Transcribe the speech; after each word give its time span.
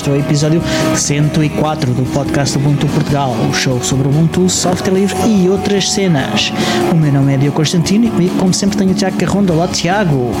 este 0.00 0.08
é 0.08 0.12
o 0.14 0.16
episódio 0.16 0.62
104 0.96 1.92
do 1.92 2.04
podcast 2.14 2.56
Ubuntu 2.56 2.86
Portugal, 2.86 3.32
o 3.32 3.52
show 3.52 3.82
sobre 3.82 4.08
Ubuntu, 4.08 4.48
software 4.48 4.94
livre 4.94 5.14
e 5.28 5.46
outras 5.46 5.90
cenas. 5.90 6.50
O 6.90 6.96
meu 6.96 7.12
nome 7.12 7.34
é 7.34 7.36
Diogo 7.36 7.56
Constantino 7.56 8.06
e 8.06 8.10
comigo, 8.10 8.34
como 8.38 8.54
sempre, 8.54 8.78
tenho 8.78 8.92
o 8.92 8.94
Tiago 8.94 9.18
Carronda. 9.18 9.52
Olá, 9.52 9.68
Tiago. 9.68 10.32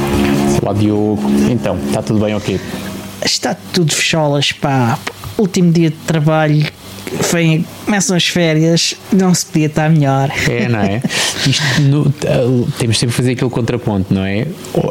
Olá, 0.62 0.72
Diogo. 0.72 1.20
Então, 1.50 1.78
está 1.86 2.00
tudo 2.00 2.24
bem 2.24 2.34
ok? 2.34 2.58
Está 3.22 3.54
tudo 3.54 3.94
fecholas, 3.94 4.50
pá. 4.50 4.98
Último 5.36 5.70
dia 5.70 5.90
de 5.90 5.96
trabalho, 6.06 6.66
vem, 7.30 7.66
começam 7.84 8.16
as 8.16 8.26
férias, 8.26 8.94
não 9.12 9.34
se 9.34 9.44
podia 9.44 9.66
estar 9.66 9.90
melhor. 9.90 10.30
É, 10.48 10.68
não 10.70 10.80
é? 10.80 11.02
Isto 11.46 11.82
no, 11.82 12.10
temos 12.78 12.98
sempre 12.98 13.14
que 13.14 13.22
fazer 13.22 13.32
aquele 13.32 13.50
contraponto, 13.50 14.14
não 14.14 14.24
é? 14.24 14.46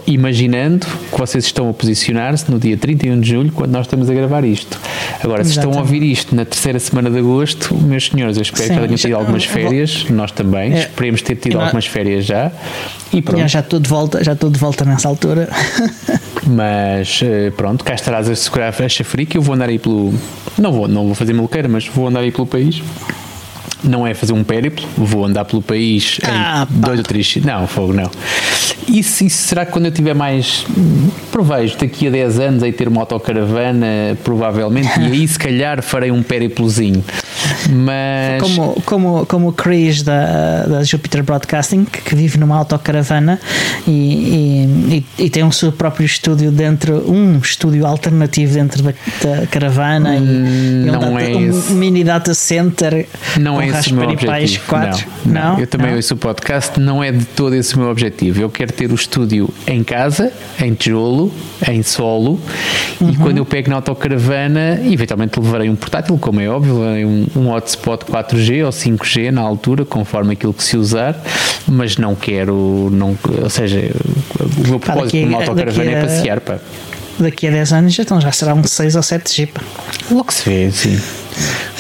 Imaginando 0.06 0.86
que 1.20 1.28
vocês 1.28 1.44
estão 1.44 1.70
a 1.70 1.74
posicionar-se 1.74 2.50
no 2.50 2.58
dia 2.58 2.78
31 2.78 3.20
de 3.20 3.30
julho, 3.30 3.52
quando 3.52 3.72
nós 3.72 3.86
estamos 3.86 4.10
a 4.10 4.14
gravar 4.14 4.46
isto. 4.46 4.80
Agora, 5.22 5.44
se 5.44 5.52
estão 5.52 5.74
a 5.74 5.80
ouvir 5.80 6.02
isto 6.02 6.34
na 6.34 6.46
terceira 6.46 6.80
semana 6.80 7.12
de 7.12 7.18
agosto, 7.18 7.76
meus 7.76 8.08
senhores, 8.08 8.38
eu 8.38 8.44
espero 8.44 8.64
Sim, 8.64 8.74
que 8.76 8.80
tenham 8.80 8.96
tido 8.96 9.16
algumas 9.16 9.44
férias, 9.44 10.06
nós 10.10 10.32
também, 10.32 10.74
é, 10.74 10.80
esperemos 10.80 11.22
ter 11.22 11.36
tido 11.36 11.60
algumas 11.60 11.86
férias 11.86 12.26
já. 12.26 12.52
E 13.12 13.22
pronto. 13.22 13.42
Já, 13.42 13.48
já 13.48 13.60
estou 13.60 13.80
de 13.82 13.90
volta, 13.90 14.24
já 14.24 14.32
estou 14.32 14.50
de 14.50 14.58
volta 14.58 14.86
nessa 14.86 15.10
altura. 15.10 15.50
Mas 16.48 17.20
eh, 17.22 17.52
pronto, 17.52 17.84
cá 17.84 17.94
estarás 17.94 18.30
a 18.30 18.36
segurar 18.36 18.70
a 18.70 18.90
chafariz 18.90 19.28
que 19.28 19.38
eu 19.38 19.42
vou 19.42 19.54
andar 19.54 19.68
aí 19.68 19.78
pelo. 19.78 20.14
Não 20.58 20.72
vou, 20.72 20.88
não 20.88 21.06
vou 21.06 21.16
fazer 21.16 21.34
maluqueira, 21.34 21.68
mas 21.68 21.86
vou 21.88 22.08
andar 22.08 22.22
aí 22.22 22.32
pelo 22.32 22.48
país 22.48 22.82
não 23.84 24.06
é 24.06 24.14
fazer 24.14 24.34
um 24.34 24.44
périplo, 24.44 24.86
vou 24.98 25.26
andar 25.26 25.46
pelo 25.46 25.62
país 25.62 26.20
ah, 26.24 26.68
em 26.70 26.80
pá. 26.82 26.88
dois 26.88 27.00
ou 27.00 27.06
três. 27.06 27.36
Não, 27.38 27.68
fogo, 27.68 27.94
não. 27.94 28.10
Isso, 28.88 29.24
isso 29.24 29.44
será 29.44 29.66
que 29.66 29.72
quando 29.72 29.86
eu 29.86 29.92
tiver 29.92 30.14
mais. 30.14 30.66
Provejo, 31.32 31.78
daqui 31.78 32.08
a 32.08 32.10
10 32.10 32.40
anos, 32.40 32.64
aí 32.64 32.72
ter 32.72 32.88
uma 32.88 33.02
autocaravana, 33.02 34.18
provavelmente, 34.24 35.00
e 35.00 35.06
aí 35.06 35.28
se 35.28 35.38
calhar 35.38 35.82
farei 35.82 36.12
um 36.12 36.24
périplozinho. 36.24 37.04
Mas. 37.70 38.42
Como, 38.42 38.82
como, 38.86 39.26
como 39.26 39.48
o 39.50 39.54
Chris 39.54 40.04
da, 40.04 40.64
da 40.64 40.84
Jupiter 40.84 41.24
Broadcasting, 41.24 41.86
que 41.86 42.16
vive 42.16 42.38
numa 42.38 42.58
autocaravana 42.58 43.40
e, 43.88 45.04
e, 45.18 45.24
e, 45.26 45.30
tem 45.30 45.44
um 45.44 45.52
seu 45.52 45.72
próprio 45.72 46.06
estúdio 46.06 46.52
dentro, 46.52 47.10
um 47.10 47.38
estúdio 47.38 47.86
alternativo 47.86 48.54
dentro 48.54 48.84
da, 48.84 48.92
da 48.92 49.48
caravana 49.48 50.12
hum, 50.12 50.86
e, 50.86 50.92
não 50.92 51.14
um, 51.14 51.20
é 51.20 51.36
um 51.36 51.74
mini 51.76 52.04
data 52.04 52.34
center. 52.34 53.08
Não 53.40 53.62
é 53.62 53.68
esse 53.68 53.92
o 53.92 53.96
meu 53.96 54.10
objetivo. 54.10 54.64
Não, 54.72 55.34
não, 55.34 55.54
não, 55.54 55.60
eu 55.60 55.68
também 55.68 55.90
não. 55.90 55.96
ouço 55.96 56.14
o 56.14 56.18
podcast, 56.18 56.80
não 56.80 57.04
é 57.04 57.12
de 57.12 57.26
todo 57.26 57.56
esse 57.56 57.76
o 57.76 57.80
meu 57.80 57.90
objetivo. 57.90 58.42
Eu 58.42 58.50
quero 58.50 58.74
ter 58.74 58.92
o 58.92 58.96
estúdio 58.96 59.50
em 59.68 59.84
casa, 59.84 60.32
em 60.60 60.74
tijolo, 60.74 61.32
em 61.68 61.84
solo, 61.84 62.40
uhum. 63.00 63.10
e 63.10 63.16
quando 63.18 63.38
eu 63.38 63.46
pego 63.46 63.70
na 63.70 63.78
autocaravana, 63.78 64.80
eventualmente 64.86 65.40
levarei 65.40 65.70
um 65.70 65.76
portátil, 65.76 66.18
como 66.18 66.40
é 66.40 66.50
óbvio, 66.50 66.76
um, 66.76 67.28
um 67.40 67.52
hotspot 67.52 68.06
4G 68.06 68.66
ou 68.66 68.72
5G 68.72 69.32
na 69.32 69.42
altura, 69.42 69.86
conforme 69.86 70.34
aquilo 70.34 70.54
que 70.54 70.64
se 70.64 70.78
usar, 70.78 71.16
mas 71.68 71.98
não 71.98 72.16
quero, 72.16 72.90
não, 72.92 73.18
ou 73.42 73.50
seja, 73.50 73.92
o 74.40 74.68
meu 74.68 74.80
propósito 74.80 75.18
de 75.18 75.24
uma 75.24 75.40
autocaravana 75.40 75.92
é 75.92 76.02
passear. 76.02 76.40
Pá. 76.42 76.60
Daqui 77.20 77.48
a 77.48 77.52
10 77.52 77.74
anos 77.74 78.00
então 78.00 78.22
já 78.22 78.32
será 78.32 78.54
um 78.54 78.64
6 78.64 78.96
ou 78.96 79.02
7G. 79.02 79.50
Logo 80.12 80.32
se 80.32 80.50
vê, 80.50 80.72
sim 80.72 81.00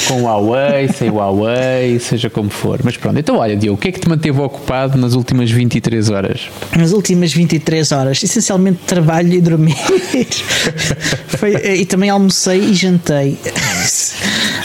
com 0.08 0.24
Huawei, 0.24 0.88
sem 0.88 1.10
Huawei, 1.10 2.00
seja 2.00 2.30
como 2.30 2.50
for. 2.50 2.80
Mas 2.84 2.98
pronto, 2.98 3.20
então 3.20 3.38
olha, 3.38 3.56
Diogo, 3.56 3.78
o 3.78 3.82
que 3.82 3.90
é 3.90 3.92
que 3.92 4.00
te 4.00 4.10
manteve 4.10 4.40
ocupado 4.40 4.98
nas 4.98 5.14
últimas 5.14 5.52
23 5.52 6.10
horas? 6.10 6.50
Nas 6.76 6.92
últimas 6.92 7.34
23 7.34 7.92
horas, 7.92 8.24
essencialmente 8.24 8.80
trabalho 8.86 9.34
e 9.34 9.42
dormir. 9.42 9.76
Foi, 11.28 11.54
e 11.54 11.86
também 11.86 12.10
almocei 12.10 12.60
e 12.60 12.74
jantei. 12.74 13.38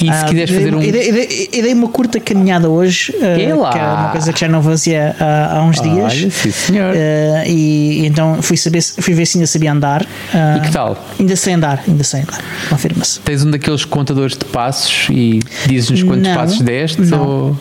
E 0.05 0.13
se 0.13 0.25
ah, 0.25 0.25
quiseres 0.25 0.55
fazer 0.55 0.75
um. 0.75 0.83
E 0.83 0.93
dei, 0.93 1.49
dei, 1.63 1.73
uma 1.73 1.89
curta 1.89 2.21
caminhada 2.21 2.69
hoje, 2.69 3.13
uh, 3.17 3.71
que 3.71 3.79
é 3.79 3.85
uma 3.85 4.11
coisa 4.11 4.33
que 4.33 4.41
já 4.41 4.49
não 4.49 4.63
fazia 4.63 5.17
há, 5.19 5.59
há 5.59 5.63
uns 5.63 5.81
dias. 5.81 6.13
Olha, 6.13 6.31
sim, 6.31 6.51
senhor. 6.51 6.95
Uh, 6.95 7.49
e, 7.49 8.07
então 8.07 8.43
fui, 8.43 8.57
saber, 8.57 8.83
fui 8.83 9.15
ver 9.15 9.25
se 9.25 9.39
ainda 9.39 9.47
sabia 9.47 9.73
andar. 9.73 10.03
Uh, 10.03 10.59
e 10.59 10.61
que 10.61 10.71
tal? 10.71 11.03
Ainda 11.19 11.37
sei 11.37 11.55
andar, 11.55 11.83
ainda 11.89 12.05
sei 12.05 12.21
andar, 12.21 12.45
confirma-se. 12.69 13.21
Tens 13.21 13.45
um 13.45 13.51
daqueles 13.51 13.87
contadores 13.87 14.37
de 14.37 14.45
passos 14.45 15.09
e 15.11 15.41
dizes-nos 15.67 16.03
quantos 16.03 16.29
não, 16.29 16.35
passos 16.35 16.61
deste? 16.61 17.01
Não. 17.01 17.27
Ou... 17.27 17.57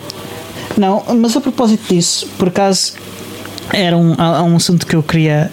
não, 0.76 1.02
mas 1.16 1.34
a 1.34 1.40
propósito 1.40 1.94
disso, 1.94 2.28
por 2.36 2.48
acaso 2.48 2.92
era 3.72 3.96
um, 3.96 4.14
um 4.18 4.56
assunto 4.56 4.86
que 4.86 4.94
eu 4.94 5.02
queria 5.02 5.50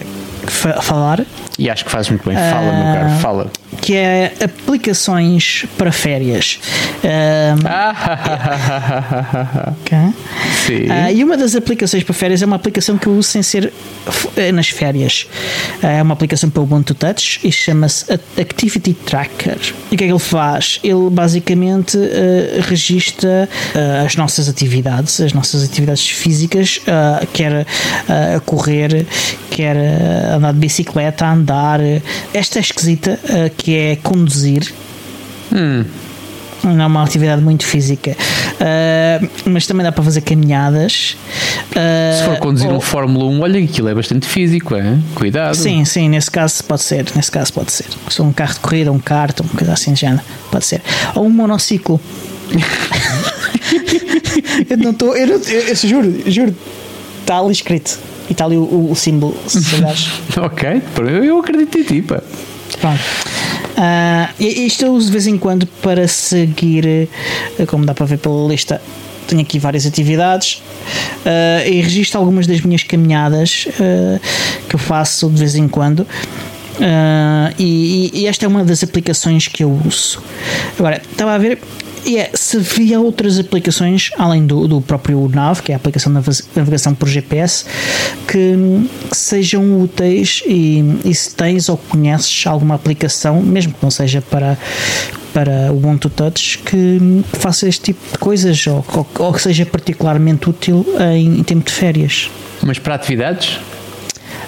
falar. 0.82 1.24
E 1.58 1.70
acho 1.70 1.86
que 1.86 1.90
fazes 1.90 2.10
muito 2.10 2.28
bem. 2.28 2.36
Fala, 2.36 2.72
meu 2.72 2.94
caro, 2.94 3.20
fala 3.20 3.61
que 3.80 3.96
é 3.96 4.32
aplicações 4.42 5.64
para 5.76 5.90
férias. 5.90 6.60
Um, 7.02 7.58
okay. 9.82 10.12
Sim. 10.66 10.86
Uh, 10.86 11.10
e 11.14 11.24
uma 11.24 11.36
das 11.36 11.56
aplicações 11.56 12.04
para 12.04 12.14
férias 12.14 12.42
é 12.42 12.46
uma 12.46 12.56
aplicação 12.56 12.96
que 12.96 13.06
eu 13.06 13.14
uso 13.14 13.28
sem 13.28 13.42
ser 13.42 13.72
eh, 14.36 14.52
nas 14.52 14.68
férias. 14.68 15.26
Uh, 15.82 15.86
é 15.86 16.02
uma 16.02 16.14
aplicação 16.14 16.50
para 16.50 16.60
o 16.60 16.64
Ubuntu 16.64 16.94
Touch 16.94 17.40
e 17.42 17.50
chama-se 17.50 18.12
Activity 18.12 18.94
Tracker. 18.94 19.58
E 19.90 19.94
o 19.94 19.98
que 19.98 20.04
é 20.04 20.06
que 20.06 20.12
ele 20.12 20.18
faz? 20.18 20.78
Ele 20.84 21.10
basicamente 21.10 21.96
uh, 21.96 22.62
registra 22.62 23.48
as 24.04 24.16
nossas 24.16 24.48
atividades, 24.48 25.20
as 25.20 25.32
nossas 25.32 25.64
atividades 25.64 26.08
físicas, 26.08 26.80
quer 27.32 27.66
a 28.08 28.40
correr, 28.40 29.06
quer 29.50 29.76
andar 30.34 30.52
de 30.52 30.58
bicicleta, 30.58 31.26
andar. 31.26 31.80
Esta 32.32 32.58
é 32.58 32.62
esquisita, 32.62 33.18
que 33.62 33.76
é 33.76 33.96
conduzir. 33.96 34.72
Hum. 35.52 35.84
Não 36.64 36.80
é 36.80 36.86
uma 36.86 37.02
atividade 37.02 37.42
muito 37.42 37.66
física, 37.66 38.12
uh, 38.12 39.28
mas 39.46 39.66
também 39.66 39.82
dá 39.82 39.90
para 39.90 40.04
fazer 40.04 40.20
caminhadas. 40.20 41.16
Uh, 41.70 42.16
Se 42.16 42.24
for 42.24 42.38
conduzir 42.38 42.70
ou... 42.70 42.76
um 42.76 42.80
Fórmula 42.80 43.24
1, 43.24 43.40
olha, 43.40 43.64
aquilo 43.64 43.88
é 43.88 43.94
bastante 43.94 44.26
físico, 44.26 44.76
é? 44.76 44.96
Cuidado. 45.16 45.56
Sim, 45.56 45.84
sim, 45.84 46.08
nesse 46.08 46.30
caso 46.30 46.62
pode 46.62 46.82
ser. 46.82 47.06
Nesse 47.16 47.32
caso 47.32 47.52
pode 47.52 47.72
ser. 47.72 47.86
Se 48.08 48.16
for 48.16 48.24
um 48.24 48.32
carro 48.32 48.54
de 48.54 48.60
corrida, 48.60 48.92
um 48.92 49.00
kart, 49.00 49.40
uma 49.40 49.50
coisa 49.50 49.72
assim 49.72 49.92
de 49.92 50.00
género, 50.00 50.22
pode 50.52 50.64
ser. 50.64 50.80
Ou 51.16 51.26
um 51.26 51.30
monociclo. 51.30 52.00
eu 54.70 54.76
não 54.76 54.92
estou. 54.92 55.16
Eu, 55.16 55.26
eu, 55.26 55.40
eu, 55.40 55.74
juro, 55.74 56.30
juro, 56.30 56.54
está 57.20 57.40
ali 57.40 57.50
escrito. 57.50 57.98
E 58.28 58.32
está 58.32 58.44
ali 58.44 58.56
o, 58.56 58.62
o, 58.62 58.92
o 58.92 58.94
símbolo, 58.94 59.36
se 59.48 59.58
ok, 60.38 60.80
eu 61.24 61.40
acredito 61.40 61.76
em 61.76 61.82
ti, 61.82 62.02
pá. 62.02 62.22
Pronto. 62.80 63.00
Uh, 63.72 64.42
isto 64.42 64.84
eu 64.84 64.92
uso 64.92 65.06
de 65.06 65.12
vez 65.12 65.26
em 65.26 65.38
quando 65.38 65.66
para 65.66 66.06
seguir, 66.06 66.86
eh, 66.86 67.66
como 67.66 67.86
dá 67.86 67.94
para 67.94 68.04
ver 68.04 68.18
pela 68.18 68.46
lista, 68.46 68.80
tenho 69.26 69.40
aqui 69.40 69.58
várias 69.58 69.86
atividades 69.86 70.62
uh, 71.24 71.68
e 71.68 71.80
registro 71.80 72.18
algumas 72.18 72.46
das 72.46 72.60
minhas 72.60 72.82
caminhadas 72.82 73.66
uh, 73.68 74.20
que 74.68 74.74
eu 74.74 74.78
faço 74.78 75.28
de 75.30 75.38
vez 75.38 75.54
em 75.54 75.68
quando. 75.68 76.00
Uh, 76.00 77.54
e, 77.58 78.10
e, 78.12 78.26
esta 78.26 78.44
é 78.44 78.48
uma 78.48 78.64
das 78.64 78.82
aplicações 78.82 79.46
que 79.46 79.62
eu 79.62 79.80
uso. 79.86 80.22
Agora, 80.78 81.00
estava 81.10 81.34
a 81.34 81.38
ver, 81.38 81.58
e 82.04 82.18
é, 82.18 82.30
se 82.34 82.56
havia 82.56 83.00
outras 83.00 83.38
aplicações, 83.38 84.10
além 84.18 84.46
do, 84.46 84.66
do 84.66 84.80
próprio 84.80 85.28
NAV, 85.28 85.60
que 85.60 85.72
é 85.72 85.74
a 85.74 85.76
aplicação 85.76 86.12
de 86.12 86.42
navegação 86.56 86.94
por 86.94 87.08
GPS, 87.08 87.64
que, 88.26 88.54
que 89.10 89.16
sejam 89.16 89.80
úteis 89.80 90.42
e, 90.46 90.82
e, 91.04 91.14
se 91.14 91.34
tens 91.34 91.68
ou 91.68 91.76
conheces 91.76 92.46
alguma 92.46 92.74
aplicação, 92.74 93.40
mesmo 93.42 93.72
que 93.72 93.82
não 93.82 93.90
seja 93.90 94.20
para 94.20 94.58
para 95.32 95.72
o 95.72 95.78
Ubuntu 95.78 96.10
Touch 96.10 96.58
que 96.58 97.24
faça 97.32 97.66
este 97.66 97.84
tipo 97.84 98.12
de 98.12 98.18
coisas 98.18 98.66
ou, 98.66 98.84
ou, 98.94 99.06
ou 99.18 99.32
que 99.32 99.40
seja 99.40 99.64
particularmente 99.64 100.50
útil 100.50 100.84
em, 101.00 101.38
em 101.38 101.42
tempo 101.42 101.64
de 101.64 101.72
férias. 101.72 102.30
Mas 102.62 102.78
para 102.78 102.96
atividades? 102.96 103.58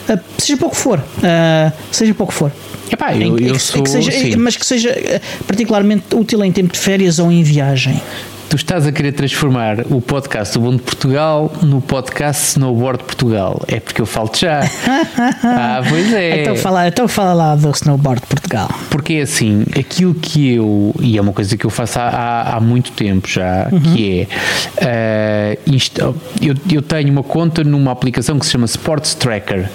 Uh, 0.08 0.20
seja 0.36 0.58
pouco 0.58 0.76
for, 0.76 0.98
uh, 0.98 1.72
seja 1.90 2.12
pouco 2.12 2.34
for. 2.34 2.52
Epá, 2.90 3.16
eu, 3.16 3.38
eu 3.38 3.58
sou, 3.58 3.82
que 3.82 3.90
seja, 3.90 4.12
mas 4.38 4.56
que 4.56 4.66
seja 4.66 4.90
eh, 4.90 5.20
particularmente 5.46 6.14
útil 6.14 6.44
em 6.44 6.52
tempo 6.52 6.72
de 6.72 6.78
férias 6.78 7.18
ou 7.18 7.30
em 7.30 7.42
viagem. 7.42 8.00
Tu 8.48 8.56
estás 8.56 8.86
a 8.86 8.92
querer 8.92 9.12
transformar 9.12 9.80
o 9.90 10.00
podcast 10.00 10.58
do 10.58 10.70
de 10.70 10.82
Portugal 10.82 11.52
no 11.62 11.80
podcast 11.80 12.50
Snowboard 12.50 13.02
Portugal. 13.04 13.62
É 13.66 13.80
porque 13.80 14.00
eu 14.00 14.06
falo 14.06 14.30
já. 14.34 14.60
ah, 15.42 15.82
pois 15.88 16.12
é. 16.12 16.42
Então 16.42 16.56
fala, 16.56 16.86
então 16.86 17.08
fala 17.08 17.32
lá 17.32 17.56
do 17.56 17.70
Snowboard 17.70 18.22
Portugal. 18.28 18.68
Porque 18.90 19.14
é 19.14 19.22
assim, 19.22 19.64
aquilo 19.78 20.14
que 20.14 20.54
eu, 20.54 20.94
e 21.00 21.16
é 21.16 21.20
uma 21.20 21.32
coisa 21.32 21.56
que 21.56 21.64
eu 21.64 21.70
faço 21.70 21.98
há, 21.98 22.54
há 22.54 22.60
muito 22.60 22.92
tempo 22.92 23.26
já, 23.26 23.68
uhum. 23.72 23.80
que 23.80 24.28
é, 24.76 25.58
uh, 25.66 25.74
isto, 25.74 26.00
eu, 26.40 26.54
eu 26.70 26.82
tenho 26.82 27.10
uma 27.10 27.22
conta 27.22 27.64
numa 27.64 27.90
aplicação 27.90 28.38
que 28.38 28.46
se 28.46 28.52
chama 28.52 28.66
Sports 28.66 29.14
Tracker, 29.14 29.68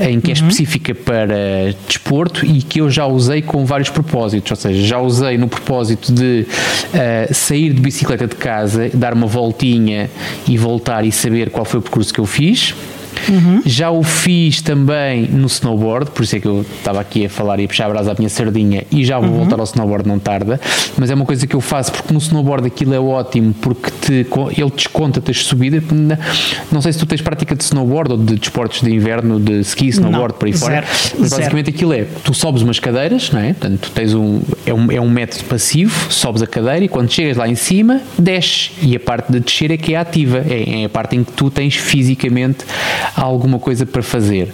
em 0.00 0.20
que 0.20 0.30
é 0.30 0.34
uhum. 0.34 0.48
específica 0.48 0.94
para 0.94 1.74
desporto 1.86 2.46
e 2.46 2.62
que 2.62 2.80
eu 2.80 2.88
já 2.88 3.06
usei 3.06 3.42
com 3.42 3.66
vários 3.66 3.90
propósitos, 3.90 4.50
ou 4.50 4.56
seja, 4.56 4.86
já 4.86 4.98
usei 4.98 5.36
no 5.36 5.48
propósito 5.48 6.12
de 6.12 6.46
uh, 6.48 7.34
sair 7.34 7.72
de 7.72 7.80
bicicleta 7.80 8.03
bicicleta 8.04 8.26
de 8.26 8.36
casa, 8.36 8.90
dar 8.92 9.14
uma 9.14 9.26
voltinha 9.26 10.10
e 10.46 10.58
voltar 10.58 11.04
e 11.04 11.10
saber 11.10 11.50
qual 11.50 11.64
foi 11.64 11.80
o 11.80 11.82
percurso 11.82 12.12
que 12.12 12.20
eu 12.20 12.26
fiz. 12.26 12.74
Uhum. 13.28 13.62
Já 13.64 13.90
o 13.90 14.02
fiz 14.02 14.60
também 14.60 15.28
no 15.28 15.46
snowboard, 15.46 16.10
por 16.10 16.22
isso 16.22 16.36
é 16.36 16.40
que 16.40 16.46
eu 16.46 16.64
estava 16.78 17.00
aqui 17.00 17.26
a 17.26 17.28
falar 17.28 17.58
e 17.60 17.64
a 17.64 17.68
puxar 17.68 17.86
a 17.86 17.88
brasa 17.90 18.12
à 18.12 18.14
minha 18.16 18.28
sardinha 18.28 18.84
e 18.90 19.04
já 19.04 19.18
vou 19.18 19.30
uhum. 19.30 19.38
voltar 19.38 19.58
ao 19.58 19.64
snowboard 19.64 20.08
não 20.08 20.18
tarda, 20.18 20.60
mas 20.96 21.10
é 21.10 21.14
uma 21.14 21.24
coisa 21.24 21.46
que 21.46 21.54
eu 21.54 21.60
faço 21.60 21.92
porque 21.92 22.12
no 22.12 22.18
snowboard 22.18 22.66
aquilo 22.66 22.94
é 22.94 23.00
ótimo 23.00 23.54
porque 23.54 23.90
te, 24.00 24.26
ele 24.56 24.70
desconta-te 24.70 25.30
as 25.30 25.44
subidas. 25.44 25.82
Não 26.70 26.80
sei 26.80 26.92
se 26.92 26.98
tu 26.98 27.06
tens 27.06 27.20
prática 27.20 27.54
de 27.54 27.64
snowboard 27.64 28.12
ou 28.12 28.18
de 28.18 28.36
desportos 28.36 28.80
de 28.80 28.90
inverno, 28.90 29.40
de 29.40 29.60
ski, 29.60 29.88
snowboard, 29.88 30.32
não, 30.34 30.38
por 30.38 30.46
aí 30.46 30.52
fora, 30.52 30.84
mas 31.18 31.30
basicamente 31.30 31.70
aquilo 31.70 31.92
é, 31.92 32.06
tu 32.22 32.34
sobes 32.34 32.62
umas 32.62 32.78
cadeiras, 32.78 33.30
não 33.30 33.40
é? 33.40 33.52
Portanto, 33.52 33.80
tu 33.80 33.90
tens 33.90 34.14
um 34.14 34.40
é, 34.66 34.72
um, 34.72 34.90
é 34.90 35.00
um 35.00 35.08
método 35.08 35.44
passivo, 35.44 36.12
sobes 36.12 36.42
a 36.42 36.46
cadeira 36.46 36.84
e 36.84 36.88
quando 36.88 37.10
chegas 37.10 37.36
lá 37.36 37.48
em 37.48 37.54
cima, 37.54 38.00
desces 38.18 38.72
e 38.82 38.96
a 38.96 39.00
parte 39.00 39.32
de 39.32 39.40
descer 39.40 39.70
é 39.70 39.76
que 39.76 39.94
é 39.94 39.96
ativa, 39.96 40.38
é, 40.38 40.82
é 40.82 40.84
a 40.84 40.88
parte 40.88 41.16
em 41.16 41.24
que 41.24 41.32
tu 41.32 41.50
tens 41.50 41.76
fisicamente 41.76 42.64
alguma 43.16 43.58
coisa 43.58 43.86
para 43.86 44.02
fazer. 44.02 44.52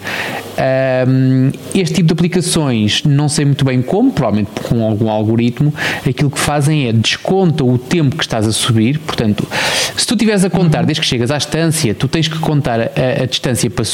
Um, 0.61 1.51
este 1.75 1.95
tipo 1.95 2.09
de 2.09 2.13
aplicações, 2.13 3.03
não 3.05 3.29
sei 3.29 3.47
muito 3.47 3.65
bem 3.65 3.81
como, 3.81 4.13
provavelmente 4.13 4.51
com 4.63 4.85
algum 4.85 5.09
algoritmo, 5.09 5.73
aquilo 6.07 6.31
que 6.31 6.39
fazem 6.39 6.87
é 6.87 6.93
desconta 6.93 7.65
o 7.65 7.79
tempo 7.79 8.17
que 8.17 8.23
estás 8.23 8.47
a 8.47 8.53
subir. 8.53 8.99
Portanto, 8.99 9.47
se 9.97 10.07
tu 10.07 10.15
estiveres 10.15 10.45
a 10.45 10.51
contar, 10.51 10.81
uhum. 10.81 10.87
desde 10.87 11.01
que 11.01 11.07
chegas 11.07 11.31
à 11.31 11.39
estância, 11.39 11.95
tu 11.95 12.09
tens 12.09 12.29
que 12.29 12.39
contar 12.39 12.81
a, 12.81 13.23
a, 13.23 13.27
distância 13.27 13.71
para. 13.71 13.85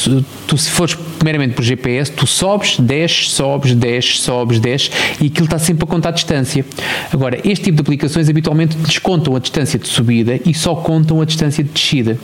Tu, 0.47 0.57
se 0.57 0.69
fores 0.69 0.95
primeiramente 1.17 1.53
por 1.53 1.63
GPS, 1.63 2.11
tu 2.11 2.27
sobes, 2.27 2.77
desces, 2.79 3.31
sobes, 3.31 3.73
desces, 3.73 4.19
sobes, 4.21 4.59
desces 4.59 4.91
e 5.21 5.27
aquilo 5.27 5.45
está 5.45 5.59
sempre 5.59 5.85
a 5.85 5.87
contar 5.87 6.09
a 6.09 6.13
distância. 6.13 6.65
Agora, 7.13 7.37
este 7.43 7.65
tipo 7.65 7.75
de 7.75 7.81
aplicações 7.81 8.27
habitualmente 8.29 8.75
descontam 8.77 9.35
a 9.35 9.39
distância 9.39 9.79
de 9.79 9.87
subida 9.87 10.39
e 10.45 10.53
só 10.53 10.75
contam 10.75 11.21
a 11.21 11.25
distância 11.25 11.63
de 11.63 11.69
descida. 11.69 12.17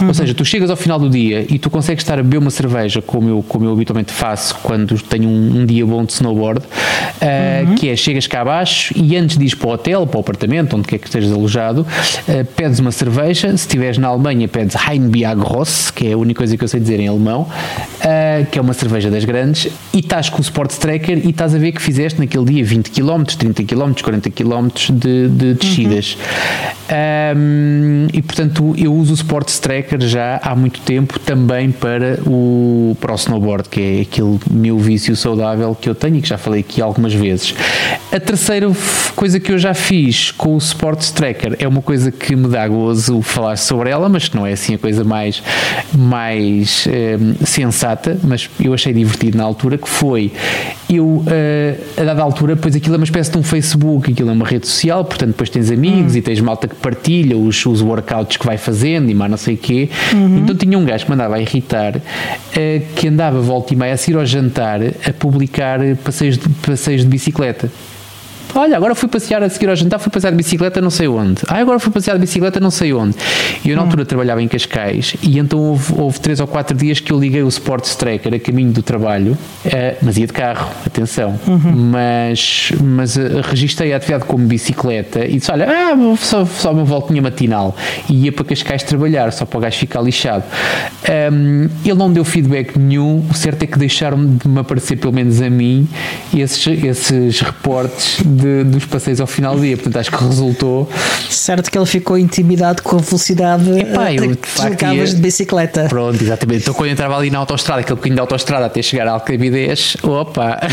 Uhum. 0.00 0.08
Ou 0.08 0.14
seja, 0.14 0.34
tu 0.34 0.44
chegas 0.44 0.70
ao 0.70 0.76
final 0.76 0.98
do 0.98 1.10
dia 1.10 1.46
e 1.48 1.58
tu 1.58 1.70
consegues 1.70 2.04
estar 2.04 2.18
a 2.18 2.22
beber 2.22 2.38
uma 2.38 2.50
cerveja, 2.50 3.00
como 3.00 3.28
eu, 3.28 3.42
como 3.46 3.64
eu 3.64 3.72
habitualmente 3.72 4.12
faço 4.12 4.54
quando 4.62 5.00
tenho 5.02 5.28
um, 5.28 5.60
um 5.60 5.66
dia 5.66 5.84
bom 5.86 6.04
de 6.04 6.12
snowboard, 6.12 6.60
uh, 6.60 7.68
uhum. 7.68 7.74
que 7.74 7.88
é 7.88 7.96
chegas 7.96 8.26
cá 8.26 8.42
abaixo 8.42 8.92
e 8.94 9.16
antes 9.16 9.38
de 9.38 9.46
ir 9.46 9.56
para 9.56 9.68
o 9.68 9.72
hotel, 9.72 10.06
para 10.06 10.18
o 10.18 10.20
apartamento, 10.20 10.76
onde 10.76 10.86
quer 10.86 10.98
que 10.98 11.06
estejas 11.06 11.32
alojado, 11.32 11.82
uh, 11.82 12.44
pedes 12.54 12.78
uma 12.78 12.92
cerveja. 12.92 13.48
Se 13.48 13.66
estiveres 13.66 13.96
na 13.96 14.08
Alemanha, 14.08 14.46
pedes 14.46 14.76
Heinbier 14.76 15.34
Gross, 15.36 15.90
que 15.90 16.08
é 16.08 16.12
a 16.12 16.18
única 16.18 16.38
coisa 16.38 16.56
que 16.56 16.62
eu 16.62 16.68
sei 16.68 16.80
dizer 16.80 17.00
em 17.00 17.08
alemão, 17.08 17.42
uh, 17.42 18.46
que 18.50 18.58
é 18.58 18.62
uma 18.62 18.74
cerveja 18.74 19.10
das 19.10 19.24
grandes, 19.24 19.72
e 19.94 20.00
estás 20.00 20.28
com 20.28 20.38
o 20.38 20.42
Sports 20.42 20.76
Tracker 20.76 21.18
e 21.24 21.30
estás 21.30 21.54
a 21.54 21.58
ver 21.58 21.72
que 21.72 21.80
fizeste 21.80 22.20
naquele 22.20 22.44
dia 22.44 22.64
20 22.64 22.90
km, 22.90 23.22
30 23.24 23.64
km, 23.64 23.92
40 24.02 24.30
km 24.30 24.68
de, 24.92 25.28
de 25.28 25.54
descidas. 25.54 26.14
Uhum. 26.14 26.78
Um, 27.36 28.06
e 28.12 28.22
portanto, 28.22 28.74
eu 28.78 28.94
uso 28.94 29.12
o 29.12 29.14
Sports 29.14 29.58
Tracker 29.58 30.00
já 30.00 30.40
há 30.42 30.54
muito 30.54 30.80
tempo 30.80 31.18
também 31.18 31.37
para 31.72 32.18
o, 32.26 32.96
para 33.00 33.12
o 33.12 33.16
snowboard, 33.16 33.68
que 33.68 33.80
é 33.80 34.00
aquele 34.02 34.38
meu 34.50 34.78
vício 34.78 35.14
saudável 35.16 35.74
que 35.74 35.88
eu 35.88 35.94
tenho 35.94 36.16
e 36.16 36.22
que 36.22 36.28
já 36.28 36.38
falei 36.38 36.60
aqui 36.60 36.82
algumas 36.82 37.14
vezes. 37.14 37.54
A 38.10 38.18
terceira 38.18 38.70
coisa 39.14 39.38
que 39.38 39.52
eu 39.52 39.58
já 39.58 39.74
fiz 39.74 40.30
com 40.30 40.54
o 40.54 40.58
Sports 40.58 41.10
Tracker 41.10 41.56
é 41.58 41.68
uma 41.68 41.82
coisa 41.82 42.10
que 42.10 42.34
me 42.34 42.48
dá 42.48 42.66
gozo 42.66 43.20
falar 43.22 43.56
sobre 43.56 43.90
ela, 43.90 44.08
mas 44.08 44.28
que 44.28 44.36
não 44.36 44.46
é 44.46 44.52
assim 44.52 44.74
a 44.74 44.78
coisa 44.78 45.04
mais, 45.04 45.42
mais 45.94 46.86
eh, 46.86 47.18
sensata, 47.44 48.18
mas 48.22 48.48
eu 48.60 48.72
achei 48.72 48.92
divertido 48.92 49.36
na 49.36 49.44
altura, 49.44 49.76
que 49.76 49.88
foi 49.88 50.32
eu, 50.88 51.22
eh, 51.26 51.76
a 51.98 52.04
dada 52.04 52.22
altura, 52.22 52.56
pois 52.56 52.74
aquilo 52.74 52.94
é 52.94 52.98
uma 52.98 53.04
espécie 53.04 53.30
de 53.30 53.38
um 53.38 53.42
Facebook, 53.42 54.10
aquilo 54.10 54.30
é 54.30 54.32
uma 54.32 54.46
rede 54.46 54.66
social, 54.66 55.04
portanto 55.04 55.30
depois 55.30 55.50
tens 55.50 55.70
amigos 55.70 56.14
hum. 56.14 56.18
e 56.18 56.22
tens 56.22 56.40
malta 56.40 56.66
que 56.66 56.76
partilha 56.76 57.36
os, 57.36 57.64
os 57.66 57.82
workouts 57.82 58.38
que 58.38 58.46
vai 58.46 58.56
fazendo 58.56 59.10
e 59.10 59.14
mais 59.14 59.30
não 59.30 59.38
sei 59.38 59.54
o 59.54 59.58
quê. 59.58 59.90
Uhum. 60.14 60.38
Então 60.38 60.56
tinha 60.56 60.78
um 60.78 60.84
gajo 60.84 61.04
que 61.04 61.10
mandava 61.10 61.27
a 61.36 61.40
irritar, 61.40 61.96
uh, 61.96 62.00
que 62.94 63.08
andava 63.08 63.40
volta 63.40 63.72
e 63.72 63.76
meia 63.76 63.94
a 63.94 63.96
sair 63.96 64.16
ao 64.16 64.26
jantar 64.26 64.80
a 64.82 65.12
publicar 65.12 65.80
passeios 66.04 66.38
de, 66.38 66.48
passeios 66.48 67.02
de 67.02 67.08
bicicleta. 67.08 67.70
Olha, 68.54 68.76
agora 68.76 68.94
fui 68.94 69.08
passear 69.08 69.42
a 69.42 69.48
seguir 69.48 69.68
ao 69.68 69.76
jantar, 69.76 69.98
fui 69.98 70.10
passear 70.10 70.30
de 70.30 70.36
bicicleta 70.36 70.80
não 70.80 70.90
sei 70.90 71.08
onde. 71.08 71.42
Ah, 71.46 71.58
agora 71.58 71.78
fui 71.78 71.92
passear 71.92 72.14
de 72.14 72.20
bicicleta 72.20 72.58
não 72.58 72.70
sei 72.70 72.92
onde. 72.92 73.16
E 73.64 73.70
eu 73.70 73.76
na 73.76 73.82
hum. 73.82 73.84
altura 73.84 74.04
trabalhava 74.04 74.42
em 74.42 74.48
Cascais 74.48 75.14
e 75.22 75.38
então 75.38 75.58
houve, 75.58 75.94
houve 75.96 76.20
três 76.20 76.40
ou 76.40 76.46
quatro 76.46 76.76
dias 76.76 77.00
que 77.00 77.12
eu 77.12 77.18
liguei 77.18 77.42
o 77.42 77.48
Sports 77.48 77.94
Tracker 77.96 78.34
a 78.34 78.38
caminho 78.38 78.72
do 78.72 78.82
trabalho, 78.82 79.32
uh, 79.32 79.68
mas 80.02 80.16
ia 80.16 80.26
de 80.26 80.32
carro, 80.32 80.70
atenção. 80.86 81.38
Uhum. 81.46 81.72
Mas, 81.90 82.72
mas 82.82 83.16
uh, 83.16 83.40
registrei 83.42 83.92
a 83.92 83.96
atividade 83.96 84.24
como 84.24 84.46
bicicleta 84.46 85.24
e 85.24 85.38
disse: 85.38 85.50
Olha, 85.50 85.66
ah, 85.68 86.16
só, 86.16 86.44
só 86.44 86.72
uma 86.72 86.84
voltinha 86.84 87.22
matinal. 87.22 87.76
E 88.08 88.24
ia 88.24 88.32
para 88.32 88.44
Cascais 88.44 88.82
trabalhar, 88.82 89.32
só 89.32 89.44
para 89.44 89.58
o 89.58 89.60
gajo 89.60 89.78
ficar 89.78 90.00
lixado. 90.00 90.44
Um, 91.32 91.68
ele 91.84 91.94
não 91.94 92.12
deu 92.12 92.24
feedback 92.24 92.78
nenhum, 92.78 93.24
o 93.30 93.34
certo 93.34 93.62
é 93.62 93.66
que 93.66 93.78
deixaram 93.78 94.36
de 94.36 94.48
me 94.48 94.60
aparecer, 94.60 94.96
pelo 94.96 95.12
menos 95.12 95.40
a 95.40 95.50
mim, 95.50 95.88
esses, 96.34 96.66
esses 96.66 97.40
reportes 97.40 98.20
de, 98.38 98.64
dos 98.64 98.86
passeios 98.86 99.20
ao 99.20 99.26
final 99.26 99.54
do 99.54 99.60
dia. 99.62 99.76
Portanto, 99.76 99.98
acho 99.98 100.10
que 100.10 100.24
resultou. 100.24 100.88
Certo 101.28 101.70
que 101.70 101.78
ele 101.78 101.86
ficou 101.86 102.18
intimidado 102.18 102.82
com 102.82 102.96
a 102.96 103.00
velocidade 103.00 103.78
Epá, 103.78 104.12
eu, 104.12 104.36
que 104.36 104.48
deslocavas 104.48 105.14
de 105.14 105.20
bicicleta. 105.20 105.86
Pronto, 105.88 106.22
exatamente. 106.22 106.62
Então, 106.62 106.74
quando 106.74 106.88
eu 106.88 106.92
entrava 106.92 107.16
ali 107.16 107.30
na 107.30 107.38
autostrada, 107.38 107.80
aquele 107.80 107.96
bocadinho 107.96 108.16
da 108.16 108.22
autostrada 108.22 108.66
até 108.66 108.82
chegar 108.82 109.08
à 109.08 109.12
Alcabidez, 109.12 109.96
opa! 110.02 110.60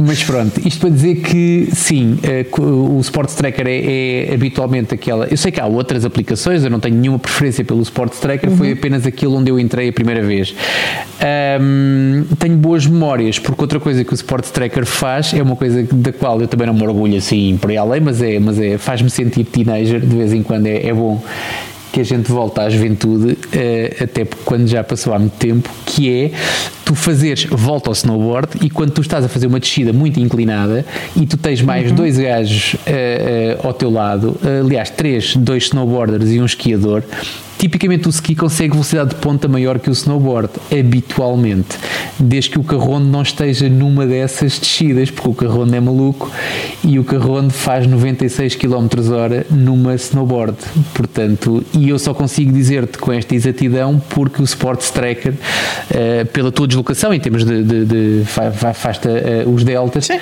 Mas 0.00 0.22
pronto, 0.22 0.60
isto 0.64 0.80
para 0.80 0.90
dizer 0.90 1.16
que 1.16 1.68
sim, 1.72 2.18
eh, 2.22 2.46
o 2.56 3.00
Sports 3.00 3.34
Tracker 3.34 3.66
é, 3.66 4.28
é, 4.28 4.34
habitualmente 4.34 4.94
aquela. 4.94 5.26
Eu 5.26 5.36
sei 5.36 5.50
que 5.50 5.60
há 5.60 5.66
outras 5.66 6.04
aplicações, 6.04 6.62
eu 6.62 6.70
não 6.70 6.78
tenho 6.78 6.94
nenhuma 6.96 7.18
preferência 7.18 7.64
pelo 7.64 7.82
Sports 7.82 8.20
Tracker, 8.20 8.48
uhum. 8.48 8.56
foi 8.56 8.72
apenas 8.72 9.04
aquilo 9.04 9.34
onde 9.34 9.50
eu 9.50 9.58
entrei 9.58 9.88
a 9.88 9.92
primeira 9.92 10.22
vez. 10.22 10.54
Um, 11.60 12.24
tenho 12.38 12.56
boas 12.56 12.86
memórias, 12.86 13.40
porque 13.40 13.60
outra 13.60 13.80
coisa 13.80 14.04
que 14.04 14.12
o 14.12 14.14
Sports 14.14 14.52
Tracker 14.52 14.86
faz 14.86 15.34
é 15.34 15.42
uma 15.42 15.56
coisa 15.56 15.82
da 15.92 16.12
qual 16.12 16.40
eu 16.40 16.46
também 16.46 16.68
não 16.68 16.74
me 16.74 16.82
orgulho 16.82 17.16
assim 17.18 17.58
por 17.60 17.70
aí 17.70 17.76
além, 17.76 18.00
mas 18.00 18.22
é, 18.22 18.38
mas 18.38 18.60
é 18.60 18.78
faz-me 18.78 19.10
sentir 19.10 19.42
teenager 19.44 20.00
de 20.00 20.16
vez 20.16 20.32
em 20.32 20.44
quando, 20.44 20.66
é, 20.68 20.86
é 20.86 20.94
bom 20.94 21.20
que 21.92 22.00
a 22.00 22.04
gente 22.04 22.30
volta 22.30 22.62
à 22.62 22.70
juventude, 22.70 23.32
uh, 23.32 24.04
até 24.04 24.24
quando 24.44 24.66
já 24.68 24.84
passou 24.84 25.12
há 25.14 25.18
muito 25.18 25.36
tempo, 25.36 25.68
que 25.86 26.08
é 26.08 26.30
tu 26.88 26.94
fazeres 26.94 27.44
volta 27.50 27.90
ao 27.90 27.92
snowboard 27.92 28.48
e 28.62 28.70
quando 28.70 28.92
tu 28.92 29.02
estás 29.02 29.22
a 29.22 29.28
fazer 29.28 29.46
uma 29.46 29.60
descida 29.60 29.92
muito 29.92 30.18
inclinada 30.18 30.86
e 31.14 31.26
tu 31.26 31.36
tens 31.36 31.60
mais 31.60 31.90
uhum. 31.90 31.96
dois 31.96 32.16
gajos 32.16 32.74
uh, 32.74 32.78
uh, 32.78 33.66
ao 33.66 33.74
teu 33.74 33.90
lado, 33.90 34.34
aliás, 34.64 34.88
três, 34.88 35.36
dois 35.36 35.64
snowboarders 35.64 36.30
e 36.30 36.40
um 36.40 36.46
esquiador, 36.46 37.04
Tipicamente 37.58 38.06
o 38.06 38.10
ski 38.10 38.36
consegue 38.36 38.70
velocidade 38.70 39.10
de 39.10 39.16
ponta 39.16 39.48
maior 39.48 39.80
que 39.80 39.90
o 39.90 39.92
snowboard, 39.92 40.48
habitualmente, 40.70 41.76
desde 42.16 42.50
que 42.50 42.58
o 42.58 42.62
carrondo 42.62 43.08
não 43.08 43.22
esteja 43.22 43.68
numa 43.68 44.06
dessas 44.06 44.60
descidas, 44.60 45.10
porque 45.10 45.28
o 45.28 45.34
carrondo 45.34 45.74
é 45.74 45.80
maluco 45.80 46.30
e 46.84 47.00
o 47.00 47.04
carrondo 47.04 47.52
faz 47.52 47.84
96 47.84 48.54
km 48.54 48.86
hora 49.12 49.44
numa 49.50 49.96
snowboard. 49.96 50.56
Portanto, 50.94 51.64
e 51.74 51.88
eu 51.88 51.98
só 51.98 52.14
consigo 52.14 52.52
dizer-te 52.52 52.96
com 52.96 53.12
esta 53.12 53.34
exatidão 53.34 54.00
porque 54.08 54.40
o 54.40 54.44
Sports 54.44 54.92
Tracker, 54.92 55.32
uh, 55.32 56.26
pela 56.26 56.52
tua 56.52 56.68
deslocação 56.78 57.12
em 57.12 57.20
termos 57.20 57.44
de, 57.44 57.62
de, 57.62 57.84
de 57.84 58.22
afasta 58.66 59.08
uh, 59.10 59.50
os 59.50 59.64
deltas, 59.64 60.06
Sim. 60.06 60.18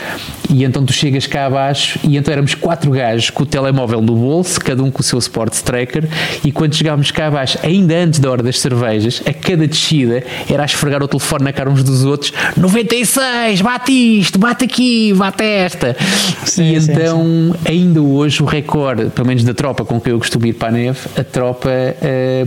e 0.51 0.65
então 0.65 0.85
tu 0.85 0.93
chegas 0.93 1.27
cá 1.27 1.47
abaixo 1.47 1.99
e 2.03 2.17
então 2.17 2.33
éramos 2.33 2.55
quatro 2.55 2.91
gajos 2.91 3.31
com 3.31 3.43
o 3.43 3.47
telemóvel 3.47 4.01
no 4.01 4.15
bolso, 4.15 4.61
cada 4.61 4.83
um 4.83 4.91
com 4.91 5.01
o 5.01 5.03
seu 5.03 5.19
Sports 5.19 5.63
Tracker, 5.63 6.09
e 6.45 6.51
quando 6.51 6.75
chegámos 6.75 7.11
cá 7.11 7.27
abaixo, 7.27 7.59
ainda 7.63 7.95
antes 7.95 8.21
da 8.21 8.31
hora 8.31 8.43
das 8.43 8.59
cervejas, 8.59 9.23
a 9.27 9.33
cada 9.33 9.67
descida 9.67 10.23
era 10.51 10.63
a 10.63 10.67
esfregar 10.67 11.03
o 11.03 11.09
telefone 11.09 11.45
na 11.45 11.53
cara 11.53 11.71
uns 11.71 11.83
dos 11.83 12.05
outros: 12.05 12.33
96, 12.57 13.61
bate 13.61 13.93
isto, 13.93 14.39
bate 14.39 14.65
aqui, 14.65 15.13
bate 15.13 15.45
esta. 15.45 15.97
Sim, 16.45 16.75
e 16.75 16.81
sim, 16.81 16.93
então, 16.93 17.55
ainda 17.65 18.01
hoje, 18.01 18.43
o 18.43 18.47
recorde, 18.47 19.11
pelo 19.11 19.27
menos 19.27 19.45
da 19.45 19.55
tropa 19.55 19.85
com 19.85 20.01
que 20.01 20.11
eu 20.11 20.19
costumo 20.19 20.47
ir 20.47 20.55
para 20.55 20.69
a 20.69 20.73
neve, 20.73 20.99
a 21.17 21.25
tropa 21.25 21.71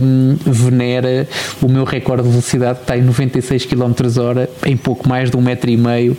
um, 0.00 0.36
venera 0.44 1.28
o 1.62 1.68
meu 1.68 1.84
recorde 1.84 2.22
de 2.22 2.28
velocidade 2.28 2.78
que 2.78 2.84
está 2.84 2.96
em 2.96 3.02
96 3.02 3.66
km 3.66 3.99
hora, 4.18 4.48
em 4.64 4.76
pouco 4.76 5.08
mais 5.08 5.30
de 5.30 5.36
um 5.36 5.40
metro 5.40 5.70
e 5.70 5.76
meio 5.76 6.16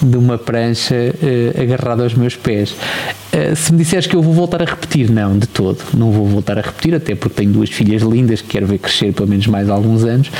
de 0.00 0.16
uma 0.16 0.36
prancha 0.36 0.94
uh, 0.94 1.60
agarrada 1.60 2.02
aos 2.02 2.14
meus 2.14 2.36
pés. 2.36 2.70
Uh, 2.72 3.56
se 3.56 3.72
me 3.72 3.78
disseres 3.78 4.06
que 4.06 4.14
eu 4.14 4.22
vou 4.22 4.32
voltar 4.32 4.62
a 4.62 4.64
repetir, 4.64 5.10
não, 5.10 5.38
de 5.38 5.46
todo, 5.46 5.78
não 5.94 6.10
vou 6.10 6.26
voltar 6.26 6.58
a 6.58 6.62
repetir, 6.62 6.94
até 6.94 7.14
porque 7.14 7.36
tenho 7.36 7.52
duas 7.52 7.70
filhas 7.70 8.02
lindas 8.02 8.40
que 8.40 8.48
quero 8.48 8.66
ver 8.66 8.78
crescer 8.78 9.12
pelo 9.12 9.28
menos 9.28 9.46
mais 9.46 9.68
alguns 9.68 10.04
anos 10.04 10.30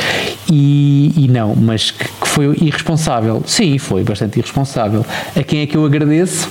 e, 0.50 1.12
e 1.16 1.28
não, 1.28 1.54
mas 1.54 1.90
que, 1.90 2.04
que 2.04 2.28
foi 2.28 2.56
irresponsável. 2.60 3.42
Sim, 3.46 3.78
foi 3.78 4.04
bastante 4.04 4.38
irresponsável. 4.38 5.04
A 5.34 5.42
quem 5.42 5.60
é 5.60 5.66
que 5.66 5.76
eu 5.76 5.84
agradeço? 5.84 6.48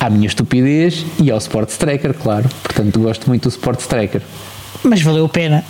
à 0.00 0.08
minha 0.08 0.26
estupidez 0.26 1.04
e 1.22 1.30
ao 1.30 1.36
Sports 1.36 1.76
Tracker, 1.76 2.14
claro. 2.14 2.48
Portanto, 2.62 2.98
gosto 2.98 3.28
muito 3.28 3.42
do 3.42 3.48
Sports 3.50 3.86
Tracker. 3.86 4.22
Mas 4.82 5.02
valeu 5.02 5.26
a 5.26 5.28
pena. 5.28 5.64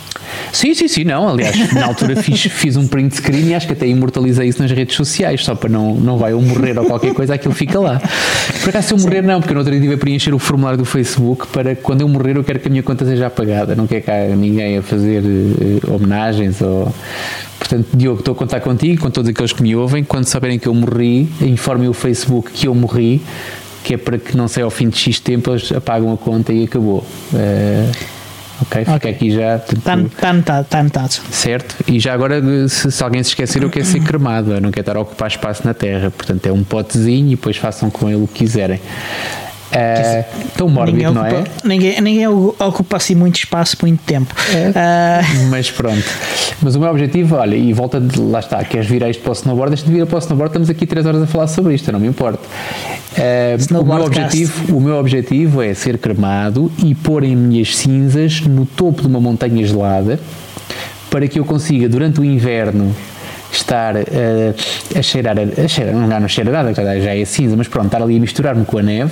Sim, 0.53 0.73
sim, 0.73 0.87
sim, 0.87 1.03
não. 1.03 1.27
Aliás, 1.27 1.73
na 1.73 1.85
altura 1.85 2.15
fiz, 2.21 2.41
fiz 2.43 2.77
um 2.77 2.87
print 2.87 3.15
screen 3.15 3.49
e 3.49 3.55
acho 3.55 3.67
que 3.67 3.73
até 3.73 3.87
imortalizei 3.87 4.47
isso 4.47 4.61
nas 4.61 4.71
redes 4.71 4.95
sociais, 4.95 5.43
só 5.43 5.55
para 5.55 5.69
não, 5.69 5.95
não 5.95 6.17
vai 6.17 6.31
eu 6.33 6.41
morrer 6.41 6.77
ou 6.77 6.85
qualquer 6.85 7.13
coisa, 7.13 7.33
aquilo 7.33 7.53
fica 7.53 7.79
lá. 7.79 8.01
Por 8.61 8.69
acaso, 8.69 8.87
se 8.87 8.93
eu 8.93 8.97
morrer, 8.97 9.21
não, 9.21 9.39
porque 9.39 9.53
no 9.53 9.59
outro 9.59 9.71
dia 9.71 9.81
tive 9.81 9.95
a 9.95 9.97
preencher 9.97 10.33
o 10.33 10.39
formulário 10.39 10.77
do 10.77 10.85
Facebook 10.85 11.47
para 11.47 11.75
quando 11.75 12.01
eu 12.01 12.07
morrer, 12.07 12.37
eu 12.37 12.43
quero 12.43 12.59
que 12.59 12.67
a 12.67 12.71
minha 12.71 12.83
conta 12.83 13.05
seja 13.05 13.27
apagada. 13.27 13.75
Não 13.75 13.87
quero 13.87 14.03
cá 14.03 14.13
ninguém 14.35 14.77
a 14.77 14.81
fazer 14.81 15.21
uh, 15.21 15.93
homenagens 15.93 16.61
ou. 16.61 16.93
Portanto, 17.59 17.89
Diogo, 17.93 18.19
estou 18.19 18.33
a 18.33 18.35
contar 18.35 18.59
contigo, 18.59 19.01
com 19.01 19.11
todos 19.11 19.29
aqueles 19.29 19.53
que 19.53 19.61
me 19.61 19.75
ouvem. 19.75 20.03
Quando 20.03 20.25
saberem 20.25 20.57
que 20.57 20.67
eu 20.67 20.73
morri, 20.73 21.29
informem 21.41 21.87
o 21.87 21.93
Facebook 21.93 22.51
que 22.51 22.67
eu 22.67 22.73
morri, 22.73 23.21
que 23.83 23.93
é 23.93 23.97
para 23.97 24.17
que 24.17 24.35
não 24.35 24.47
sei 24.47 24.63
ao 24.63 24.71
fim 24.71 24.89
de 24.89 24.97
X 24.97 25.19
tempo 25.19 25.51
eles 25.51 25.71
apagam 25.71 26.11
a 26.11 26.17
conta 26.17 26.51
e 26.51 26.63
acabou. 26.63 27.05
Uh, 27.31 28.20
Ok, 28.61 28.85
fica 28.85 28.95
okay. 28.95 29.11
aqui 29.11 29.31
já. 29.31 29.55
Está 29.55 29.97
tá 30.19 30.29
anotado, 30.29 30.61
está 30.61 30.79
anotado. 30.79 31.13
Certo, 31.31 31.75
e 31.87 31.99
já 31.99 32.13
agora, 32.13 32.41
se, 32.67 32.91
se, 32.91 33.03
alguém 33.03 33.23
se 33.23 33.29
esquecer, 33.29 33.63
eu 33.63 33.69
quero 33.69 33.85
ser 33.85 34.01
cremado, 34.01 34.53
eu 34.53 34.61
não 34.61 34.71
quero 34.71 34.81
estar 34.81 34.97
a 34.97 35.01
ocupar 35.01 35.27
espaço 35.29 35.65
na 35.65 35.73
terra. 35.73 36.11
Portanto, 36.11 36.45
é 36.45 36.51
um 36.51 36.63
potezinho 36.63 37.27
e 37.27 37.35
depois 37.35 37.57
façam 37.57 37.89
com 37.89 38.07
ele 38.07 38.23
o 38.23 38.27
que 38.27 38.39
quiserem. 38.39 38.79
É, 39.73 40.25
tão 40.57 40.67
mórbido, 40.67 40.97
ninguém 40.97 41.13
não 41.13 41.25
é? 41.25 41.43
Ninguém, 41.63 42.01
ninguém 42.01 42.27
ocupa 42.27 42.97
assim 42.97 43.15
muito 43.15 43.37
espaço, 43.37 43.77
muito 43.81 44.01
tempo. 44.03 44.35
É. 44.53 45.21
Uh... 45.21 45.49
Mas 45.49 45.71
pronto. 45.71 46.03
Mas 46.61 46.75
o 46.75 46.79
meu 46.79 46.89
objetivo, 46.89 47.37
olha, 47.37 47.55
e 47.55 47.71
volta 47.71 47.99
de 47.99 48.19
lá 48.19 48.39
está, 48.39 48.63
queres 48.65 48.87
vir 48.87 49.01
a 49.03 49.09
isto 49.09 49.23
para 49.23 49.29
o 49.29 49.33
snowboard, 49.33 49.75
deixa 49.75 49.89
de 49.89 49.97
vir 49.97 50.05
para 50.05 50.17
o 50.17 50.19
snowboard, 50.19 50.49
estamos 50.49 50.69
aqui 50.69 50.85
3 50.85 51.05
horas 51.05 51.21
a 51.21 51.27
falar 51.27 51.47
sobre 51.47 51.73
isto, 51.73 51.89
não 51.89 51.99
me 51.99 52.07
importa. 52.07 52.43
Uh, 53.11 53.81
o, 53.81 53.85
meu 53.85 54.05
objetivo, 54.05 54.77
o 54.77 54.81
meu 54.81 54.95
objetivo 54.95 55.61
é 55.61 55.73
ser 55.73 55.97
cremado 55.97 56.71
e 56.83 56.95
pôr 56.95 57.23
em 57.23 57.35
minhas 57.35 57.75
cinzas 57.75 58.39
no 58.41 58.65
topo 58.65 59.01
de 59.01 59.07
uma 59.07 59.19
montanha 59.19 59.65
gelada 59.65 60.17
para 61.09 61.27
que 61.27 61.37
eu 61.37 61.43
consiga, 61.43 61.89
durante 61.89 62.21
o 62.21 62.23
inverno, 62.23 62.95
estar 63.51 63.95
uh, 63.97 63.99
a 64.97 65.01
cheirar, 65.01 65.35
a 65.37 65.67
cheirar, 65.67 65.93
não, 65.93 66.19
não 66.21 66.27
cheira 66.27 66.51
nada, 66.51 66.73
já 66.73 67.15
é 67.15 67.25
cinza, 67.25 67.55
mas 67.57 67.67
pronto, 67.67 67.87
estar 67.87 68.01
ali 68.01 68.15
a 68.15 68.19
misturar-me 68.19 68.63
com 68.63 68.77
a 68.77 68.81
neve 68.81 69.11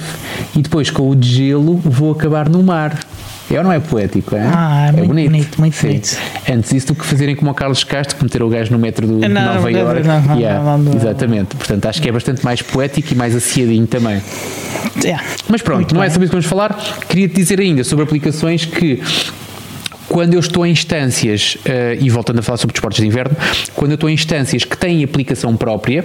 e 0.55 0.61
depois 0.61 0.89
com 0.89 1.09
o 1.09 1.21
gelo 1.21 1.75
vou 1.83 2.11
acabar 2.11 2.47
no 2.47 2.63
mar. 2.63 2.97
É 3.51 3.57
ou 3.57 3.63
não 3.63 3.71
é 3.71 3.79
poético? 3.79 4.35
É, 4.35 4.41
ah, 4.53 4.85
é, 4.85 4.89
é 4.89 5.03
muito 5.03 5.29
bonito, 5.29 5.59
muito 5.59 5.75
Sim. 5.75 5.87
bonito. 5.87 6.17
Antes 6.49 6.71
isso 6.71 6.87
do 6.87 6.95
que 6.95 7.05
fazerem 7.05 7.35
como 7.35 7.51
o 7.51 7.53
Carlos 7.53 7.83
Castro, 7.83 8.15
que 8.15 8.23
meter 8.23 8.43
o 8.43 8.49
gajo 8.49 8.71
no 8.71 8.79
metro 8.79 9.07
do, 9.07 9.13
não, 9.13 9.27
de 9.27 9.29
Nova 9.29 9.71
Iorque. 9.71 10.07
Não, 10.07 10.37
yeah, 10.37 10.63
não, 10.63 10.77
não, 10.77 10.93
exatamente. 10.93 11.55
Portanto, 11.55 11.85
acho 11.85 12.01
que 12.01 12.09
é 12.09 12.11
bastante 12.11 12.43
mais 12.43 12.61
poético 12.61 13.13
e 13.13 13.15
mais 13.15 13.35
aciadinho 13.35 13.87
também. 13.87 14.21
Yeah. 15.03 15.23
Mas 15.47 15.61
pronto, 15.61 15.79
muito 15.79 15.95
não 15.95 16.01
é 16.01 16.05
bem. 16.05 16.11
é 16.11 16.13
sobre 16.13 16.25
isso 16.25 16.31
que 16.31 16.35
vamos 16.35 16.45
falar. 16.45 16.77
Queria-te 17.07 17.35
dizer 17.35 17.59
ainda 17.59 17.83
sobre 17.83 18.03
aplicações 18.03 18.65
que 18.65 19.01
quando 20.07 20.33
eu 20.33 20.39
estou 20.39 20.65
em 20.65 20.71
instâncias, 20.71 21.55
uh, 21.65 22.01
e 22.03 22.09
voltando 22.09 22.39
a 22.39 22.41
falar 22.41 22.57
sobre 22.57 22.73
desportos 22.73 22.99
de 22.99 23.05
inverno, 23.05 23.35
quando 23.75 23.91
eu 23.91 23.95
estou 23.95 24.09
em 24.09 24.13
instâncias 24.13 24.63
que 24.65 24.75
têm 24.75 25.03
aplicação 25.03 25.55
própria, 25.55 26.03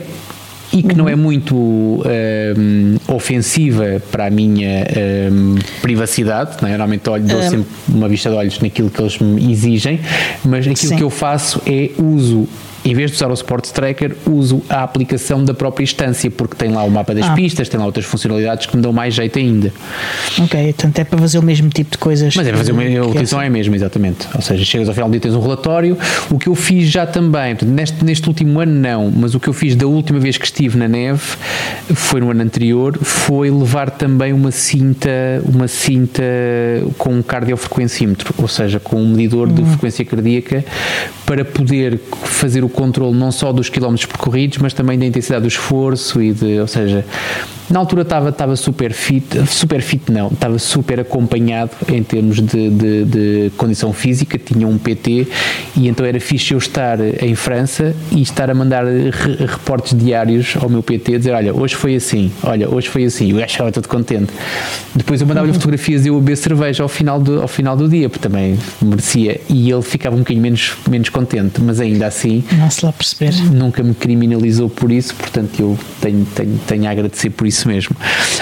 e 0.75 0.83
que 0.83 0.91
uhum. 0.91 0.97
não 0.97 1.09
é 1.09 1.15
muito 1.15 1.55
um, 1.55 2.03
ehm, 2.05 2.97
ofensiva 3.07 4.03
para 4.11 4.27
a 4.27 4.31
minha 4.31 4.85
um, 5.31 5.55
ehm, 5.55 5.59
privacidade, 5.81 6.57
é? 6.59 6.69
normalmente 6.69 7.09
olho, 7.09 7.25
dou 7.25 7.39
um. 7.39 7.51
sempre 7.51 7.67
uma 7.89 8.09
vista 8.09 8.29
de 8.29 8.35
olhos 8.35 8.59
naquilo 8.59 8.91
que 8.91 9.01
eles 9.01 9.17
me 9.21 9.53
exigem, 9.53 10.01
mas 10.45 10.67
aquilo 10.67 10.77
Sim. 10.77 10.97
que 10.97 11.03
eu 11.05 11.11
faço 11.11 11.63
é 11.65 11.91
uso 11.97 12.49
em 12.85 12.95
vez 12.95 13.11
de 13.11 13.17
usar 13.17 13.31
o 13.31 13.35
Sports 13.35 13.71
Tracker, 13.71 14.15
uso 14.27 14.63
a 14.69 14.83
aplicação 14.83 15.43
da 15.45 15.55
própria 15.55 15.85
instância, 15.85 16.31
porque 16.31 16.55
tem 16.55 16.71
lá 16.71 16.83
o 16.85 16.91
mapa 16.91 17.15
das 17.15 17.27
ah. 17.27 17.33
pistas, 17.33 17.69
tem 17.69 17.81
lá 17.81 17.87
outras 17.87 18.05
funcionalidades 18.05 18.67
que 18.67 18.77
me 18.77 18.83
dão 18.83 18.93
mais 18.93 19.15
jeito 19.15 19.39
ainda. 19.39 19.73
Ok, 20.39 20.63
portanto 20.75 20.99
é 20.99 21.05
para 21.05 21.19
fazer 21.19 21.39
o 21.39 21.43
mesmo 21.43 21.71
tipo 21.71 21.93
de 21.93 21.99
coisas. 21.99 22.37
Mas 22.37 22.47
é 22.47 22.51
para 22.51 22.59
fazer 22.59 22.73
uma, 22.73 22.83
a 22.83 23.07
utilização 23.07 23.41
é 23.41 23.47
a 23.47 23.51
mesma, 23.51 23.75
exatamente. 23.75 24.29
Ou 24.35 24.43
seja, 24.43 24.65
chegas 24.65 24.89
ao 24.89 24.95
final 24.95 25.09
do 25.09 25.13
dia 25.13 25.21
tens 25.21 25.35
um 25.35 25.41
relatório. 25.41 25.97
O 26.31 26.39
que 26.39 26.49
eu 26.49 26.55
fiz 26.55 26.89
já 26.91 27.07
também, 27.07 27.57
portanto, 27.57 27.75
neste, 27.75 28.05
neste 28.05 28.29
último 28.29 28.61
ano 28.61 28.73
não, 28.73 29.11
mas 29.11 29.35
o 29.35 29.41
que 29.41 29.49
eu 29.49 29.53
fiz 29.53 29.75
da 29.75 29.87
última 29.87 30.19
vez 30.19 30.37
que 30.37 30.45
estive 30.45 30.77
na 30.77 30.89
neve, 30.89 31.23
foi 31.95 32.21
no 32.21 32.31
ano 32.31 32.43
anterior, 32.43 32.99
foi 32.99 33.51
levar 33.51 33.91
também 33.91 34.33
uma 34.33 34.51
cinta, 34.51 35.09
uma 35.47 35.69
cinta 35.69 36.23
com 36.99 37.11
um 37.15 37.23
cardiofrequencímetro, 37.23 38.35
ou 38.37 38.49
seja, 38.49 38.79
com 38.79 38.97
um 38.97 39.09
medidor 39.09 39.49
de 39.51 39.63
hum. 39.63 39.67
frequência 39.67 40.05
cardíaca, 40.05 40.65
para 41.25 41.45
poder 41.45 41.99
fazer 42.25 42.63
o 42.65 42.69
controle 42.75 43.17
não 43.17 43.33
só 43.33 43.53
dos 43.53 43.69
quilómetros 43.69 44.07
percorridos, 44.07 44.59
mas 44.59 44.73
também 44.73 44.99
da 44.99 45.07
intensidade 45.07 45.43
do 45.43 45.49
esforço 45.49 46.23
e 46.23 46.33
de, 46.33 46.61
ou 46.61 46.67
seja, 46.67 47.05
na 47.71 47.79
altura 47.79 48.03
estava, 48.03 48.29
estava 48.29 48.57
super 48.57 48.93
fit, 48.93 49.47
super 49.47 49.81
fit 49.81 50.13
não, 50.13 50.29
estava 50.29 50.59
super 50.59 51.01
acompanhado 51.01 51.71
em 51.89 52.03
termos 52.03 52.37
de, 52.37 52.71
de, 52.71 53.05
de, 53.05 53.53
condição 53.57 53.93
física, 53.93 54.39
tinha 54.39 54.69
um 54.69 54.77
PT 54.77 55.27
e 55.77 55.89
então 55.89 56.05
era 56.05 56.21
fixe 56.21 56.53
eu 56.53 56.59
estar 56.59 56.99
em 57.23 57.35
França 57.35 57.95
e 58.13 58.21
estar 58.21 58.51
a 58.51 58.55
mandar 58.55 58.85
re, 58.85 59.47
reportes 59.47 59.97
diários 59.99 60.55
ao 60.61 60.69
meu 60.69 60.83
PT, 60.83 61.19
dizer, 61.19 61.33
olha, 61.33 61.55
hoje 61.55 61.75
foi 61.75 61.95
assim, 61.95 62.31
olha, 62.43 62.69
hoje 62.69 62.89
foi 62.89 63.05
assim, 63.05 63.33
o 63.33 63.37
gajo 63.37 63.53
estava 63.53 63.73
todo 63.73 63.89
contente. 63.89 64.33
Depois 64.95 65.21
eu 65.21 65.27
mandava-lhe 65.27 65.53
uhum. 65.53 65.59
fotografias 65.59 66.03
de 66.03 66.09
eu 66.09 66.17
a 66.17 66.19
beber 66.19 66.37
cerveja 66.37 66.83
ao 66.83 66.89
final, 66.89 67.19
do, 67.19 67.41
ao 67.41 67.49
final 67.49 67.77
do 67.77 67.89
dia, 67.89 68.09
porque 68.09 68.29
também 68.29 68.59
merecia, 68.81 69.41
e 69.49 69.71
ele 69.71 69.83
ficava 69.83 70.15
um 70.15 70.21
bocadinho 70.21 70.43
menos, 70.43 70.75
menos 70.89 71.09
contente, 71.09 71.61
mas 71.61 71.81
ainda 71.81 72.07
assim 72.07 72.45
Não 72.65 72.71
se 72.71 72.83
lá 72.83 72.93
perceber. 72.93 73.35
nunca 73.53 73.83
me 73.83 73.93
criminalizou 73.93 74.71
por 74.71 74.91
isso, 74.91 75.15
portanto 75.15 75.61
eu 75.61 75.79
tenho, 76.01 76.25
tenho, 76.35 76.59
tenho 76.67 76.89
a 76.89 76.91
agradecer 76.91 77.29
por 77.29 77.47
isso 77.47 77.69
mesmo. 77.69 77.95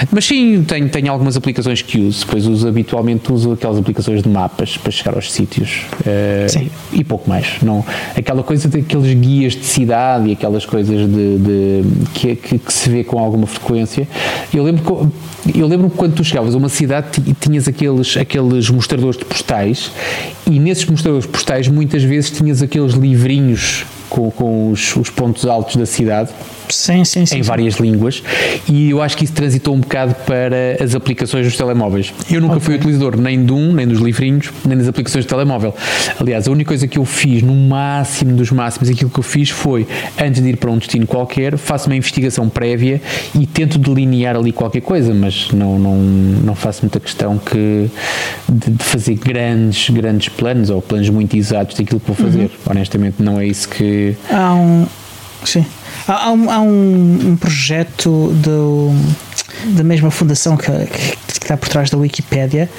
Mas 0.09 0.23
sim, 0.23 0.63
tenho, 0.63 0.87
tenho 0.87 1.11
algumas 1.11 1.35
aplicações 1.35 1.81
que 1.81 1.99
uso, 1.99 2.25
depois 2.25 2.47
uso 2.47 2.65
habitualmente 2.65 3.33
uso 3.33 3.51
aquelas 3.51 3.77
aplicações 3.77 4.23
de 4.23 4.29
mapas 4.29 4.77
para 4.77 4.91
chegar 4.91 5.15
aos 5.15 5.29
sítios 5.29 5.81
uh, 6.01 6.69
e 6.93 7.03
pouco 7.03 7.29
mais. 7.29 7.61
Não, 7.61 7.85
aquela 8.15 8.43
coisa 8.43 8.69
daqueles 8.69 9.13
guias 9.13 9.53
de 9.53 9.65
cidade 9.65 10.29
e 10.29 10.31
aquelas 10.31 10.65
coisas 10.65 11.05
de, 11.09 11.37
de 11.37 11.83
que, 12.13 12.35
que, 12.37 12.59
que, 12.59 12.73
se 12.73 12.89
vê 12.89 13.03
com 13.03 13.19
alguma 13.19 13.45
frequência. 13.45 14.07
Eu 14.53 14.63
lembro 14.63 15.11
eu 15.53 15.67
lembro 15.67 15.89
que 15.89 15.97
quando 15.97 16.15
tu 16.15 16.23
chegavas 16.23 16.55
a 16.55 16.57
uma 16.57 16.69
cidade 16.69 17.19
tinhas 17.41 17.67
aqueles, 17.67 18.15
aqueles 18.15 18.69
mostradores 18.69 19.17
de 19.17 19.25
postais 19.25 19.91
e 20.49 20.57
nesses 20.59 20.85
mostradores 20.85 21.25
postais 21.25 21.67
muitas 21.67 22.03
vezes 22.03 22.31
tinhas 22.31 22.61
aqueles 22.61 22.93
livrinhos 22.93 23.85
com, 24.13 24.29
com 24.29 24.69
os, 24.69 24.95
os 24.95 25.09
pontos 25.09 25.47
altos 25.47 25.75
da 25.75 25.87
cidade 25.87 26.29
sim, 26.73 27.05
sim, 27.05 27.25
sim, 27.25 27.37
em 27.37 27.41
várias 27.41 27.75
línguas 27.75 28.23
e 28.67 28.89
eu 28.89 29.01
acho 29.01 29.17
que 29.17 29.23
isso 29.23 29.33
transitou 29.33 29.73
um 29.73 29.79
bocado 29.79 30.15
para 30.25 30.83
as 30.83 30.95
aplicações 30.95 31.45
dos 31.45 31.57
telemóveis. 31.57 32.13
Eu 32.29 32.41
nunca 32.41 32.55
okay. 32.55 32.65
fui 32.65 32.75
utilizador 32.75 33.17
nem 33.17 33.45
de 33.45 33.51
um, 33.51 33.73
nem 33.73 33.87
dos 33.87 33.99
livrinhos, 33.99 34.49
nem 34.65 34.77
das 34.77 34.87
aplicações 34.87 35.25
de 35.25 35.29
telemóvel. 35.29 35.75
Aliás, 36.19 36.47
a 36.47 36.51
única 36.51 36.69
coisa 36.69 36.87
que 36.87 36.97
eu 36.97 37.05
fiz, 37.05 37.41
no 37.41 37.53
máximo 37.53 38.35
dos 38.35 38.51
máximos, 38.51 38.89
aquilo 38.89 39.09
que 39.09 39.19
eu 39.19 39.23
fiz 39.23 39.49
foi, 39.49 39.87
antes 40.19 40.41
de 40.41 40.49
ir 40.49 40.57
para 40.57 40.71
um 40.71 40.77
destino 40.77 41.05
qualquer, 41.05 41.57
faço 41.57 41.87
uma 41.87 41.95
investigação 41.95 42.49
prévia 42.49 43.01
e 43.39 43.45
tento 43.45 43.77
delinear 43.77 44.35
ali 44.35 44.51
qualquer 44.51 44.81
coisa, 44.81 45.13
mas 45.13 45.51
não, 45.51 45.77
não, 45.77 45.95
não 45.95 46.55
faço 46.55 46.81
muita 46.81 46.99
questão 46.99 47.37
que 47.37 47.89
de, 48.49 48.71
de 48.71 48.83
fazer 48.83 49.15
grandes, 49.15 49.89
grandes 49.89 50.29
planos 50.29 50.69
ou 50.69 50.81
planos 50.81 51.09
muito 51.09 51.35
exatos 51.35 51.77
daquilo 51.77 51.99
que 51.99 52.07
vou 52.07 52.15
fazer. 52.15 52.43
Uhum. 52.43 52.71
Honestamente, 52.71 53.21
não 53.21 53.39
é 53.39 53.45
isso 53.45 53.67
que. 53.69 54.15
Há 54.29 54.53
um. 54.53 54.85
Sim. 55.43 55.65
Há, 56.07 56.25
há, 56.27 56.31
um, 56.31 56.49
há 56.49 56.59
um, 56.59 57.31
um, 57.31 57.35
projeto 57.37 58.29
do, 58.33 58.91
da 59.75 59.83
mesma 59.83 60.11
fundação 60.11 60.57
que, 60.57 60.65
que, 60.65 61.15
que, 61.15 61.43
está 61.43 61.57
por 61.57 61.69
trás 61.69 61.89
da 61.89 61.97
Wikipédia. 61.97 62.69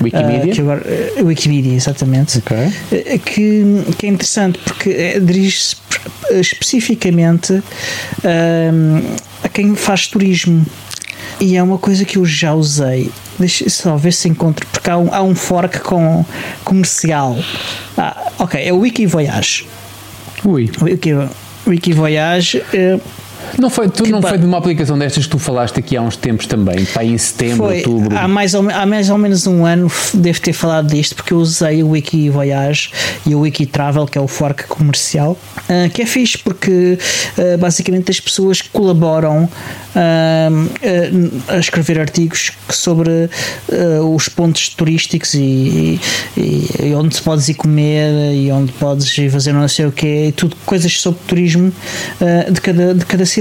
Wikimedia? 0.00 0.52
Uh, 0.52 0.54
que 0.54 0.60
agora, 0.60 0.82
uh, 1.18 1.24
Wikimedia, 1.26 1.74
exatamente. 1.74 2.38
Okay. 2.38 2.66
Uh, 2.66 3.18
que, 3.18 3.64
que 3.98 4.06
é 4.06 4.08
interessante 4.08 4.58
porque 4.58 5.18
dirige-se 5.20 5.76
especificamente 6.30 7.62
a 9.42 9.48
quem 9.48 9.74
faz 9.74 10.06
turismo. 10.06 10.64
E 11.40 11.56
é 11.56 11.62
uma 11.62 11.78
coisa 11.78 12.04
que 12.04 12.18
eu 12.18 12.24
já 12.24 12.52
usei. 12.52 13.10
Deixa 13.38 13.68
só 13.70 13.96
ver 13.96 14.12
se 14.12 14.28
encontro, 14.28 14.66
porque 14.72 14.90
há 14.90 14.98
um, 14.98 15.14
há 15.14 15.22
um 15.22 15.34
fork 15.34 15.78
com 15.80 16.24
comercial. 16.64 17.36
Ah, 17.96 18.32
ok, 18.38 18.60
é 18.60 18.72
o 18.72 18.78
Wiki 18.78 19.06
Voyage. 19.06 19.66
Ui. 20.44 20.70
Wiki, 20.82 21.10
Wikivoyage. 21.68 22.60
Uh, 22.72 23.00
não 23.58 23.70
foi, 23.70 23.88
tu 23.88 24.06
não 24.06 24.20
foi 24.20 24.38
de 24.38 24.44
uma 24.44 24.58
aplicação 24.58 24.98
destas 24.98 25.24
que 25.24 25.30
tu 25.30 25.38
falaste 25.38 25.78
aqui 25.78 25.96
há 25.96 26.02
uns 26.02 26.16
tempos 26.16 26.46
também, 26.46 26.84
para 26.84 27.04
em 27.04 27.16
setembro, 27.16 27.66
foi, 27.66 27.78
outubro? 27.78 28.16
Há 28.16 28.28
mais, 28.28 28.54
ou, 28.54 28.68
há 28.70 28.86
mais 28.86 29.10
ou 29.10 29.18
menos 29.18 29.46
um 29.46 29.64
ano 29.64 29.90
devo 30.14 30.40
ter 30.40 30.52
falado 30.52 30.88
disto, 30.88 31.14
porque 31.14 31.32
eu 31.32 31.38
usei 31.38 31.82
o 31.82 31.90
Wiki 31.90 32.28
Voyage 32.30 32.90
e 33.26 33.34
o 33.34 33.40
Wiki 33.40 33.66
Travel, 33.66 34.06
que 34.06 34.18
é 34.18 34.20
o 34.20 34.28
fork 34.28 34.64
comercial, 34.64 35.38
uh, 35.56 35.90
que 35.90 36.02
é 36.02 36.06
fixe 36.06 36.38
porque 36.38 36.98
uh, 37.36 37.58
basicamente 37.58 38.10
as 38.10 38.20
pessoas 38.20 38.60
colaboram 38.60 39.44
uh, 39.44 39.50
a 41.48 41.58
escrever 41.58 42.00
artigos 42.00 42.52
sobre 42.68 43.30
os 44.14 44.28
pontos 44.28 44.68
turísticos 44.70 45.34
e, 45.34 46.00
e, 46.36 46.68
e, 46.82 46.94
onde 46.94 47.16
se 47.16 47.22
podes 47.22 47.48
ir 47.48 47.54
comer 47.54 48.34
e 48.34 48.50
onde 48.50 48.72
podes 48.72 49.16
ir 49.18 49.30
fazer 49.30 49.52
não 49.52 49.66
sei 49.68 49.86
o 49.86 49.92
quê, 49.92 50.26
e 50.28 50.32
tudo 50.32 50.56
coisas 50.64 51.00
sobre 51.00 51.20
turismo 51.26 51.72
de, 52.50 52.60
cada, 52.60 52.94
de 52.94 53.06
cada 53.06 53.26
cidade. 53.26 53.37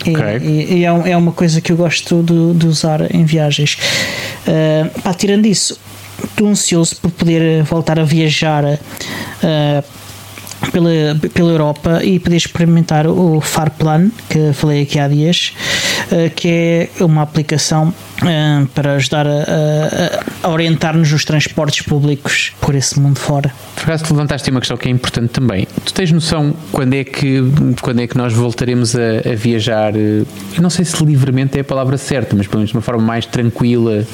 Okay. 0.00 0.38
E, 0.38 0.74
e, 0.78 0.84
é, 0.84 1.10
é, 1.10 1.16
uma 1.16 1.32
coisa 1.32 1.60
que 1.60 1.72
eu 1.72 1.76
gosto 1.76 2.22
de, 2.22 2.54
de 2.54 2.66
usar 2.66 3.14
em 3.14 3.24
viagens. 3.24 3.76
Uh, 4.46 5.00
pá, 5.00 5.12
tirando 5.14 5.46
isso, 5.46 5.78
estou 6.22 6.48
ansioso 6.48 6.96
por 6.96 7.10
poder 7.10 7.62
voltar 7.64 7.98
a 7.98 8.04
viajar 8.04 8.64
uh, 8.64 9.84
pela, 10.70 10.90
pela 11.34 11.50
Europa 11.50 12.04
e 12.04 12.18
poder 12.20 12.36
experimentar 12.36 13.06
o 13.06 13.40
Farplan, 13.40 14.10
que 14.28 14.52
falei 14.52 14.82
aqui 14.82 14.98
há 14.98 15.08
dias, 15.08 15.52
uh, 16.12 16.30
que 16.34 16.48
é 16.98 17.04
uma 17.04 17.22
aplicação 17.22 17.92
uh, 18.22 18.66
para 18.68 18.94
ajudar 18.94 19.26
a, 19.26 19.30
a, 19.30 20.46
a 20.46 20.50
orientar-nos 20.50 21.10
nos 21.10 21.24
transportes 21.24 21.82
públicos 21.82 22.52
por 22.60 22.74
esse 22.74 22.98
mundo 22.98 23.18
fora. 23.18 23.52
Por 23.74 23.84
acaso 23.84 24.04
levantaste 24.10 24.50
uma 24.50 24.60
questão 24.60 24.76
que 24.76 24.88
é 24.88 24.90
importante 24.90 25.30
também. 25.30 25.66
Tu 25.84 25.92
tens 25.92 26.10
noção 26.12 26.54
quando 26.72 26.94
é 26.94 27.04
que, 27.04 27.40
quando 27.80 28.00
é 28.00 28.06
que 28.06 28.16
nós 28.16 28.32
voltaremos 28.32 28.94
a, 28.96 29.30
a 29.30 29.34
viajar? 29.34 29.94
Eu 29.94 30.26
não 30.60 30.70
sei 30.70 30.84
se 30.84 31.04
livremente 31.04 31.58
é 31.58 31.60
a 31.60 31.64
palavra 31.64 31.96
certa, 31.98 32.34
mas 32.34 32.46
pelo 32.46 32.58
menos 32.58 32.70
de 32.70 32.76
uma 32.76 32.82
forma 32.82 33.02
mais 33.02 33.26
tranquila. 33.26 34.04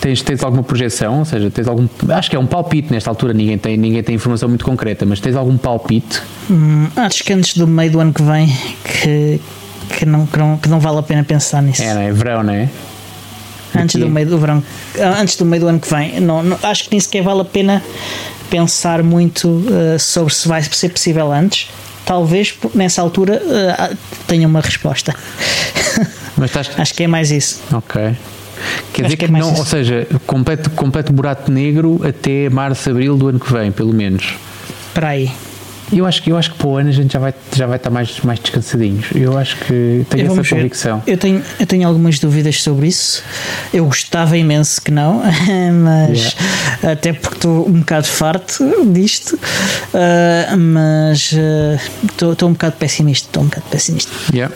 Tens, 0.00 0.22
tens 0.22 0.42
alguma 0.42 0.62
projeção? 0.62 1.20
Ou 1.20 1.24
seja, 1.24 1.50
tens 1.50 1.68
algum. 1.68 1.88
Acho 2.08 2.30
que 2.30 2.36
é 2.36 2.38
um 2.38 2.46
palpite 2.46 2.92
nesta 2.92 3.10
altura, 3.10 3.32
ninguém 3.32 3.58
tem, 3.58 3.76
ninguém 3.76 4.02
tem 4.02 4.14
informação 4.14 4.48
muito 4.48 4.64
concreta, 4.64 5.04
mas 5.06 5.20
tens 5.20 5.36
algum 5.36 5.56
palpite? 5.56 6.22
Hum, 6.50 6.88
acho 6.96 7.22
que 7.22 7.32
antes 7.32 7.56
do 7.56 7.66
meio 7.66 7.90
do 7.90 8.00
ano 8.00 8.12
que 8.12 8.22
vem 8.22 8.46
que, 8.84 9.40
que, 9.96 10.06
não, 10.06 10.26
que, 10.26 10.38
não, 10.38 10.56
que 10.56 10.68
não 10.68 10.80
vale 10.80 10.98
a 10.98 11.02
pena 11.02 11.22
pensar 11.24 11.62
nisso. 11.62 11.82
É, 11.82 11.94
não 11.94 12.00
é? 12.00 12.12
Verão, 12.12 12.42
não 12.42 12.52
é? 12.52 12.68
Antes 13.74 14.00
do 14.00 14.08
meio 14.08 14.26
do 14.26 14.38
verão, 14.38 14.62
antes 15.18 15.36
do 15.36 15.44
meio 15.44 15.62
do 15.62 15.68
ano 15.68 15.80
que 15.80 15.88
vem. 15.92 16.20
Não, 16.20 16.42
não 16.42 16.58
acho 16.62 16.84
que 16.84 16.90
nem 16.90 17.00
sequer 17.00 17.22
vale 17.22 17.40
a 17.40 17.44
pena 17.44 17.82
pensar 18.50 19.02
muito 19.02 19.48
uh, 19.48 19.98
sobre 19.98 20.34
se 20.34 20.46
vai 20.46 20.62
ser 20.62 20.90
possível 20.90 21.32
antes. 21.32 21.70
Talvez 22.04 22.54
nessa 22.74 23.00
altura 23.00 23.40
uh, 23.42 23.96
tenha 24.26 24.46
uma 24.46 24.60
resposta. 24.60 25.14
Mas 26.36 26.50
estás... 26.50 26.70
acho 26.76 26.94
que 26.94 27.04
é 27.04 27.06
mais 27.06 27.30
isso. 27.30 27.60
Ok. 27.72 27.94
Quer 28.92 29.02
acho 29.02 29.02
dizer 29.02 29.16
que, 29.16 29.16
que 29.16 29.24
é 29.24 29.40
não, 29.40 29.52
isso. 29.52 29.60
ou 29.60 29.66
seja, 29.66 30.06
completo, 30.26 30.70
completo 30.70 31.12
buraco 31.12 31.50
negro 31.50 32.00
até 32.06 32.48
março, 32.50 32.90
abril 32.90 33.16
do 33.16 33.28
ano 33.28 33.40
que 33.40 33.52
vem, 33.52 33.72
pelo 33.72 33.92
menos. 33.92 34.34
Para 34.92 35.08
aí. 35.08 35.30
Eu 35.92 36.06
acho 36.06 36.22
que 36.22 36.30
eu 36.30 36.36
acho 36.36 36.52
que 36.52 36.58
para 36.58 36.66
o 36.66 36.76
ano 36.76 36.88
a 36.88 36.92
gente 36.92 37.12
já 37.12 37.18
vai 37.18 37.34
já 37.54 37.66
vai 37.66 37.76
estar 37.76 37.90
mais 37.90 38.20
mais 38.20 38.38
descansadinhos. 38.38 39.06
Eu 39.14 39.36
acho 39.36 39.56
que 39.56 40.06
tenho 40.08 40.32
essa 40.32 40.54
convicção. 40.54 41.02
Eu 41.06 41.18
tenho 41.18 41.42
eu 41.60 41.66
tenho 41.66 41.86
algumas 41.86 42.18
dúvidas 42.18 42.62
sobre 42.62 42.86
isso. 42.86 43.22
Eu 43.72 43.84
gostava 43.86 44.36
imenso 44.36 44.80
que 44.80 44.90
não, 44.90 45.22
mas 45.84 46.34
yeah. 46.34 46.92
até 46.92 47.12
porque 47.12 47.36
estou 47.36 47.68
um 47.68 47.80
bocado 47.80 48.06
farto 48.06 48.64
disto. 48.92 49.38
Uh, 49.92 50.56
mas 50.56 51.32
estou 52.10 52.30
uh, 52.30 52.46
um 52.46 52.52
bocado 52.52 52.76
pessimista, 52.76 53.28
estou 53.28 53.42
um 53.42 53.46
bocado 53.46 53.66
pessimista. 53.70 54.10
Yeah. 54.32 54.54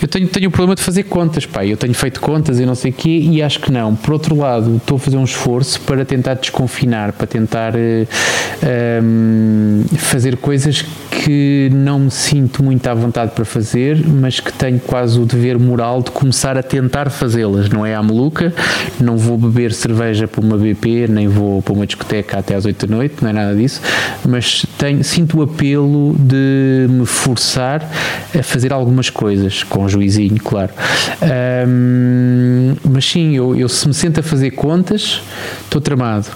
Eu 0.00 0.08
tenho, 0.08 0.28
tenho 0.28 0.48
o 0.48 0.50
problema 0.52 0.74
de 0.74 0.82
fazer 0.82 1.04
contas, 1.04 1.44
pá. 1.44 1.64
Eu 1.66 1.76
tenho 1.76 1.94
feito 1.94 2.20
contas 2.20 2.60
e 2.60 2.66
não 2.66 2.74
sei 2.74 2.90
o 2.90 2.94
quê 2.94 3.18
e 3.18 3.42
acho 3.42 3.60
que 3.60 3.72
não. 3.72 3.94
Por 3.94 4.12
outro 4.12 4.36
lado, 4.36 4.76
estou 4.76 4.96
a 4.96 5.00
fazer 5.00 5.16
um 5.16 5.24
esforço 5.24 5.80
para 5.80 6.04
tentar 6.04 6.34
desconfinar, 6.34 7.12
para 7.12 7.26
tentar 7.26 7.74
uh, 7.74 8.06
um, 9.02 9.84
fazer 9.96 10.36
coisas 10.36 10.84
que 11.10 11.68
não 11.72 11.98
me 12.00 12.10
sinto 12.10 12.62
muito 12.62 12.86
à 12.86 12.94
vontade 12.94 13.32
para 13.32 13.44
fazer, 13.44 14.06
mas 14.06 14.38
que 14.38 14.52
tenho 14.52 14.78
quase 14.78 15.18
o 15.18 15.26
dever 15.26 15.58
moral 15.58 16.00
de 16.00 16.10
começar 16.10 16.56
a 16.56 16.62
tentar 16.62 17.10
fazê-las. 17.10 17.68
Não 17.68 17.84
é 17.84 17.94
à 17.94 18.02
maluca, 18.02 18.54
não 19.00 19.16
vou 19.16 19.36
beber 19.36 19.72
cerveja 19.72 20.28
para 20.28 20.40
uma 20.40 20.56
BP, 20.56 21.08
nem 21.08 21.26
vou 21.26 21.60
para 21.60 21.74
uma 21.74 21.86
discoteca 21.86 22.38
até 22.38 22.54
às 22.54 22.64
8 22.64 22.86
da 22.86 22.96
noite, 22.96 23.16
não 23.20 23.30
é 23.30 23.32
nada 23.32 23.54
disso, 23.54 23.80
mas 24.24 24.64
tenho, 24.78 25.02
sinto 25.02 25.38
o 25.38 25.42
apelo 25.42 26.14
de 26.18 26.86
me 26.88 27.04
forçar 27.04 27.82
a 28.38 28.42
fazer 28.42 28.72
algumas 28.72 29.10
coisas 29.10 29.62
com 29.64 29.87
juizinho, 29.88 30.38
claro. 30.42 30.72
Um, 31.66 32.76
mas 32.90 33.04
sim, 33.04 33.36
eu, 33.36 33.56
eu 33.56 33.68
se 33.68 33.86
me 33.88 33.94
sento 33.94 34.20
a 34.20 34.22
fazer 34.22 34.52
contas, 34.52 35.20
estou 35.64 35.80
tramado. 35.80 36.26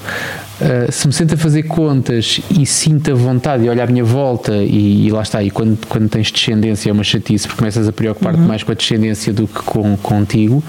Uh, 0.60 0.92
se 0.92 1.06
me 1.06 1.12
sento 1.12 1.34
a 1.34 1.36
fazer 1.36 1.62
contas 1.64 2.40
e 2.50 2.66
sinto 2.66 3.10
a 3.10 3.14
vontade 3.14 3.62
de 3.62 3.68
olhar 3.68 3.84
à 3.84 3.86
minha 3.86 4.04
volta 4.04 4.54
e, 4.56 5.06
e, 5.06 5.10
lá 5.10 5.22
está, 5.22 5.42
e 5.42 5.50
quando, 5.50 5.78
quando 5.86 6.08
tens 6.08 6.30
descendência 6.30 6.90
é 6.90 6.92
uma 6.92 7.02
chatice 7.02 7.46
porque 7.46 7.58
começas 7.58 7.88
a 7.88 7.92
preocupar-te 7.92 8.38
uhum. 8.38 8.46
mais 8.46 8.62
com 8.62 8.70
a 8.70 8.74
descendência 8.74 9.32
do 9.32 9.48
que 9.48 9.60
com, 9.62 9.96
contigo 9.96 10.62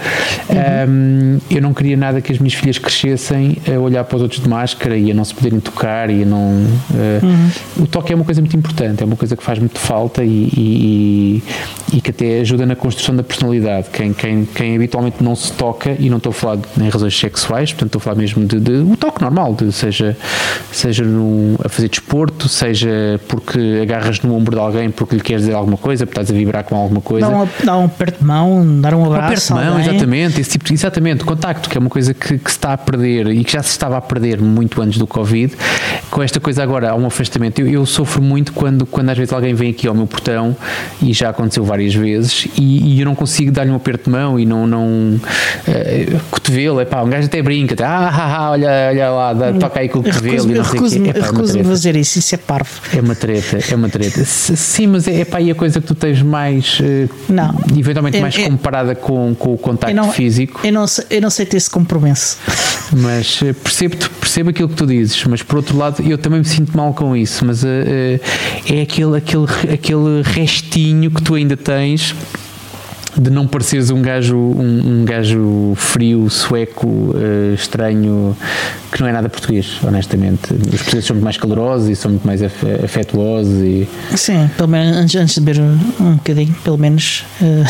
uhum. 0.49 0.89
um, 0.89 1.39
eu 1.49 1.61
não 1.61 1.73
queria 1.73 1.97
nada 1.97 2.21
que 2.21 2.31
as 2.31 2.39
minhas 2.39 2.53
filhas 2.53 2.77
crescessem 2.77 3.57
a 3.67 3.77
olhar 3.79 4.03
para 4.05 4.15
os 4.15 4.21
outros 4.21 4.41
de 4.41 4.49
máscara 4.49 4.97
e 4.97 5.11
a 5.11 5.13
não 5.13 5.25
se 5.25 5.33
poderem 5.33 5.59
tocar 5.59 6.09
e 6.09 6.23
a 6.23 6.25
não 6.25 6.39
uh, 6.39 7.25
uhum. 7.25 7.83
o 7.83 7.87
toque 7.87 8.13
é 8.13 8.15
uma 8.15 8.25
coisa 8.25 8.41
muito 8.41 8.55
importante 8.55 9.03
é 9.03 9.05
uma 9.05 9.17
coisa 9.17 9.35
que 9.35 9.43
faz 9.43 9.59
muito 9.59 9.77
falta 9.77 10.23
e, 10.23 10.49
e, 10.55 11.43
e, 11.93 12.01
que 12.01 12.09
até 12.09 12.39
ajuda 12.39 12.65
na 12.65 12.75
construção 12.75 13.15
da 13.15 13.23
personalidade 13.23 13.89
quem, 13.91 14.13
quem, 14.13 14.45
quem 14.45 14.75
habitualmente 14.75 15.21
não 15.23 15.35
se 15.35 15.51
toca 15.51 15.95
e 15.99 16.09
não 16.09 16.17
estou 16.17 16.31
a 16.31 16.33
falar 16.33 16.59
em 16.79 16.89
razões 16.89 17.17
sexuais 17.17 17.71
portanto 17.73 17.89
estou 17.89 17.99
a 17.99 18.03
falar 18.03 18.15
mesmo 18.15 18.45
de, 18.45 18.59
de 18.59 18.71
o 18.71 18.95
toque 18.95 19.21
normal 19.21 19.53
de 19.53 19.72
seja, 19.73 20.15
seja 20.71 21.03
no, 21.03 21.55
a 21.63 21.69
fazer 21.69 21.89
desporto, 21.89 22.47
seja 22.47 23.19
porque 23.27 23.79
agarras 23.81 24.21
no 24.21 24.35
ombro 24.35 24.55
de 24.55 24.61
alguém 24.61 24.89
porque 24.89 25.15
lhe 25.15 25.21
queres 25.21 25.43
dizer 25.43 25.55
alguma 25.55 25.77
coisa, 25.77 26.05
porque 26.05 26.19
estás 26.19 26.35
a 26.35 26.37
vibrar 26.37 26.63
com 26.63 26.75
alguma 26.75 27.01
coisa. 27.01 27.27
Dá 27.27 27.37
um, 27.37 27.47
dá 27.63 27.77
um 27.77 27.85
aperto 27.85 28.19
de 28.19 28.25
mão, 28.25 28.81
dar 28.81 28.93
um 28.93 29.05
abraço. 29.05 29.53
Um 29.53 29.57
aperto 29.57 29.71
de 29.71 29.71
mão, 29.71 29.79
exatamente, 29.79 30.41
esse 30.41 30.51
tipo, 30.51 30.71
exatamente, 30.71 31.23
contacto, 31.23 31.69
que 31.69 31.77
é 31.77 31.79
uma 31.79 31.89
coisa 31.89 32.13
que, 32.13 32.37
que, 32.37 32.51
se 32.51 32.57
está 32.57 32.73
a 32.73 32.77
perder 32.77 33.27
e 33.27 33.43
que 33.43 33.51
já 33.51 33.63
se 33.63 33.71
estava 33.71 33.97
a 33.97 34.01
perder 34.01 34.41
muito 34.41 34.81
antes 34.81 34.97
do 34.97 35.07
Covid. 35.07 35.55
Com 36.09 36.21
esta 36.21 36.39
coisa 36.39 36.63
agora, 36.63 36.91
há 36.91 36.95
um 36.95 37.05
afastamento. 37.05 37.59
Eu, 37.59 37.67
eu 37.67 37.85
sofro 37.85 38.21
muito 38.21 38.53
quando, 38.53 38.85
quando 38.85 39.09
às 39.09 39.17
vezes 39.17 39.33
alguém 39.33 39.53
vem 39.53 39.71
aqui 39.71 39.87
ao 39.87 39.95
meu 39.95 40.07
portão 40.07 40.55
e 41.01 41.13
já 41.13 41.29
aconteceu 41.29 41.63
várias 41.63 41.93
vezes 41.93 42.47
e, 42.57 42.95
e 42.95 42.99
eu 42.99 43.05
não 43.05 43.15
consigo 43.15 43.51
dar-lhe 43.51 43.71
um 43.71 43.75
aperto 43.75 44.05
de 44.05 44.09
mão 44.11 44.39
e 44.39 44.45
não. 44.45 44.67
não 44.67 44.83
uh, 44.87 46.19
cotovelo, 46.29 46.79
é 46.79 46.85
pá, 46.85 47.01
um 47.01 47.09
gajo 47.09 47.27
até 47.27 47.41
brinca, 47.41 47.73
até, 47.73 47.83
ah, 47.83 48.09
ah, 48.11 48.37
ah, 48.37 48.51
olha, 48.51 48.69
olha 48.89 49.09
lá, 49.09 49.33
dá, 49.33 49.62
toca 49.63 49.79
aí 49.79 49.89
com 49.89 49.99
o 49.99 50.03
cotovelo 50.03 50.51
e 50.51 50.53
não 50.55 50.65
sei 50.65 50.79
o 50.79 50.89
quê. 50.89 51.11
É 51.15 51.21
recuso-me 51.21 51.61
a 51.61 51.63
fazer 51.63 51.95
isso, 51.95 52.19
isso 52.19 52.35
é 52.35 52.37
parvo. 52.37 52.69
É 52.95 52.99
uma 52.99 53.15
treta, 53.15 53.59
é 53.71 53.75
uma 53.75 53.89
treta. 53.89 54.23
Sim, 54.25 54.87
mas 54.87 55.07
é, 55.07 55.21
é 55.21 55.25
pá, 55.25 55.41
e 55.41 55.51
a 55.51 55.55
coisa 55.55 55.79
que 55.79 55.87
tu 55.87 55.95
tens 55.95 56.21
mais. 56.21 56.79
Eh, 56.81 57.07
não. 57.29 57.55
Eventualmente 57.77 58.19
mais 58.19 58.37
é, 58.37 58.43
comparada 58.43 58.95
com, 58.95 59.33
com 59.35 59.53
o 59.53 59.57
contacto 59.57 59.95
não, 59.95 60.11
físico. 60.11 60.59
Eu 60.63 60.73
não, 60.73 60.85
eu 61.09 61.21
não 61.21 61.29
sei 61.29 61.45
ter 61.45 61.57
esse 61.57 61.69
compromisso. 61.69 62.37
Mas 62.91 63.39
eh, 63.41 63.53
percebo, 63.53 63.95
percebo 64.19 64.49
aquilo 64.49 64.69
que 64.69 64.75
tu 64.75 64.85
dizes, 64.85 65.23
mas 65.25 65.41
por 65.41 65.55
outro 65.57 65.75
lado 65.75 66.03
eu 66.03 66.17
também 66.17 66.39
me 66.39 66.45
sinto 66.45 66.75
mal 66.77 66.93
com 66.93 67.15
isso. 67.15 67.43
Mas 67.43 67.63
uh, 67.63 67.67
é 67.67 68.81
aquele, 68.81 69.17
aquele, 69.17 69.45
aquele 69.73 70.21
restinho 70.23 71.09
que 71.09 71.21
tu 71.23 71.33
ainda 71.33 71.57
tens 71.57 72.13
de 73.17 73.29
não 73.29 73.47
pareceres 73.47 73.89
um 73.89 74.01
gajo, 74.01 74.37
um, 74.37 75.01
um 75.01 75.05
gajo 75.05 75.73
frio, 75.75 76.29
sueco, 76.29 76.87
uh, 76.87 77.53
estranho, 77.53 78.35
que 78.91 79.01
não 79.01 79.07
é 79.07 79.11
nada 79.11 79.29
português, 79.29 79.79
honestamente. 79.83 80.53
Os 80.53 80.81
portugueses 80.81 81.05
são 81.05 81.15
muito 81.15 81.23
mais 81.23 81.37
calorosos 81.37 81.89
e 81.89 81.95
são 81.95 82.11
muito 82.11 82.25
mais 82.25 82.41
afetuosos. 82.43 83.61
E... 83.61 83.87
Sim, 84.15 84.49
pelo 84.55 84.69
menos 84.69 84.97
antes, 84.97 85.15
antes 85.15 85.35
de 85.35 85.41
beber 85.41 85.61
um 85.99 86.15
bocadinho, 86.15 86.55
pelo 86.63 86.77
menos. 86.77 87.25
Uh... 87.41 87.63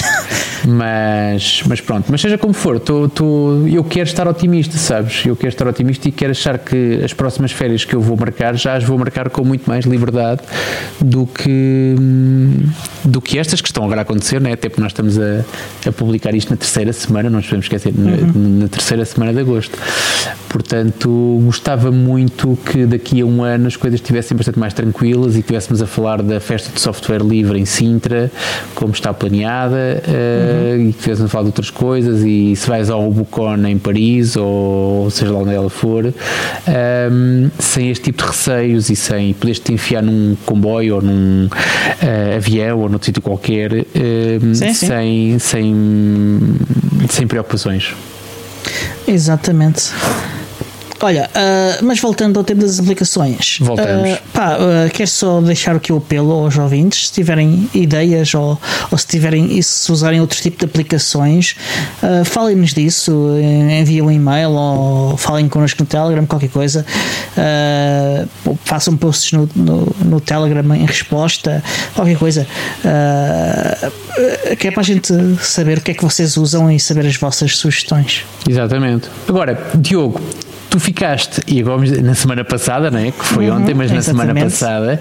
Mas, 0.65 1.61
mas 1.67 1.81
pronto, 1.81 2.05
mas 2.09 2.21
seja 2.21 2.37
como 2.37 2.53
for, 2.53 2.79
tô, 2.79 3.09
tô, 3.09 3.67
eu 3.67 3.83
quero 3.83 4.07
estar 4.07 4.27
otimista, 4.27 4.77
sabes? 4.77 5.25
Eu 5.25 5.35
quero 5.35 5.49
estar 5.49 5.67
otimista 5.67 6.07
e 6.07 6.11
quero 6.11 6.31
achar 6.31 6.57
que 6.57 7.01
as 7.03 7.13
próximas 7.13 7.51
férias 7.51 7.83
que 7.83 7.93
eu 7.93 7.99
vou 7.99 8.15
marcar 8.15 8.55
já 8.55 8.75
as 8.75 8.83
vou 8.83 8.97
marcar 8.97 9.29
com 9.29 9.43
muito 9.43 9.69
mais 9.69 9.85
liberdade 9.85 10.41
do 11.01 11.25
que, 11.25 11.95
do 13.03 13.21
que 13.21 13.37
estas 13.37 13.59
que 13.59 13.67
estão 13.67 13.83
agora 13.83 14.01
a 14.01 14.03
acontecer, 14.03 14.39
né? 14.39 14.53
até 14.53 14.69
porque 14.69 14.81
nós 14.81 14.91
estamos 14.91 15.19
a, 15.19 15.32
a 15.87 15.91
publicar 15.91 16.33
isto 16.33 16.49
na 16.49 16.57
terceira 16.57 16.93
semana, 16.93 17.29
não 17.29 17.37
nos 17.37 17.45
podemos 17.45 17.65
esquecer, 17.65 17.93
uhum. 17.95 18.31
na, 18.35 18.63
na 18.63 18.67
terceira 18.67 19.05
semana 19.05 19.33
de 19.33 19.39
agosto. 19.39 19.77
Portanto, 20.49 21.41
gostava 21.45 21.91
muito 21.91 22.57
que 22.65 22.85
daqui 22.85 23.21
a 23.21 23.25
um 23.25 23.43
ano 23.43 23.67
as 23.67 23.75
coisas 23.75 23.99
estivessem 23.99 24.37
bastante 24.37 24.59
mais 24.59 24.73
tranquilas 24.73 25.35
e 25.35 25.39
estivéssemos 25.39 25.81
a 25.81 25.87
falar 25.87 26.21
da 26.21 26.39
festa 26.39 26.71
de 26.71 26.79
software 26.79 27.23
livre 27.23 27.59
em 27.59 27.65
Sintra, 27.65 28.31
como 28.75 28.93
está 28.93 29.13
planeada. 29.13 30.03
Uhum 30.07 30.53
uhum. 30.53 30.89
e 30.89 30.93
que 30.93 31.01
fez-me 31.01 31.27
falar 31.27 31.43
de 31.43 31.49
outras 31.49 31.69
coisas 31.69 32.21
e 32.23 32.55
se 32.55 32.67
vais 32.67 32.89
ao 32.89 33.09
Bucon 33.11 33.65
em 33.65 33.77
Paris 33.77 34.35
ou 34.35 35.09
seja 35.09 35.31
lá 35.31 35.39
onde 35.39 35.53
ela 35.53 35.69
for 35.69 36.05
um, 36.05 37.49
sem 37.59 37.89
este 37.89 38.05
tipo 38.05 38.23
de 38.23 38.29
receios 38.29 38.89
e 38.89 38.95
sem 38.95 39.33
poderes 39.33 39.59
te 39.59 39.73
enfiar 39.73 40.01
num 40.01 40.35
comboio 40.45 40.95
ou 40.95 41.01
num 41.01 41.47
uh, 41.47 42.35
avião 42.35 42.79
ou 42.79 42.89
noutro 42.89 43.05
sítio 43.05 43.21
qualquer 43.21 43.71
um, 43.73 44.53
sim, 44.53 44.73
sim. 44.73 44.87
Sem, 44.87 45.22
sem, 45.39 45.75
sem 47.09 47.27
preocupações 47.27 47.93
Exatamente. 49.07 49.91
Olha, 51.03 51.29
uh, 51.35 51.83
mas 51.83 51.99
voltando 51.99 52.37
ao 52.37 52.45
tema 52.45 52.61
das 52.61 52.79
aplicações. 52.79 53.57
Voltamos. 53.59 54.09
Uh, 54.09 54.17
pá, 54.31 54.55
uh, 54.55 54.89
quero 54.89 55.09
só 55.09 55.41
deixar 55.41 55.75
aqui 55.75 55.91
o 55.91 55.97
apelo 55.97 56.31
aos 56.31 56.57
ouvintes, 56.57 57.07
se 57.07 57.13
tiverem 57.13 57.69
ideias 57.73 58.33
ou, 58.33 58.57
ou 58.89 58.97
se 58.97 59.05
tiverem 59.05 59.61
se 59.61 59.91
usarem 59.91 60.21
outro 60.21 60.39
tipo 60.41 60.57
de 60.59 60.63
aplicações, 60.63 61.57
uh, 62.01 62.23
falem-nos 62.23 62.73
disso, 62.73 63.11
enviem 63.81 64.01
um 64.01 64.09
e-mail 64.09 64.51
ou 64.51 65.17
falem 65.17 65.49
connosco 65.49 65.83
no 65.83 65.85
Telegram, 65.85 66.25
qualquer 66.25 66.49
coisa. 66.49 66.85
Façam 68.63 68.95
posts 68.95 69.33
no, 69.33 69.49
no, 69.53 69.95
no, 70.05 70.21
Telegram 70.21 70.73
em 70.73 70.85
resposta, 70.85 71.61
qualquer 71.93 72.17
coisa. 72.17 72.47
que 74.57 74.69
é 74.69 74.71
para 74.71 74.79
a 74.79 74.85
gente 74.85 75.13
saber 75.41 75.79
o 75.79 75.81
que 75.81 75.91
é 75.91 75.93
que 75.93 76.03
vocês 76.03 76.37
usam 76.37 76.71
e 76.71 76.79
saber 76.79 77.05
as 77.05 77.17
vossas 77.17 77.57
sugestões. 77.57 78.23
Exatamente. 78.47 79.09
Agora, 79.27 79.61
Diogo, 79.75 80.21
tu 80.73 80.79
ficaste, 80.79 81.39
e 81.45 81.59
agora 81.61 81.83
na 82.01 82.15
semana 82.15 82.43
passada, 82.43 82.89
né, 82.89 83.11
que 83.11 83.23
foi 83.23 83.47
uhum, 83.47 83.57
ontem, 83.57 83.75
mas 83.75 83.91
na 83.91 84.01
semana 84.01 84.33
passada, 84.33 84.99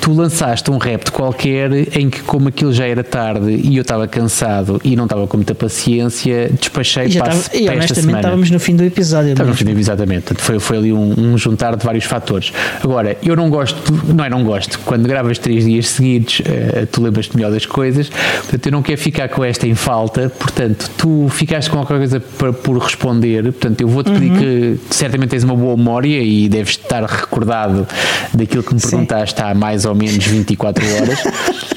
tu 0.00 0.14
lançaste 0.14 0.70
um 0.70 0.78
repto 0.78 1.12
qualquer 1.12 1.70
em 1.94 2.08
que, 2.08 2.22
como 2.22 2.48
aquilo 2.48 2.72
já 2.72 2.86
era 2.86 3.04
tarde 3.04 3.50
e 3.50 3.76
eu 3.76 3.82
estava 3.82 4.08
cansado 4.08 4.80
e 4.82 4.96
não 4.96 5.04
estava 5.04 5.26
com 5.26 5.36
muita 5.36 5.54
paciência, 5.54 6.50
despachei 6.58 7.08
e 7.08 7.18
para, 7.18 7.34
estava, 7.34 7.56
e 7.56 7.66
para 7.66 7.74
esta 7.74 7.94
semana. 7.96 8.18
estávamos 8.20 8.50
no 8.50 8.58
fim 8.58 8.74
do 8.74 8.82
episódio. 8.82 9.32
Estávamos 9.32 9.60
no 9.60 9.66
fim 9.66 9.74
do 9.74 9.78
exatamente. 9.78 10.34
Foi, 10.38 10.58
foi 10.58 10.78
ali 10.78 10.90
um, 10.90 11.12
um, 11.18 11.36
juntar 11.36 11.76
de 11.76 11.84
vários 11.84 12.06
fatores. 12.06 12.50
Agora, 12.82 13.18
eu 13.22 13.36
não 13.36 13.50
gosto, 13.50 13.92
não 14.14 14.24
é 14.24 14.30
não 14.30 14.42
gosto, 14.42 14.78
quando 14.86 15.06
gravas 15.06 15.36
três 15.36 15.66
dias 15.66 15.86
seguidos, 15.88 16.40
uh, 16.40 16.86
tu 16.90 17.02
lembras-te 17.02 17.36
melhor 17.36 17.52
das 17.52 17.66
coisas, 17.66 18.08
portanto 18.08 18.66
eu 18.66 18.72
não 18.72 18.80
quero 18.80 18.98
ficar 18.98 19.28
com 19.28 19.44
esta 19.44 19.66
em 19.66 19.74
falta, 19.74 20.30
portanto 20.30 20.90
tu 20.96 21.28
ficaste 21.28 21.68
com 21.68 21.76
qualquer 21.76 21.98
coisa 21.98 22.20
para, 22.20 22.54
por 22.54 22.78
responder, 22.78 23.42
portanto 23.42 23.82
eu 23.82 23.88
vou-te 23.88 24.10
pedir 24.12 24.30
uhum. 24.30 24.38
que 24.38 24.80
certamente 25.10 25.30
tens 25.30 25.42
uma 25.42 25.56
boa 25.56 25.76
memória 25.76 26.22
e 26.22 26.48
deves 26.48 26.70
estar 26.70 27.04
recordado 27.04 27.86
daquilo 28.32 28.62
que 28.62 28.74
me 28.74 28.80
perguntaste 28.80 29.42
há 29.42 29.52
mais 29.54 29.84
ou 29.84 29.94
menos 29.94 30.24
24 30.24 30.84
horas. 30.94 31.18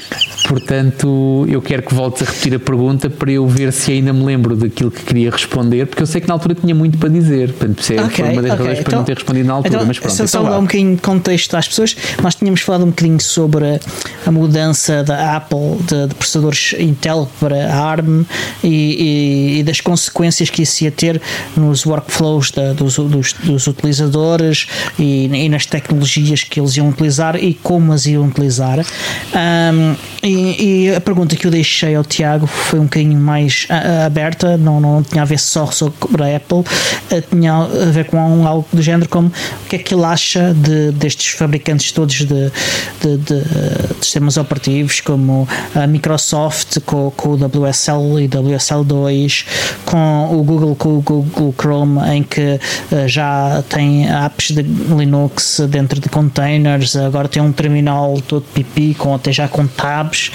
Portanto, 0.54 1.44
eu 1.48 1.60
quero 1.60 1.82
que 1.82 1.92
voltes 1.92 2.22
a 2.22 2.30
repetir 2.30 2.54
a 2.54 2.60
pergunta 2.60 3.10
para 3.10 3.32
eu 3.32 3.44
ver 3.44 3.72
se 3.72 3.90
ainda 3.90 4.12
me 4.12 4.24
lembro 4.24 4.54
daquilo 4.54 4.88
que 4.88 5.02
queria 5.02 5.28
responder, 5.28 5.84
porque 5.84 6.00
eu 6.00 6.06
sei 6.06 6.20
que 6.20 6.28
na 6.28 6.34
altura 6.34 6.54
tinha 6.54 6.72
muito 6.72 6.96
para 6.96 7.08
dizer. 7.08 7.52
Portanto, 7.52 7.90
é 7.90 8.04
okay, 8.04 8.24
foi 8.24 8.32
uma 8.32 8.42
das 8.42 8.52
okay. 8.52 8.66
razões 8.66 8.78
para 8.78 8.80
então, 8.80 8.98
não 9.00 9.04
ter 9.04 9.14
respondido 9.14 9.48
na 9.48 9.54
altura. 9.54 9.74
Então, 9.74 9.86
mas 9.88 9.98
pronto, 9.98 10.14
só, 10.14 10.24
então 10.24 10.44
dar 10.44 10.58
um 10.58 10.62
bocadinho 10.62 10.94
de 10.94 11.02
contexto 11.02 11.56
às 11.56 11.66
pessoas. 11.66 11.96
Nós 12.22 12.36
tínhamos 12.36 12.60
falado 12.60 12.84
um 12.84 12.90
bocadinho 12.90 13.20
sobre 13.20 13.80
a 14.24 14.30
mudança 14.30 15.02
da 15.02 15.34
Apple 15.34 15.78
de, 15.88 16.06
de 16.06 16.14
processadores 16.14 16.76
Intel 16.78 17.28
para 17.40 17.74
ARM 17.74 18.24
e, 18.62 18.68
e, 18.68 19.58
e, 19.58 19.62
das 19.64 19.80
consequências 19.80 20.50
que 20.50 20.62
isso 20.62 20.84
ia 20.84 20.92
ter 20.92 21.20
nos 21.56 21.84
workflows 21.84 22.52
da, 22.52 22.72
dos, 22.74 22.94
dos, 22.94 23.32
dos, 23.32 23.66
utilizadores 23.66 24.68
e, 25.00 25.26
e, 25.26 25.48
nas 25.48 25.66
tecnologias 25.66 26.44
que 26.44 26.60
eles 26.60 26.76
iam 26.76 26.90
utilizar 26.90 27.34
e 27.42 27.54
como 27.54 27.92
as 27.92 28.06
iam 28.06 28.24
utilizar. 28.24 28.78
Um, 28.78 29.96
e, 30.22 30.43
e, 30.52 30.94
a 30.94 31.00
pergunta 31.00 31.36
que 31.36 31.46
eu 31.46 31.50
deixei 31.50 31.94
ao 31.94 32.04
Tiago 32.04 32.46
foi 32.46 32.78
um 32.78 32.84
bocadinho 32.84 33.18
mais 33.18 33.66
aberta, 34.06 34.56
não, 34.56 34.80
não 34.80 35.02
tinha 35.02 35.22
a 35.22 35.24
ver 35.24 35.38
só 35.38 35.66
sobre 35.66 36.22
a 36.22 36.36
Apple, 36.36 36.64
eh, 37.10 37.20
tinha 37.20 37.54
a 37.54 37.90
ver 37.90 38.06
com 38.06 38.46
algo 38.46 38.66
do 38.72 38.82
género 38.82 39.08
como 39.08 39.28
o 39.28 39.68
que 39.68 39.76
é 39.76 39.78
que 39.78 39.94
ele 39.94 40.04
acha 40.04 40.54
de, 40.54 40.92
destes 40.92 41.30
fabricantes 41.30 41.92
todos 41.92 42.16
de, 42.16 42.26
de, 42.26 43.16
de, 43.16 43.16
de 43.18 44.04
sistemas 44.04 44.36
operativos, 44.36 45.00
como 45.00 45.48
a 45.74 45.86
Microsoft 45.86 46.80
com, 46.84 47.10
com 47.10 47.30
o 47.30 47.34
WSL 47.34 48.20
e 48.20 48.28
WSL2, 48.28 49.46
com 49.84 50.38
o 50.38 50.42
Google 50.42 50.74
com 50.76 50.98
o 50.98 51.00
Google 51.00 51.54
Chrome, 51.58 52.00
em 52.10 52.22
que 52.22 52.58
já 53.06 53.62
tem 53.68 54.06
apps 54.08 54.50
de 54.50 54.62
Linux 54.62 55.60
dentro 55.68 56.00
de 56.00 56.08
containers, 56.08 56.96
agora 56.96 57.28
tem 57.28 57.42
um 57.42 57.52
terminal 57.52 58.20
todo 58.26 58.44
pipi, 58.52 58.94
com, 58.94 59.14
até 59.14 59.32
já 59.32 59.48
com 59.48 59.66
tabs 59.66 60.30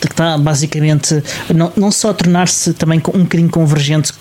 que 0.00 0.06
está 0.06 0.36
basicamente 0.38 1.22
não, 1.54 1.72
não 1.76 1.90
só 1.90 2.12
tornar-se 2.12 2.72
também 2.74 3.00
um 3.14 3.22
bocadinho 3.22 3.48
convergente 3.48 4.12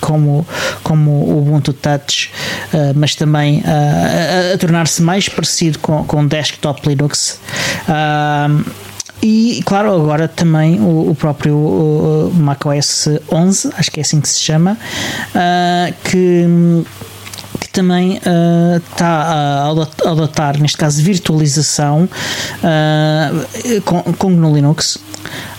como, 0.00 0.46
como 0.82 1.10
o 1.10 1.38
Ubuntu 1.38 1.72
Touch, 1.72 2.32
uh, 2.72 2.92
mas 2.94 3.14
também 3.14 3.58
uh, 3.58 4.50
a, 4.50 4.54
a 4.54 4.58
tornar-se 4.58 5.02
mais 5.02 5.28
parecido 5.28 5.78
com, 5.78 6.02
com 6.04 6.26
desktop 6.26 6.88
Linux. 6.88 7.38
Uh, 7.86 8.64
e 9.22 9.62
claro, 9.66 9.94
agora 9.94 10.26
também 10.26 10.80
o, 10.80 11.10
o 11.10 11.14
próprio 11.14 11.54
o 11.54 12.32
macOS 12.34 13.06
11, 13.30 13.70
acho 13.76 13.90
que 13.90 14.00
é 14.00 14.02
assim 14.02 14.18
que 14.18 14.28
se 14.28 14.40
chama, 14.40 14.78
que 16.04 16.46
também 17.72 18.20
está 18.86 19.72
uh, 19.72 20.06
a 20.06 20.10
adotar, 20.10 20.60
neste 20.60 20.76
caso, 20.76 21.02
virtualização 21.02 22.08
uh, 22.62 23.80
com, 23.82 24.02
com 24.14 24.34
GNU 24.34 24.54
Linux. 24.54 24.98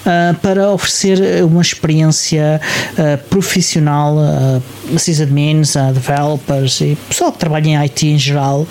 Uh, 0.01 0.33
para 0.39 0.71
oferecer 0.71 1.43
uma 1.43 1.61
experiência 1.61 2.59
uh, 2.93 3.23
profissional 3.29 4.17
a 4.17 4.97
sysadmins, 4.97 5.75
a 5.75 5.91
developers 5.91 6.81
e 6.81 6.97
pessoal 7.07 7.31
que 7.31 7.37
trabalha 7.37 7.67
em 7.67 7.77
IT 7.77 8.07
em 8.07 8.17
geral, 8.17 8.61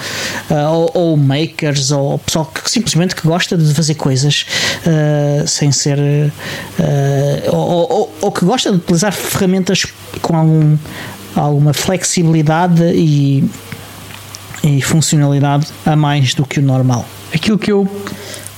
uh, 0.50 0.55
ou, 0.72 0.90
ou, 0.92 1.16
makers, 1.16 1.92
ou 1.92 2.18
pessoal 2.18 2.46
que 2.46 2.68
simplesmente 2.68 3.14
que 3.14 3.24
gosta 3.29 3.57
de 3.57 3.72
fazer 3.72 3.94
coisas 3.94 4.44
sem 5.46 5.70
ser. 5.70 5.98
Ou, 7.53 7.59
ou, 7.59 8.16
ou, 8.22 8.33
que 8.33 8.44
gosta 8.44 8.70
de 8.70 8.79
utilizar 8.79 9.12
ferramentas 9.12 9.87
com 10.20 10.37
algum 10.37 10.76
alguma 11.34 11.72
flexibilidade 11.72 12.82
e, 12.94 13.44
e 14.62 14.82
funcionalidade 14.82 15.68
a 15.84 15.94
mais 15.96 16.34
do 16.34 16.44
que 16.44 16.58
o 16.58 16.62
normal. 16.62 17.06
Aquilo 17.34 17.58
que 17.58 17.70
eu 17.70 17.88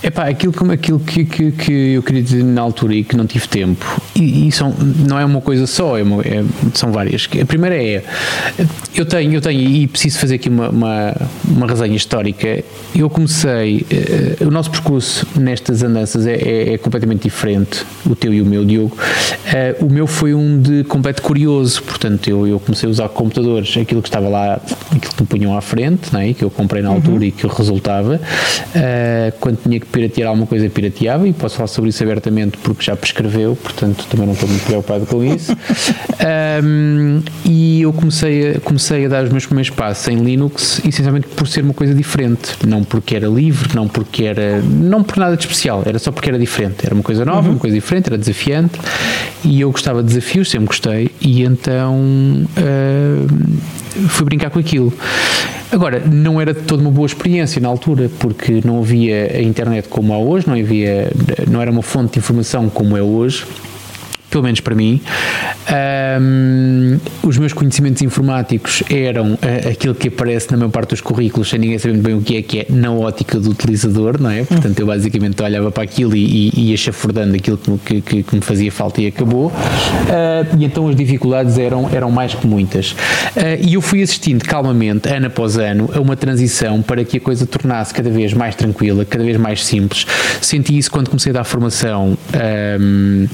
Epá, 0.02 0.28
aquilo, 0.28 0.52
como 0.52 0.72
aquilo 0.72 0.98
que, 0.98 1.24
que, 1.24 1.52
que, 1.52 1.72
eu 1.94 2.02
queria 2.02 2.22
dizer 2.22 2.42
na 2.42 2.60
altura 2.60 2.94
e 2.94 3.04
que 3.04 3.16
não 3.16 3.24
tive 3.24 3.46
tempo, 3.46 4.02
e, 4.16 4.48
e 4.48 4.52
são, 4.52 4.74
não 5.08 5.16
é 5.16 5.24
uma 5.24 5.40
coisa 5.40 5.64
só, 5.66 5.96
é, 5.96 6.02
uma, 6.02 6.22
é 6.22 6.44
são 6.74 6.90
várias. 6.90 7.28
A 7.40 7.46
primeira 7.46 7.76
é, 7.76 8.02
eu 8.94 9.06
tenho, 9.06 9.32
eu 9.34 9.40
tenho 9.40 9.60
e 9.60 9.86
preciso 9.86 10.18
fazer 10.18 10.34
aqui 10.36 10.48
uma, 10.48 10.70
uma, 10.70 11.14
uma 11.44 11.66
resenha 11.66 11.94
histórica. 11.94 12.64
Eu 12.94 13.08
comecei, 13.08 13.86
uh, 14.40 14.48
o 14.48 14.50
nosso 14.50 14.70
percurso 14.70 15.26
nestas 15.36 15.82
andanças 15.82 16.26
é, 16.26 16.34
é, 16.34 16.74
é, 16.74 16.78
completamente 16.78 17.22
diferente, 17.22 17.86
o 18.04 18.16
teu 18.16 18.34
e 18.34 18.42
o 18.42 18.44
meu, 18.44 18.64
Diogo. 18.64 18.96
Uh, 18.96 19.86
o 19.86 19.90
meu 19.90 20.08
foi 20.08 20.34
um 20.34 20.60
de 20.60 20.82
completo 20.84 21.22
curioso, 21.22 21.82
portanto, 21.82 22.28
eu, 22.28 22.46
eu 22.46 22.58
comecei 22.58 22.88
a 22.88 22.90
usar 22.90 23.08
computadores, 23.08 23.76
aquilo 23.76 24.02
que 24.02 24.08
estava 24.08 24.28
lá, 24.28 24.54
aquilo 24.90 25.14
que 25.14 25.22
me 25.22 25.28
punham 25.28 25.56
à 25.56 25.60
frente, 25.60 26.12
né, 26.12 26.34
que 26.34 26.42
eu 26.42 26.50
comprei 26.50 26.82
na 26.82 26.88
altura 26.88 27.18
uhum. 27.18 27.22
e 27.22 27.30
que 27.30 27.46
resultava, 27.46 28.16
uh, 28.16 29.32
quando 29.38 29.58
tinha 29.62 29.78
que 29.78 29.91
piratear 29.92 30.28
alguma 30.28 30.46
coisa 30.46 30.68
pirateava 30.70 31.28
e 31.28 31.32
posso 31.32 31.56
falar 31.56 31.68
sobre 31.68 31.90
isso 31.90 32.02
abertamente 32.02 32.56
porque 32.58 32.82
já 32.82 32.96
prescreveu, 32.96 33.54
portanto 33.54 34.06
também 34.10 34.26
não 34.26 34.32
estou 34.32 34.48
muito 34.48 34.64
preocupado 34.64 35.06
com 35.06 35.22
isso. 35.22 35.52
um, 36.64 37.22
e 37.44 37.82
eu 37.82 37.92
comecei 37.92 38.52
a, 38.52 38.60
comecei 38.60 39.04
a 39.04 39.08
dar 39.08 39.24
os 39.24 39.30
meus 39.30 39.44
primeiros 39.44 39.70
passos 39.70 40.08
em 40.08 40.16
Linux 40.16 40.80
essencialmente 40.84 41.28
por 41.28 41.46
ser 41.46 41.62
uma 41.62 41.74
coisa 41.74 41.94
diferente, 41.94 42.56
não 42.66 42.82
porque 42.82 43.14
era 43.14 43.28
livre, 43.28 43.68
não 43.74 43.86
porque 43.86 44.24
era, 44.24 44.62
não 44.62 45.02
por 45.02 45.18
nada 45.18 45.36
de 45.36 45.42
especial, 45.42 45.82
era 45.84 45.98
só 45.98 46.10
porque 46.10 46.30
era 46.30 46.38
diferente, 46.38 46.84
era 46.84 46.94
uma 46.94 47.04
coisa 47.04 47.24
nova, 47.24 47.46
uhum. 47.46 47.54
uma 47.54 47.60
coisa 47.60 47.76
diferente, 47.76 48.08
era 48.08 48.16
desafiante 48.16 48.80
e 49.44 49.60
eu 49.60 49.70
gostava 49.70 50.02
de 50.02 50.08
desafios, 50.08 50.50
sempre 50.50 50.66
gostei 50.66 51.10
e 51.20 51.42
então 51.42 51.96
uh, 51.96 54.08
fui 54.08 54.24
brincar 54.24 54.50
com 54.50 54.58
aquilo. 54.58 54.92
Agora, 55.72 56.00
não 56.00 56.38
era 56.38 56.54
toda 56.54 56.82
uma 56.82 56.90
boa 56.90 57.06
experiência 57.06 57.58
na 57.58 57.66
altura, 57.66 58.10
porque 58.18 58.60
não 58.62 58.80
havia 58.80 59.38
a 59.38 59.40
internet 59.40 59.88
como 59.88 60.12
há 60.12 60.18
hoje, 60.18 60.46
não 60.46 60.54
havia, 60.54 61.10
não 61.50 61.62
era 61.62 61.70
uma 61.70 61.80
fonte 61.80 62.12
de 62.12 62.18
informação 62.18 62.68
como 62.68 62.94
é 62.94 63.02
hoje 63.02 63.46
pelo 64.32 64.42
menos 64.42 64.60
para 64.60 64.74
mim. 64.74 64.98
Um, 66.20 66.98
os 67.22 67.36
meus 67.36 67.52
conhecimentos 67.52 68.00
informáticos 68.00 68.82
eram 68.90 69.34
uh, 69.34 69.68
aquilo 69.70 69.94
que 69.94 70.08
aparece 70.08 70.50
na 70.50 70.56
maior 70.56 70.70
parte 70.70 70.90
dos 70.90 71.02
currículos, 71.02 71.50
sem 71.50 71.58
ninguém 71.58 71.78
sabendo 71.78 72.02
bem 72.02 72.14
o 72.14 72.22
que 72.22 72.36
é, 72.38 72.42
que 72.42 72.60
é 72.60 72.66
na 72.70 72.90
ótica 72.90 73.38
do 73.38 73.50
utilizador, 73.50 74.20
não 74.20 74.30
é? 74.30 74.42
Portanto, 74.42 74.80
eu 74.80 74.86
basicamente 74.86 75.40
olhava 75.42 75.70
para 75.70 75.82
aquilo 75.82 76.16
e, 76.16 76.50
e 76.54 76.70
ia 76.70 76.76
chafurdando 76.78 77.36
aquilo 77.36 77.58
que, 77.58 78.00
que, 78.00 78.22
que, 78.22 78.34
me 78.34 78.40
fazia 78.40 78.72
falta 78.72 79.02
e 79.02 79.06
acabou. 79.06 79.48
Uh, 79.48 80.56
e 80.58 80.64
então 80.64 80.88
as 80.88 80.96
dificuldades 80.96 81.58
eram, 81.58 81.90
eram 81.92 82.10
mais 82.10 82.34
que 82.34 82.46
muitas. 82.46 82.92
Uh, 82.92 83.60
e 83.60 83.74
eu 83.74 83.82
fui 83.82 84.02
assistindo 84.02 84.42
calmamente, 84.44 85.10
ano 85.10 85.26
após 85.26 85.58
ano, 85.58 85.90
a 85.94 86.00
uma 86.00 86.16
transição 86.16 86.80
para 86.80 87.04
que 87.04 87.18
a 87.18 87.20
coisa 87.20 87.46
tornasse 87.46 87.92
cada 87.92 88.08
vez 88.08 88.32
mais 88.32 88.54
tranquila, 88.54 89.04
cada 89.04 89.22
vez 89.22 89.36
mais 89.36 89.62
simples. 89.62 90.06
Senti 90.40 90.78
isso 90.78 90.90
quando 90.90 91.10
comecei 91.10 91.30
a 91.30 91.34
dar 91.34 91.44
formação 91.44 92.16
um, 92.80 93.28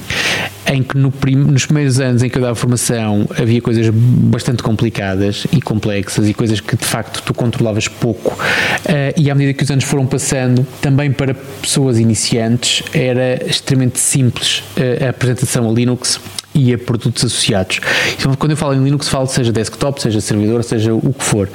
em 0.69 0.83
que 0.83 0.97
no 0.97 1.11
prim, 1.11 1.35
nos 1.35 1.65
primeiros 1.65 1.99
anos 1.99 2.21
em 2.21 2.29
que 2.29 2.37
eu 2.37 2.41
dava 2.41 2.55
formação 2.55 3.27
havia 3.37 3.59
coisas 3.59 3.89
bastante 3.89 4.61
complicadas 4.61 5.47
e 5.51 5.59
complexas 5.59 6.29
e 6.29 6.33
coisas 6.33 6.61
que 6.61 6.77
de 6.77 6.85
facto 6.85 7.23
tu 7.23 7.33
controlavas 7.33 7.87
pouco. 7.87 8.33
Uh, 8.33 9.13
e 9.17 9.31
à 9.31 9.35
medida 9.35 9.57
que 9.57 9.63
os 9.63 9.71
anos 9.71 9.83
foram 9.83 10.05
passando, 10.05 10.65
também 10.79 11.11
para 11.11 11.33
pessoas 11.33 11.97
iniciantes 11.99 12.83
era 12.93 13.43
extremamente 13.45 13.99
simples 13.99 14.63
uh, 14.77 15.05
a 15.05 15.09
apresentação 15.09 15.67
a 15.67 15.73
Linux 15.73 16.19
e 16.59 16.73
a 16.73 16.77
produtos 16.77 17.23
associados. 17.23 17.79
Então, 18.19 18.33
quando 18.35 18.51
eu 18.51 18.57
falo 18.57 18.73
em 18.73 18.83
Linux, 18.83 19.07
falo 19.07 19.25
seja 19.27 19.51
desktop, 19.51 20.01
seja 20.01 20.19
servidor, 20.19 20.63
seja 20.63 20.93
o 20.93 21.13
que 21.13 21.23
for. 21.23 21.47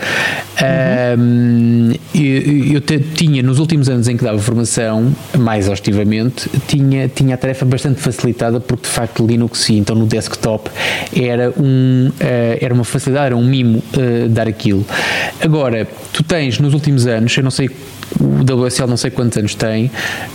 Uhum. 0.60 1.20
Um, 1.20 1.92
eu, 2.14 2.74
eu 2.74 2.80
te, 2.80 2.98
tinha, 2.98 3.42
nos 3.42 3.58
últimos 3.58 3.88
anos 3.88 4.08
em 4.08 4.16
que 4.16 4.24
dava 4.24 4.38
formação, 4.38 5.14
mais 5.38 5.66
exaustivamente, 5.66 6.48
tinha, 6.66 7.08
tinha 7.08 7.34
a 7.34 7.38
tarefa 7.38 7.66
bastante 7.66 8.00
facilitada, 8.00 8.60
porque 8.60 8.84
de 8.84 8.94
facto 8.94 9.26
Linux, 9.26 9.68
e 9.68 9.74
então 9.74 9.94
no 9.94 10.06
desktop, 10.06 10.70
era, 11.14 11.52
um, 11.58 12.08
uh, 12.08 12.58
era 12.60 12.72
uma 12.72 12.84
facilidade, 12.84 13.26
era 13.26 13.36
um 13.36 13.44
mimo 13.44 13.78
uh, 13.78 14.28
dar 14.28 14.48
aquilo. 14.48 14.86
Agora, 15.40 15.86
tu 16.12 16.22
tens 16.22 16.58
nos 16.58 16.72
últimos 16.72 17.06
anos, 17.06 17.36
eu 17.36 17.42
não 17.42 17.50
sei 17.50 17.68
o 18.20 18.64
WSL 18.64 18.88
não 18.88 18.96
sei 18.96 19.10
quantos 19.10 19.38
anos 19.38 19.54
tem, 19.54 19.90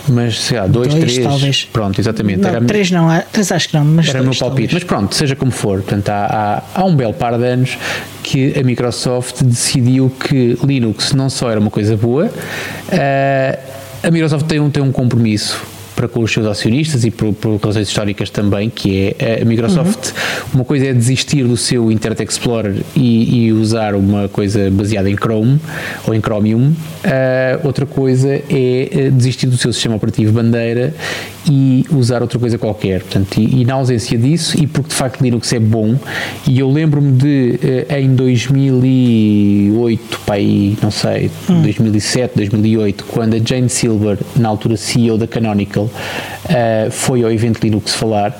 mas 0.08 0.40
sei 0.40 0.58
lá, 0.58 0.66
dois, 0.66 0.88
dois 0.88 1.12
três. 1.12 1.24
Talvez. 1.24 1.68
Pronto, 1.72 2.00
exatamente. 2.00 2.40
Não, 2.40 2.48
era, 2.48 2.60
três 2.64 2.90
não, 2.90 3.08
três 3.32 3.52
acho 3.52 3.68
que 3.68 3.76
não, 3.76 3.84
mas 3.84 4.08
era 4.08 4.22
dois, 4.22 4.26
o 4.26 4.30
meu 4.30 4.38
palpite 4.38 4.59
palpite. 4.60 4.74
Mas 4.74 4.84
pronto, 4.84 5.14
seja 5.14 5.36
como 5.36 5.50
for, 5.50 5.80
portanto, 5.80 6.08
há, 6.08 6.62
há, 6.74 6.80
há 6.80 6.84
um 6.84 6.94
belo 6.94 7.14
par 7.14 7.38
de 7.38 7.44
anos 7.44 7.78
que 8.22 8.58
a 8.58 8.62
Microsoft 8.62 9.42
decidiu 9.42 10.10
que 10.10 10.58
Linux 10.64 11.12
não 11.12 11.30
só 11.30 11.50
era 11.50 11.60
uma 11.60 11.70
coisa 11.70 11.96
boa, 11.96 12.26
uh, 12.26 13.70
a 14.02 14.10
Microsoft 14.10 14.46
tem 14.46 14.60
um, 14.60 14.70
tem 14.70 14.82
um 14.82 14.92
compromisso 14.92 15.69
para 16.00 16.08
com 16.08 16.20
os 16.20 16.32
seus 16.32 16.46
acionistas 16.46 17.04
e 17.04 17.10
por, 17.10 17.34
por 17.34 17.56
razões 17.56 17.88
históricas 17.88 18.30
também, 18.30 18.70
que 18.70 19.14
é 19.18 19.42
a 19.42 19.44
Microsoft, 19.44 20.08
uhum. 20.08 20.14
uma 20.54 20.64
coisa 20.64 20.86
é 20.86 20.94
desistir 20.94 21.44
do 21.44 21.58
seu 21.58 21.92
Internet 21.92 22.24
Explorer 22.24 22.82
e, 22.96 23.48
e, 23.48 23.52
usar 23.52 23.94
uma 23.94 24.26
coisa 24.26 24.70
baseada 24.70 25.10
em 25.10 25.14
Chrome 25.14 25.60
ou 26.06 26.14
em 26.14 26.20
Chromium, 26.20 26.70
uh, 26.70 26.74
outra 27.64 27.84
coisa 27.84 28.30
é 28.30 28.42
eh, 28.48 29.10
desistir 29.10 29.46
do 29.46 29.58
seu 29.58 29.74
sistema 29.74 29.96
operativo 29.96 30.32
bandeira 30.32 30.94
e 31.46 31.84
usar 31.90 32.22
outra 32.22 32.38
coisa 32.38 32.56
qualquer. 32.56 33.02
Portanto, 33.02 33.38
e, 33.38 33.60
e, 33.60 33.64
na 33.64 33.74
ausência 33.74 34.16
disso, 34.16 34.56
e 34.58 34.66
porque 34.66 34.90
de 34.90 34.94
facto 34.94 35.20
Linux 35.20 35.52
é 35.52 35.58
bom, 35.58 35.96
e 36.46 36.58
eu 36.58 36.70
lembro-me 36.70 37.12
de 37.12 37.58
eh, 37.62 38.00
em 38.00 38.14
2008, 38.14 40.20
pai, 40.24 40.76
não 40.82 40.90
sei, 40.90 41.30
hum. 41.48 41.62
2007, 41.62 42.34
2008, 42.36 43.04
quando 43.04 43.34
a 43.34 43.38
Jane 43.38 43.68
Silver, 43.68 44.18
na 44.36 44.48
altura 44.48 44.76
CEO 44.76 45.18
da 45.18 45.26
Canonical, 45.26 45.89
uh, 45.90 46.90
foi 46.90 47.22
ao 47.22 47.30
evento 47.30 47.62
Linux 47.62 47.94
falar. 47.94 48.38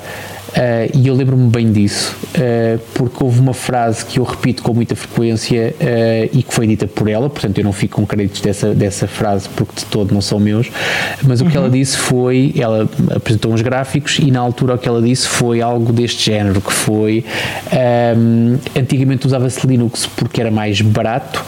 Uh, 0.51 0.91
e 0.93 1.07
eu 1.07 1.15
lembro-me 1.15 1.49
bem 1.49 1.71
disso, 1.71 2.13
uh, 2.35 2.77
porque 2.93 3.23
houve 3.23 3.39
uma 3.39 3.53
frase 3.53 4.03
que 4.03 4.19
eu 4.19 4.23
repito 4.25 4.61
com 4.61 4.73
muita 4.73 4.97
frequência 4.97 5.73
uh, 5.79 6.37
e 6.37 6.43
que 6.43 6.53
foi 6.53 6.67
dita 6.67 6.87
por 6.87 7.07
ela, 7.07 7.29
portanto 7.29 7.57
eu 7.57 7.63
não 7.63 7.71
fico 7.71 7.95
com 7.95 8.05
créditos 8.05 8.41
dessa, 8.41 8.73
dessa 8.73 9.07
frase 9.07 9.47
porque 9.47 9.79
de 9.79 9.85
todo 9.85 10.13
não 10.13 10.19
são 10.19 10.41
meus, 10.41 10.69
mas 11.23 11.39
o 11.39 11.45
que 11.45 11.55
ela 11.55 11.67
uhum. 11.67 11.71
disse 11.71 11.95
foi, 11.95 12.53
ela 12.57 12.89
apresentou 13.15 13.53
uns 13.53 13.61
gráficos 13.61 14.19
e 14.19 14.29
na 14.29 14.41
altura 14.41 14.75
o 14.75 14.77
que 14.77 14.89
ela 14.89 15.01
disse 15.01 15.25
foi 15.25 15.61
algo 15.61 15.93
deste 15.93 16.25
género, 16.25 16.59
que 16.59 16.73
foi 16.73 17.23
um, 18.17 18.57
antigamente 18.77 19.25
usava-se 19.25 19.65
Linux 19.65 20.05
porque 20.05 20.41
era 20.41 20.51
mais 20.51 20.81
barato, 20.81 21.41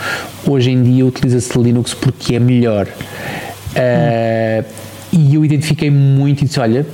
hoje 0.48 0.72
em 0.72 0.82
dia 0.82 1.06
utiliza-se 1.06 1.58
Linux 1.60 1.94
porque 1.94 2.38
é 2.38 2.39
melhor. 2.39 2.88
Hum. 3.76 4.84
E 5.15 5.36
eu 5.36 5.45
identifiquei 5.45 5.91
muito 5.91 6.41
e 6.41 6.45
disse: 6.45 6.60
olha, 6.60 6.86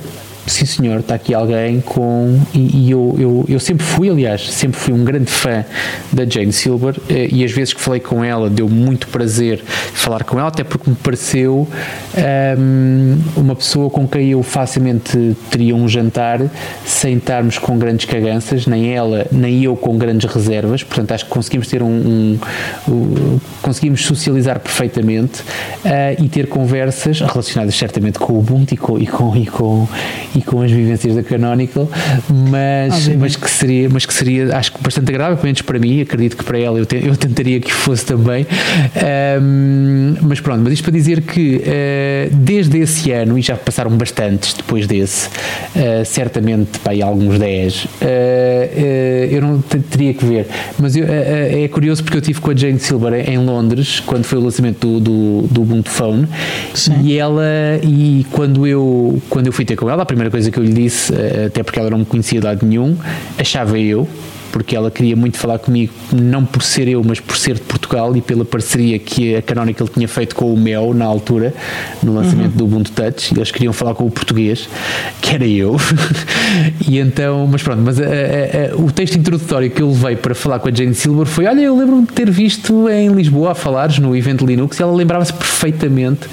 sim 0.46 0.66
senhor, 0.66 1.00
está 1.00 1.14
aqui 1.14 1.34
alguém 1.34 1.80
com. 1.80 2.38
E, 2.54 2.86
e 2.86 2.90
eu, 2.90 3.16
eu, 3.18 3.44
eu, 3.48 3.60
sempre 3.60 3.84
fui, 3.84 4.08
aliás, 4.08 4.50
sempre 4.50 4.78
fui 4.78 4.92
um 4.92 5.04
grande 5.04 5.30
fã 5.30 5.64
da 6.12 6.24
Jane 6.24 6.52
Silver 6.52 6.96
eh, 7.08 7.28
e 7.30 7.44
as 7.44 7.52
vezes 7.52 7.72
que 7.72 7.80
falei 7.80 8.00
com 8.00 8.24
ela 8.24 8.50
deu 8.50 8.68
muito 8.68 9.08
prazer 9.08 9.62
falar 9.64 10.24
com 10.24 10.38
ela, 10.38 10.48
até 10.48 10.64
porque 10.64 10.90
me 10.90 10.96
pareceu 10.96 11.68
um, 12.16 12.20
ehm, 12.20 13.18
uma 13.36 13.54
pessoa 13.54 13.90
com 13.90 14.06
quem 14.06 14.30
eu 14.30 14.42
facilmente 14.42 15.36
teria 15.50 15.74
um 15.74 15.88
jantar 15.88 16.40
sem 16.84 17.16
estarmos 17.16 17.58
com 17.58 17.78
grandes 17.78 18.06
caganças, 18.06 18.66
nem 18.66 18.92
ela, 18.92 19.26
nem 19.30 19.62
eu 19.62 19.76
com 19.76 19.96
grandes 19.96 20.32
reservas, 20.32 20.82
portanto 20.82 21.12
acho 21.12 21.24
que 21.24 21.30
conseguimos 21.30 21.68
ter 21.68 21.82
um. 21.82 21.88
um, 21.88 22.38
um 22.88 23.40
conseguimos 23.62 24.04
socializar 24.04 24.58
perfeitamente 24.58 25.40
uh, 25.40 26.22
e 26.22 26.28
ter 26.28 26.48
conversas 26.48 27.20
relacionadas 27.20 27.74
certamente 27.74 28.18
com 28.18 28.32
o 28.32 28.38
Ubuntu 28.38 28.74
e 28.74 28.76
com, 28.76 28.98
e 28.98 29.06
com, 29.06 29.36
e 29.36 29.46
com, 29.46 29.88
e 30.40 30.42
com 30.42 30.62
as 30.62 30.70
vivências 30.70 31.14
da 31.14 31.22
Canonical, 31.22 31.88
mas, 32.50 33.08
mas, 33.08 33.36
que 33.36 33.50
seria, 33.50 33.88
mas 33.90 34.06
que 34.06 34.14
seria, 34.14 34.56
acho 34.56 34.72
que 34.72 34.82
bastante 34.82 35.10
agradável, 35.10 35.36
pelo 35.36 35.46
menos 35.46 35.62
para 35.62 35.78
mim, 35.78 36.00
acredito 36.00 36.36
que 36.36 36.44
para 36.44 36.58
ela 36.58 36.78
eu, 36.78 36.86
te, 36.86 36.96
eu 37.04 37.14
tentaria 37.16 37.60
que 37.60 37.72
fosse 37.72 38.04
também. 38.04 38.46
Um, 39.40 40.16
mas 40.22 40.40
pronto, 40.40 40.62
mas 40.62 40.72
isto 40.72 40.84
para 40.84 40.92
dizer 40.92 41.20
que 41.22 41.56
uh, 41.56 42.34
desde 42.34 42.78
esse 42.78 43.12
ano, 43.12 43.38
e 43.38 43.42
já 43.42 43.56
passaram 43.56 43.90
bastantes 43.90 44.54
depois 44.54 44.86
desse, 44.86 45.28
uh, 45.28 46.04
certamente 46.04 46.78
pá, 46.78 46.92
alguns 47.04 47.38
10, 47.38 47.84
uh, 47.84 47.88
eu 49.30 49.42
não 49.42 49.60
teria 49.60 50.14
que 50.14 50.24
ver, 50.24 50.46
mas 50.78 50.96
eu, 50.96 51.04
é 51.06 51.68
curioso 51.68 52.02
porque 52.02 52.16
eu 52.16 52.22
tive 52.22 52.40
com 52.40 52.50
a 52.50 52.56
Jane 52.56 52.78
Silver 52.78 53.28
em 53.28 53.38
Londres, 53.38 54.00
quando 54.00 54.24
foi 54.24 54.38
o 54.38 54.42
lançamento 54.42 54.86
do, 54.86 55.00
do, 55.00 55.42
do 55.48 55.62
Ubuntu 55.62 55.90
Phone, 55.90 56.26
Sim. 56.74 57.00
e 57.02 57.18
ela, 57.18 57.44
e 57.82 58.24
quando 58.32 58.66
eu, 58.66 59.20
quando 59.28 59.46
eu 59.46 59.52
fui 59.52 59.64
ter 59.64 59.76
com 59.76 59.88
ela, 59.90 60.02
a 60.02 60.06
primeira 60.06 60.19
primeira 60.20 60.30
coisa 60.30 60.50
que 60.50 60.58
eu 60.58 60.64
lhe 60.64 60.72
disse, 60.72 61.14
eh, 61.14 61.46
até 61.46 61.62
porque 61.62 61.78
ela 61.78 61.88
não 61.88 61.98
me 61.98 62.04
conhecia 62.04 62.40
de 62.40 62.46
lado 62.46 62.66
nenhum, 62.66 62.96
achava 63.38 63.78
eu, 63.78 64.06
porque 64.50 64.76
ela 64.76 64.90
queria 64.90 65.16
muito 65.16 65.36
falar 65.38 65.58
comigo, 65.58 65.92
não 66.12 66.44
por 66.44 66.62
ser 66.62 66.88
eu, 66.88 67.02
mas 67.04 67.20
por 67.20 67.36
ser 67.36 67.54
de 67.54 67.60
Portugal 67.60 68.14
e 68.16 68.20
pela 68.20 68.44
parceria 68.44 68.98
que 68.98 69.36
a 69.36 69.42
Canonical 69.42 69.88
tinha 69.88 70.08
feito 70.08 70.34
com 70.34 70.52
o 70.52 70.56
Mel 70.56 70.92
na 70.94 71.04
altura, 71.04 71.54
no 72.02 72.14
lançamento 72.14 72.52
uhum. 72.52 72.56
do 72.56 72.64
Ubuntu 72.64 72.92
Touch, 72.92 73.34
e 73.34 73.38
eles 73.38 73.50
queriam 73.50 73.72
falar 73.72 73.94
com 73.94 74.06
o 74.06 74.10
português, 74.10 74.68
que 75.20 75.34
era 75.34 75.46
eu. 75.46 75.76
e 76.88 76.98
então, 76.98 77.46
mas 77.46 77.62
pronto, 77.62 77.82
mas 77.82 78.00
a, 78.00 78.04
a, 78.04 78.06
a, 78.06 78.76
o 78.76 78.90
texto 78.90 79.16
introdutório 79.16 79.70
que 79.70 79.82
eu 79.82 79.88
levei 79.88 80.16
para 80.16 80.34
falar 80.34 80.58
com 80.58 80.68
a 80.68 80.72
Jane 80.72 80.94
Silver 80.94 81.26
foi: 81.26 81.46
Olha, 81.46 81.60
eu 81.60 81.76
lembro-me 81.76 82.06
de 82.06 82.12
ter 82.12 82.30
visto 82.30 82.88
em 82.88 83.08
Lisboa 83.08 83.52
a 83.52 83.54
falares 83.54 83.98
no 83.98 84.16
evento 84.16 84.44
Linux, 84.44 84.78
e 84.78 84.82
ela 84.82 84.92
lembrava-se 84.92 85.32
perfeitamente, 85.32 86.28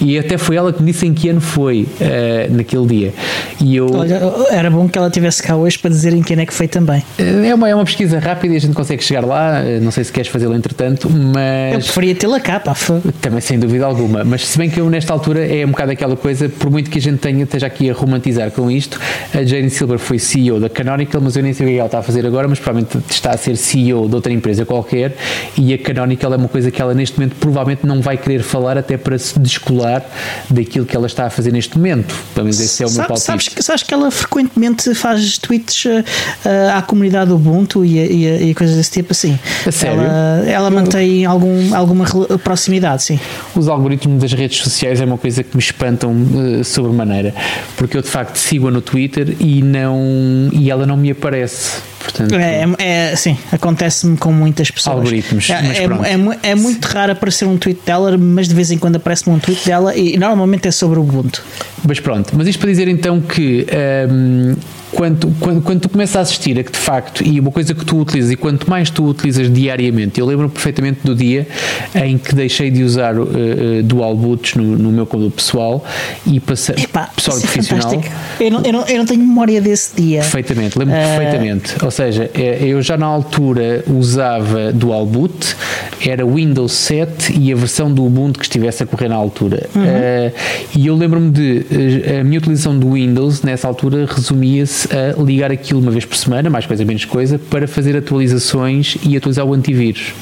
e 0.00 0.18
até 0.18 0.36
foi 0.38 0.56
ela 0.56 0.72
que 0.72 0.82
me 0.82 0.92
disse 0.92 1.06
em 1.06 1.14
que 1.14 1.28
ano 1.28 1.40
foi 1.40 1.82
uh, 1.82 2.54
naquele 2.54 2.86
dia. 2.86 3.14
E 3.60 3.76
eu, 3.76 3.90
Olha, 3.92 4.20
era 4.50 4.70
bom 4.70 4.88
que 4.88 4.98
ela 4.98 5.10
tivesse 5.10 5.42
cá 5.42 5.56
hoje 5.56 5.78
para 5.78 5.90
dizer 5.90 6.12
em 6.12 6.22
que 6.22 6.32
ano 6.32 6.42
é 6.42 6.46
que 6.46 6.54
foi 6.54 6.68
também. 6.68 7.02
É 7.18 7.54
uma, 7.54 7.61
é 7.66 7.74
uma 7.74 7.84
pesquisa 7.84 8.18
rápida 8.18 8.54
e 8.54 8.56
a 8.56 8.60
gente 8.60 8.74
consegue 8.74 9.02
chegar 9.02 9.24
lá. 9.24 9.62
Não 9.80 9.90
sei 9.90 10.04
se 10.04 10.12
queres 10.12 10.30
fazê-la 10.30 10.56
entretanto, 10.56 11.08
mas. 11.10 11.74
Eu 11.74 11.80
preferia 11.80 12.14
tê-la 12.14 12.40
cá, 12.40 12.60
pá. 12.60 12.74
Também, 13.20 13.40
sem 13.40 13.58
dúvida 13.58 13.84
alguma. 13.84 14.24
Mas 14.24 14.46
se 14.46 14.58
bem 14.58 14.70
que 14.70 14.80
eu, 14.80 14.88
nesta 14.88 15.12
altura, 15.12 15.46
é 15.46 15.64
um 15.64 15.70
bocado 15.70 15.92
aquela 15.92 16.16
coisa, 16.16 16.48
por 16.48 16.70
muito 16.70 16.90
que 16.90 16.98
a 16.98 17.00
gente 17.00 17.18
tenha, 17.18 17.44
esteja 17.44 17.66
aqui 17.66 17.90
a 17.90 17.94
romantizar 17.94 18.50
com 18.50 18.70
isto, 18.70 18.98
a 19.34 19.44
Jane 19.44 19.70
Silver 19.70 19.98
foi 19.98 20.18
CEO 20.18 20.58
da 20.60 20.68
Canonical, 20.68 21.20
mas 21.20 21.36
eu 21.36 21.42
nem 21.42 21.52
sei 21.52 21.66
o 21.66 21.68
que 21.68 21.74
é 21.76 21.78
ela 21.78 21.86
está 21.86 21.98
a 21.98 22.02
fazer 22.02 22.26
agora, 22.26 22.48
mas 22.48 22.58
provavelmente 22.58 22.98
está 23.10 23.30
a 23.30 23.36
ser 23.36 23.56
CEO 23.56 24.08
de 24.08 24.14
outra 24.14 24.32
empresa 24.32 24.64
qualquer 24.64 25.16
e 25.56 25.74
a 25.74 25.78
Canonical 25.78 26.32
é 26.32 26.36
uma 26.36 26.48
coisa 26.48 26.70
que 26.70 26.80
ela 26.80 26.94
neste 26.94 27.18
momento 27.18 27.36
provavelmente 27.36 27.86
não 27.86 28.00
vai 28.00 28.16
querer 28.16 28.42
falar 28.42 28.78
até 28.78 28.96
para 28.96 29.18
se 29.18 29.38
descolar 29.38 30.04
daquilo 30.50 30.86
que 30.86 30.96
ela 30.96 31.06
está 31.06 31.26
a 31.26 31.30
fazer 31.30 31.52
neste 31.52 31.76
momento. 31.76 32.14
Pelo 32.34 32.44
menos 32.46 32.60
esse 32.60 32.82
é 32.82 32.86
o 32.86 32.90
meu 32.90 33.04
palpite. 33.04 33.20
Sabes, 33.20 33.50
sabes 33.60 33.82
que 33.82 33.94
ela 33.94 34.10
frequentemente 34.10 34.94
faz 34.94 35.38
tweets 35.38 35.84
uh, 35.84 36.02
à 36.74 36.82
comunidade 36.82 37.30
do 37.30 37.38
Ubuntu 37.52 37.84
e, 37.84 37.98
e, 37.98 38.50
e, 38.50 38.54
coisas 38.54 38.76
desse 38.76 38.90
tipo 38.90 39.12
assim. 39.12 39.38
Ela, 39.82 40.48
ela 40.48 40.70
mantém 40.70 41.24
algum, 41.26 41.74
alguma 41.74 42.06
proximidade, 42.42 43.02
sim. 43.02 43.20
Os 43.54 43.68
algoritmos 43.68 44.22
das 44.22 44.32
redes 44.32 44.58
sociais 44.58 45.00
é 45.00 45.04
uma 45.04 45.18
coisa 45.18 45.42
que 45.42 45.54
me 45.54 45.62
espantam 45.62 46.12
uh, 46.12 46.64
sobremaneira, 46.64 47.34
porque 47.76 47.96
eu 47.96 48.02
de 48.02 48.08
facto 48.08 48.36
sigo-a 48.36 48.70
no 48.70 48.80
Twitter 48.80 49.36
e, 49.38 49.62
não, 49.62 50.48
e 50.52 50.70
ela 50.70 50.86
não 50.86 50.96
me 50.96 51.10
aparece. 51.10 51.82
Portanto, 52.02 52.34
é, 52.34 52.66
é, 52.78 53.16
sim, 53.16 53.36
acontece-me 53.50 54.16
com 54.16 54.32
muitas 54.32 54.70
pessoas. 54.70 54.96
Algoritmos. 54.96 55.48
É, 55.50 55.84
é, 55.84 56.50
é, 56.50 56.54
muito 56.54 56.84
raro 56.86 57.12
aparecer 57.12 57.46
um 57.46 57.56
tweet 57.56 57.80
dela, 57.84 58.16
mas 58.18 58.48
de 58.48 58.54
vez 58.54 58.70
em 58.70 58.78
quando 58.78 58.96
aparece-me 58.96 59.34
um 59.36 59.38
tweet 59.38 59.64
dela 59.64 59.96
e 59.96 60.16
normalmente 60.16 60.66
é 60.68 60.70
sobre 60.70 60.98
o 60.98 61.02
Ubuntu. 61.02 61.42
Mas 61.86 62.00
pronto, 62.00 62.32
mas 62.36 62.46
isto 62.46 62.58
para 62.58 62.70
dizer 62.70 62.88
então 62.88 63.20
que 63.20 63.66
um, 64.10 64.54
quando, 64.92 65.34
quando, 65.40 65.62
quando 65.62 65.80
tu 65.80 65.88
começas 65.88 66.16
a 66.16 66.20
assistir 66.20 66.58
a 66.58 66.62
que 66.62 66.70
de 66.70 66.78
facto, 66.78 67.24
e 67.24 67.40
uma 67.40 67.50
coisa 67.50 67.74
que 67.74 67.84
tu 67.84 67.98
utilizas, 67.98 68.30
e 68.30 68.36
quanto 68.36 68.68
mais 68.68 68.90
tu 68.90 69.04
utilizas 69.04 69.52
diariamente, 69.52 70.20
eu 70.20 70.26
lembro 70.26 70.48
perfeitamente 70.48 71.00
do 71.02 71.14
dia 71.14 71.46
em 71.94 72.18
que 72.18 72.34
deixei 72.34 72.70
de 72.70 72.84
usar 72.84 73.18
uh, 73.18 73.22
uh, 73.22 73.82
dual 73.82 74.14
boots 74.14 74.54
no, 74.54 74.64
no 74.64 74.90
meu 74.90 75.06
computador 75.06 75.32
pessoal 75.32 75.84
e 76.26 76.38
passei 76.38 76.76
Epá, 76.78 77.08
pessoal 77.16 77.38
é 77.38 77.40
profissional. 77.40 78.02
É 78.38 78.46
eu 78.46 78.50
não, 78.50 78.62
eu, 78.62 78.72
não, 78.72 78.86
eu 78.86 78.98
não 78.98 79.06
tenho 79.06 79.20
memória 79.20 79.60
desse 79.60 79.96
dia. 79.96 80.20
Perfeitamente, 80.20 80.78
lembro 80.78 80.94
uh... 80.94 80.98
perfeitamente. 80.98 81.74
Ou 81.82 81.90
seja, 81.92 82.30
é, 82.34 82.64
eu 82.64 82.80
já 82.82 82.96
na 82.96 83.06
altura 83.06 83.84
usava 83.88 84.72
dual 84.72 85.06
boot, 85.06 85.56
era 86.04 86.26
Windows 86.26 86.72
7 86.72 87.38
e 87.38 87.52
a 87.52 87.56
versão 87.56 87.92
do 87.92 88.04
Ubuntu 88.04 88.38
que 88.38 88.44
estivesse 88.44 88.82
a 88.82 88.86
correr 88.86 89.08
na 89.08 89.16
altura. 89.16 89.68
Uhum. 89.74 89.82
e 90.76 90.86
eu 90.86 90.96
lembro-me 90.96 91.30
de 91.30 91.66
a 92.20 92.24
minha 92.24 92.38
utilização 92.38 92.78
do 92.78 92.92
Windows 92.92 93.42
nessa 93.42 93.68
altura 93.68 94.06
resumia-se 94.06 94.88
a 94.92 95.20
ligar 95.22 95.50
aquilo 95.50 95.80
uma 95.80 95.90
vez 95.90 96.04
por 96.04 96.16
semana, 96.16 96.50
mais 96.50 96.66
coisa 96.66 96.84
menos 96.84 97.04
coisa, 97.04 97.38
para 97.38 97.68
fazer 97.68 97.96
atualizações 97.96 98.96
e 99.02 99.16
atualizar 99.16 99.44
o 99.44 99.52
antivírus. 99.52 100.12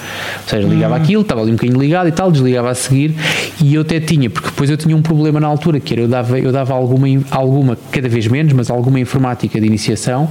Ou 0.42 0.48
seja, 0.48 0.68
ligava 0.68 0.94
hum. 0.94 0.98
aquilo, 0.98 1.22
estava 1.22 1.40
ali 1.40 1.50
um 1.50 1.54
bocadinho 1.54 1.80
ligado 1.80 2.08
e 2.08 2.12
tal, 2.12 2.30
desligava 2.30 2.70
a 2.70 2.74
seguir 2.74 3.14
e 3.62 3.74
eu 3.74 3.82
até 3.82 4.00
tinha, 4.00 4.28
porque 4.28 4.48
depois 4.50 4.70
eu 4.70 4.76
tinha 4.76 4.96
um 4.96 5.02
problema 5.02 5.40
na 5.40 5.46
altura, 5.46 5.80
que 5.80 5.94
era 5.94 6.02
eu 6.02 6.08
dava, 6.08 6.38
eu 6.38 6.52
dava 6.52 6.74
alguma, 6.74 7.06
alguma, 7.30 7.78
cada 7.90 8.08
vez 8.08 8.26
menos, 8.26 8.52
mas 8.52 8.70
alguma 8.70 8.98
informática 8.98 9.60
de 9.60 9.66
iniciação 9.66 10.28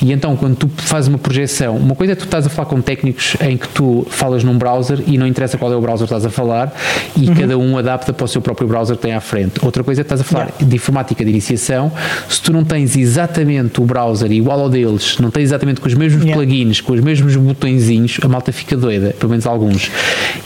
e 0.00 0.12
então 0.12 0.36
quando 0.36 0.56
tu 0.56 0.70
fazes 0.86 1.08
uma 1.08 1.18
projeção, 1.18 1.76
uma 1.76 1.94
coisa 1.94 2.12
é 2.12 2.16
tu 2.16 2.24
estás 2.24 2.46
a 2.46 2.50
falar 2.50 2.68
com 2.68 2.80
técnicos 2.80 3.36
em 3.40 3.56
que 3.56 3.68
tu 3.68 4.06
falas 4.10 4.44
num 4.44 4.56
browser 4.56 5.02
e 5.06 5.16
não 5.16 5.26
interessa 5.26 5.56
qual 5.58 5.72
é 5.72 5.76
o 5.76 5.80
browser 5.80 6.06
que 6.06 6.14
estás 6.14 6.24
a 6.24 6.30
falar 6.30 6.74
e 7.16 7.28
uhum. 7.28 7.34
cada 7.34 7.58
um 7.58 7.78
adapta 7.78 8.12
para 8.12 8.24
o 8.24 8.28
seu 8.28 8.40
próprio 8.40 8.66
browser 8.68 8.96
que 8.96 9.02
tem 9.02 9.14
à 9.14 9.20
frente. 9.20 9.64
Outra 9.64 9.82
coisa 9.82 10.00
é 10.00 10.04
que 10.04 10.06
estás 10.06 10.20
a 10.20 10.24
falar 10.24 10.46
yeah. 10.46 10.64
de 10.66 10.76
informática 10.76 11.24
de 11.24 11.30
iniciação, 11.30 11.92
se 12.28 12.40
tu 12.42 12.52
não 12.52 12.64
tens 12.64 12.96
exatamente 12.96 13.80
o 13.80 13.84
browser 13.84 14.30
igual 14.32 14.60
ao 14.60 14.68
deles, 14.68 15.18
não 15.18 15.30
tem 15.30 15.42
exatamente 15.42 15.80
com 15.80 15.88
os 15.88 15.94
mesmos 15.94 16.24
yeah. 16.24 16.40
plugins, 16.40 16.80
com 16.80 16.92
os 16.92 17.00
mesmos 17.00 17.34
botõezinhos, 17.36 18.18
a 18.22 18.28
malta 18.28 18.52
fica 18.52 18.76
doida, 18.76 19.14
pelo 19.18 19.30
menos 19.30 19.46
alguns. 19.46 19.90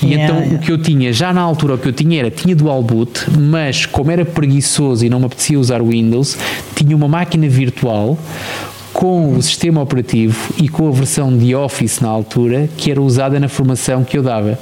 E 0.03 0.13
yeah, 0.13 0.25
então 0.25 0.57
o 0.57 0.59
que 0.59 0.71
eu 0.71 0.79
tinha, 0.79 1.13
já 1.13 1.33
na 1.33 1.41
altura 1.41 1.75
o 1.75 1.79
que 1.79 1.89
eu 1.89 1.93
tinha 1.93 2.21
era, 2.21 2.31
tinha 2.31 2.55
dual 2.55 2.83
boot, 2.83 3.27
mas 3.39 3.87
como 3.87 4.11
era 4.11 4.25
preguiçoso 4.25 5.05
e 5.05 5.09
não 5.09 5.21
me 5.21 5.27
apetecia 5.27 5.59
usar 5.59 5.81
o 5.81 5.89
Windows, 5.89 6.37
tinha 6.75 6.97
uma 6.97 7.09
máquina 7.09 7.49
virtual 7.49 8.19
com 8.97 9.35
o 9.35 9.43
sistema 9.43 9.83
operativo 9.83 10.55
e 10.57 10.71
com 10.71 10.89
a 10.89 10.91
versão 10.91 11.37
de 11.37 11.55
Office 11.55 12.01
na 12.01 12.09
altura 12.09 12.67
que 12.79 12.91
era 12.91 13.01
usada 13.01 13.39
na 13.39 13.47
formação 13.47 14.03
que 14.03 14.17
eu 14.17 14.23
dava. 14.23 14.59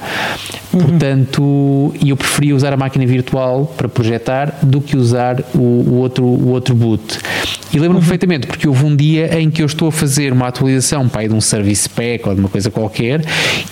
Uhum. 0.72 0.80
Portanto, 0.80 1.94
eu 2.04 2.16
preferia 2.16 2.56
usar 2.56 2.72
a 2.72 2.76
máquina 2.76 3.06
virtual 3.06 3.72
para 3.76 3.88
projetar 3.88 4.58
do 4.60 4.80
que 4.80 4.96
usar 4.96 5.40
o, 5.54 5.58
o 5.58 5.94
outro, 5.98 6.24
o 6.24 6.48
outro 6.48 6.74
boot. 6.74 7.20
E 7.74 7.78
lembro-me 7.78 7.94
uhum. 7.96 8.00
perfeitamente, 8.02 8.46
porque 8.46 8.68
houve 8.68 8.84
um 8.84 8.94
dia 8.94 9.36
em 9.36 9.50
que 9.50 9.60
eu 9.60 9.66
estou 9.66 9.88
a 9.88 9.92
fazer 9.92 10.32
uma 10.32 10.46
atualização 10.46 11.08
pai, 11.08 11.26
de 11.26 11.34
um 11.34 11.40
service 11.40 11.88
pack 11.88 12.28
ou 12.28 12.32
de 12.32 12.38
uma 12.38 12.48
coisa 12.48 12.70
qualquer, 12.70 13.24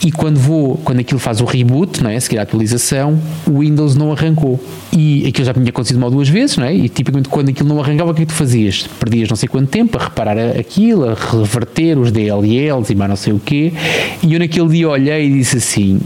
e 0.04 0.10
quando 0.10 0.40
vou, 0.40 0.76
quando 0.78 0.98
aquilo 0.98 1.20
faz 1.20 1.40
o 1.40 1.44
reboot, 1.44 2.02
não 2.02 2.10
é? 2.10 2.18
seguir 2.18 2.38
a 2.38 2.42
atualização, 2.42 3.16
o 3.46 3.60
Windows 3.60 3.94
não 3.94 4.10
arrancou. 4.10 4.60
E 4.92 5.24
aquilo 5.28 5.46
já 5.46 5.54
tinha 5.54 5.68
acontecido 5.68 5.98
uma 5.98 6.06
ou 6.06 6.12
duas 6.12 6.28
vezes, 6.28 6.56
não 6.56 6.66
é? 6.66 6.74
E 6.74 6.88
tipicamente 6.88 7.28
quando 7.28 7.50
aquilo 7.50 7.68
não 7.68 7.80
arrancava, 7.80 8.10
o 8.10 8.14
que 8.14 8.22
é 8.22 8.26
que 8.26 8.32
tu 8.32 8.36
fazias? 8.36 8.88
Perdias 8.98 9.28
não 9.28 9.36
sei 9.36 9.48
quanto 9.48 9.68
tempo 9.68 9.96
a 9.96 10.02
reparar 10.02 10.36
aquilo, 10.58 11.08
a 11.08 11.14
reverter 11.14 11.96
os 11.96 12.10
DLLs 12.10 12.92
e 12.92 12.96
mais 12.96 13.08
não 13.08 13.16
sei 13.16 13.32
o 13.32 13.38
quê. 13.38 13.72
E 14.20 14.34
eu 14.34 14.40
naquele 14.40 14.68
dia 14.68 14.88
olhei 14.88 15.26
e 15.26 15.32
disse 15.32 15.58
assim: 15.58 16.00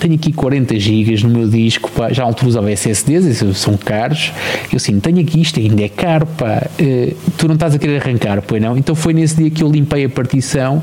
tenho 0.00 0.14
aqui 0.14 0.32
40 0.32 0.78
gigas 0.78 1.22
no 1.22 1.28
meu 1.28 1.48
disco, 1.48 1.90
pá, 1.90 2.12
já 2.12 2.24
altura 2.24 2.48
usava 2.48 2.72
SSDs, 2.72 3.44
são 3.56 3.76
caros, 3.76 4.32
eu 4.72 4.76
assim, 4.76 4.98
tenho 4.98 5.20
aqui 5.20 5.40
isto, 5.40 5.60
ainda 5.60 5.82
é 5.82 5.88
caro, 5.88 6.26
pá, 6.26 6.66
uh, 6.80 7.16
tu 7.36 7.46
não 7.46 7.54
estás 7.54 7.74
a 7.74 7.78
querer 7.78 8.00
arrancar, 8.02 8.40
pois 8.42 8.60
não? 8.60 8.76
Então 8.76 8.94
foi 8.94 9.12
nesse 9.12 9.36
dia 9.36 9.50
que 9.50 9.62
eu 9.62 9.70
limpei 9.70 10.04
a 10.04 10.08
partição 10.08 10.82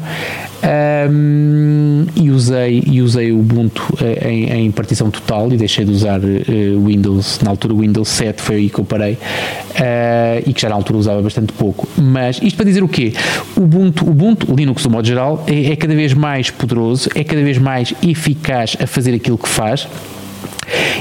um, 1.11 2.05
e, 2.15 2.29
usei, 2.31 2.83
e 2.85 3.01
usei 3.01 3.31
o 3.31 3.39
Ubuntu 3.39 3.81
eh, 4.01 4.29
em, 4.29 4.65
em, 4.65 4.71
partição 4.71 5.11
total 5.11 5.51
e 5.53 5.57
deixei 5.57 5.85
de 5.85 5.91
usar 5.91 6.19
uh, 6.19 6.85
Windows, 6.85 7.39
na 7.43 7.51
altura 7.51 7.75
Windows 7.75 8.07
7 8.07 8.41
foi 8.41 8.55
aí 8.55 8.69
que 8.69 8.79
eu 8.79 8.85
parei 8.85 9.17
e 10.45 10.53
que 10.53 10.61
já 10.61 10.69
na 10.69 10.75
altura 10.75 10.97
usava 10.97 11.21
bastante 11.21 11.53
pouco. 11.53 11.87
Mas 11.95 12.39
isto 12.41 12.55
para 12.55 12.65
dizer 12.65 12.83
o 12.83 12.87
quê? 12.87 13.13
Ubuntu, 13.55 14.09
Ubuntu 14.09 14.53
Linux 14.55 14.81
do 14.81 14.89
modo 14.89 15.07
geral, 15.07 15.43
é, 15.47 15.71
é 15.71 15.75
cada 15.75 15.93
vez 15.93 16.13
mais 16.13 16.49
poderoso, 16.49 17.09
é 17.13 17.23
cada 17.23 17.43
vez 17.43 17.57
mais 17.57 17.93
eficaz 18.01 18.75
a 18.79 18.87
fazer 18.87 19.06
aquilo 19.15 19.37
que 19.37 19.47
faz 19.47 19.87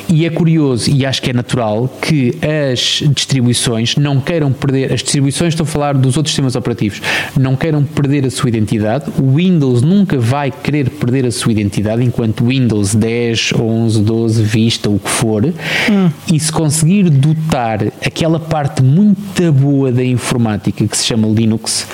e 0.08 0.24
é 0.24 0.30
curioso 0.30 0.90
e 0.90 1.04
acho 1.04 1.20
que 1.20 1.30
é 1.30 1.32
natural 1.32 1.88
que 2.00 2.34
as 2.70 3.02
distribuições 3.14 3.96
não 3.96 4.20
queiram 4.20 4.52
perder, 4.52 4.92
as 4.92 5.02
distribuições, 5.02 5.54
estou 5.54 5.64
a 5.64 5.66
falar 5.66 5.94
dos 5.94 6.16
outros 6.16 6.32
sistemas 6.32 6.54
operativos, 6.56 7.00
não 7.38 7.56
queiram 7.56 7.82
perder 7.84 8.24
a 8.26 8.30
sua 8.30 8.48
identidade. 8.48 9.10
O 9.18 9.36
Windows 9.36 9.82
nunca 9.82 10.18
vai 10.18 10.50
querer 10.50 10.90
perder 10.90 11.26
a 11.26 11.30
sua 11.30 11.52
identidade 11.52 12.04
enquanto 12.04 12.46
Windows 12.46 12.94
10, 12.94 13.54
11, 13.54 14.02
12, 14.02 14.42
Vista, 14.42 14.90
o 14.90 14.98
que 14.98 15.10
for. 15.10 15.44
Hum. 15.44 16.10
E 16.32 16.38
se 16.38 16.52
conseguir 16.52 17.10
dotar 17.10 17.86
aquela 18.04 18.38
parte 18.38 18.82
muito 18.82 19.52
boa 19.52 19.90
da 19.90 20.04
informática 20.04 20.86
que 20.86 20.96
se 20.96 21.04
chama 21.04 21.28
Linux 21.28 21.86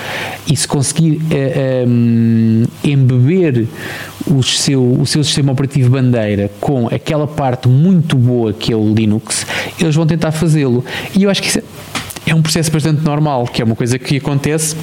e 0.47 0.55
se 0.55 0.67
conseguir 0.67 1.13
uh, 1.13 1.27
eh, 1.31 1.85
um, 1.87 2.63
eh, 2.83 2.89
embeber 2.89 3.67
o 4.27 4.41
seu, 4.43 4.83
o 4.83 5.05
seu 5.05 5.23
sistema 5.23 5.51
operativo 5.51 5.89
bandeira 5.89 6.49
com 6.59 6.87
aquela 6.87 7.27
parte 7.27 7.62
muito 7.69 8.17
boa 8.17 8.53
que 8.53 8.71
é 8.71 8.75
o 8.75 8.93
Linux, 8.93 9.45
eles 9.79 9.95
vão 9.95 10.05
tentar 10.05 10.31
fazê-lo. 10.31 10.83
E 11.15 11.23
eu 11.23 11.29
acho 11.29 11.41
que 11.41 11.47
isso 11.49 11.61
é 12.25 12.33
um 12.33 12.41
processo 12.41 12.71
bastante 12.71 13.01
normal, 13.03 13.45
que 13.45 13.61
é 13.61 13.65
uma 13.65 13.75
coisa 13.75 13.99
que 13.99 14.17
acontece 14.17 14.75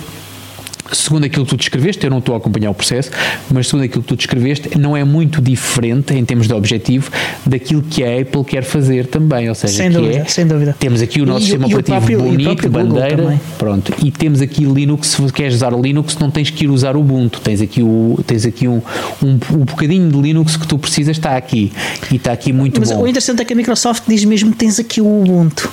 segundo 0.92 1.24
aquilo 1.24 1.44
que 1.44 1.50
tu 1.50 1.56
descreveste, 1.56 2.04
eu 2.04 2.10
não 2.10 2.18
estou 2.18 2.34
a 2.34 2.38
acompanhar 2.38 2.70
o 2.70 2.74
processo, 2.74 3.10
mas 3.50 3.68
segundo 3.68 3.84
aquilo 3.84 4.02
que 4.02 4.08
tu 4.08 4.16
descreveste, 4.16 4.78
não 4.78 4.96
é 4.96 5.04
muito 5.04 5.40
diferente 5.40 6.14
em 6.14 6.24
termos 6.24 6.46
de 6.46 6.54
objetivo 6.54 7.10
daquilo 7.44 7.82
que 7.82 8.04
a 8.04 8.20
Apple 8.20 8.44
quer 8.44 8.62
fazer 8.62 9.06
também, 9.06 9.48
ou 9.48 9.54
seja, 9.54 9.74
sem 9.74 9.90
dúvida, 9.90 10.18
é, 10.18 10.24
sem 10.26 10.46
dúvida. 10.46 10.76
temos 10.78 11.00
aqui 11.00 11.20
o 11.20 11.26
nosso 11.26 11.40
e, 11.40 11.42
sistema 11.42 11.68
e 11.68 11.74
operativo 11.74 11.96
próprio, 11.96 12.18
bonito, 12.18 12.68
bandeira, 12.68 13.40
pronto, 13.58 13.94
e 14.04 14.10
temos 14.10 14.40
aqui 14.40 14.64
Linux, 14.64 15.08
se 15.08 15.32
queres 15.32 15.54
usar 15.54 15.74
o 15.74 15.80
Linux, 15.80 16.16
não 16.18 16.30
tens 16.30 16.50
que 16.50 16.64
ir 16.64 16.68
usar 16.68 16.96
o 16.96 17.00
Ubuntu, 17.00 17.40
tens 17.40 17.60
aqui, 17.60 17.82
o, 17.82 18.18
tens 18.26 18.44
aqui 18.44 18.68
um, 18.68 18.82
um, 19.22 19.38
um 19.52 19.64
bocadinho 19.64 20.10
de 20.10 20.20
Linux 20.20 20.56
que 20.56 20.66
tu 20.66 20.78
precisas, 20.78 21.16
está 21.16 21.36
aqui, 21.36 21.72
e 22.10 22.16
está 22.16 22.32
aqui 22.32 22.52
muito 22.52 22.80
mas 22.80 22.90
bom. 22.90 22.96
Mas 22.96 23.04
o 23.04 23.08
interessante 23.08 23.42
é 23.42 23.44
que 23.44 23.52
a 23.52 23.56
Microsoft 23.56 24.04
diz 24.06 24.24
mesmo 24.24 24.52
que 24.52 24.58
tens 24.58 24.78
aqui 24.78 25.00
o 25.00 25.06
Ubuntu 25.06 25.70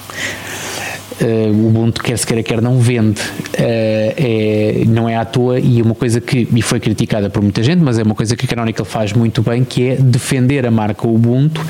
o 1.23 1.67
Ubuntu 1.67 2.01
quer 2.03 2.17
se 2.17 2.25
queira 2.25 2.43
quer 2.43 2.61
não 2.61 2.79
vende 2.79 3.21
uh, 3.21 3.53
é, 3.57 4.83
não 4.87 5.07
é 5.09 5.15
à 5.15 5.25
toa 5.25 5.59
e 5.59 5.81
uma 5.81 5.95
coisa 5.95 6.21
que 6.21 6.47
me 6.51 6.61
foi 6.61 6.79
criticada 6.79 7.29
por 7.29 7.41
muita 7.41 7.63
gente 7.63 7.79
mas 7.79 7.97
é 7.97 8.03
uma 8.03 8.15
coisa 8.15 8.35
que 8.35 8.45
a 8.45 8.47
Canonical 8.47 8.85
faz 8.85 9.13
muito 9.13 9.41
bem 9.41 9.63
que 9.63 9.89
é 9.89 9.95
defender 9.95 10.65
a 10.65 10.71
marca 10.71 11.07
Ubuntu 11.07 11.65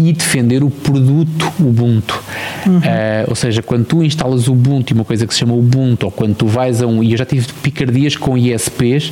e 0.00 0.12
defender 0.12 0.62
o 0.62 0.70
produto 0.70 1.52
Ubuntu 1.58 2.22
uhum. 2.66 2.78
uh, 2.78 2.82
ou 3.28 3.34
seja, 3.34 3.62
quando 3.62 3.84
tu 3.84 4.02
instalas 4.02 4.48
o 4.48 4.52
Ubuntu 4.52 4.92
e 4.92 4.94
uma 4.94 5.04
coisa 5.04 5.26
que 5.26 5.32
se 5.32 5.40
chama 5.40 5.54
Ubuntu 5.54 6.06
ou 6.06 6.12
quando 6.12 6.34
tu 6.34 6.46
vais 6.46 6.82
a 6.82 6.86
um, 6.86 7.02
e 7.02 7.12
eu 7.12 7.18
já 7.18 7.24
tive 7.24 7.46
picardias 7.62 8.16
com 8.16 8.36
ISPs 8.36 9.10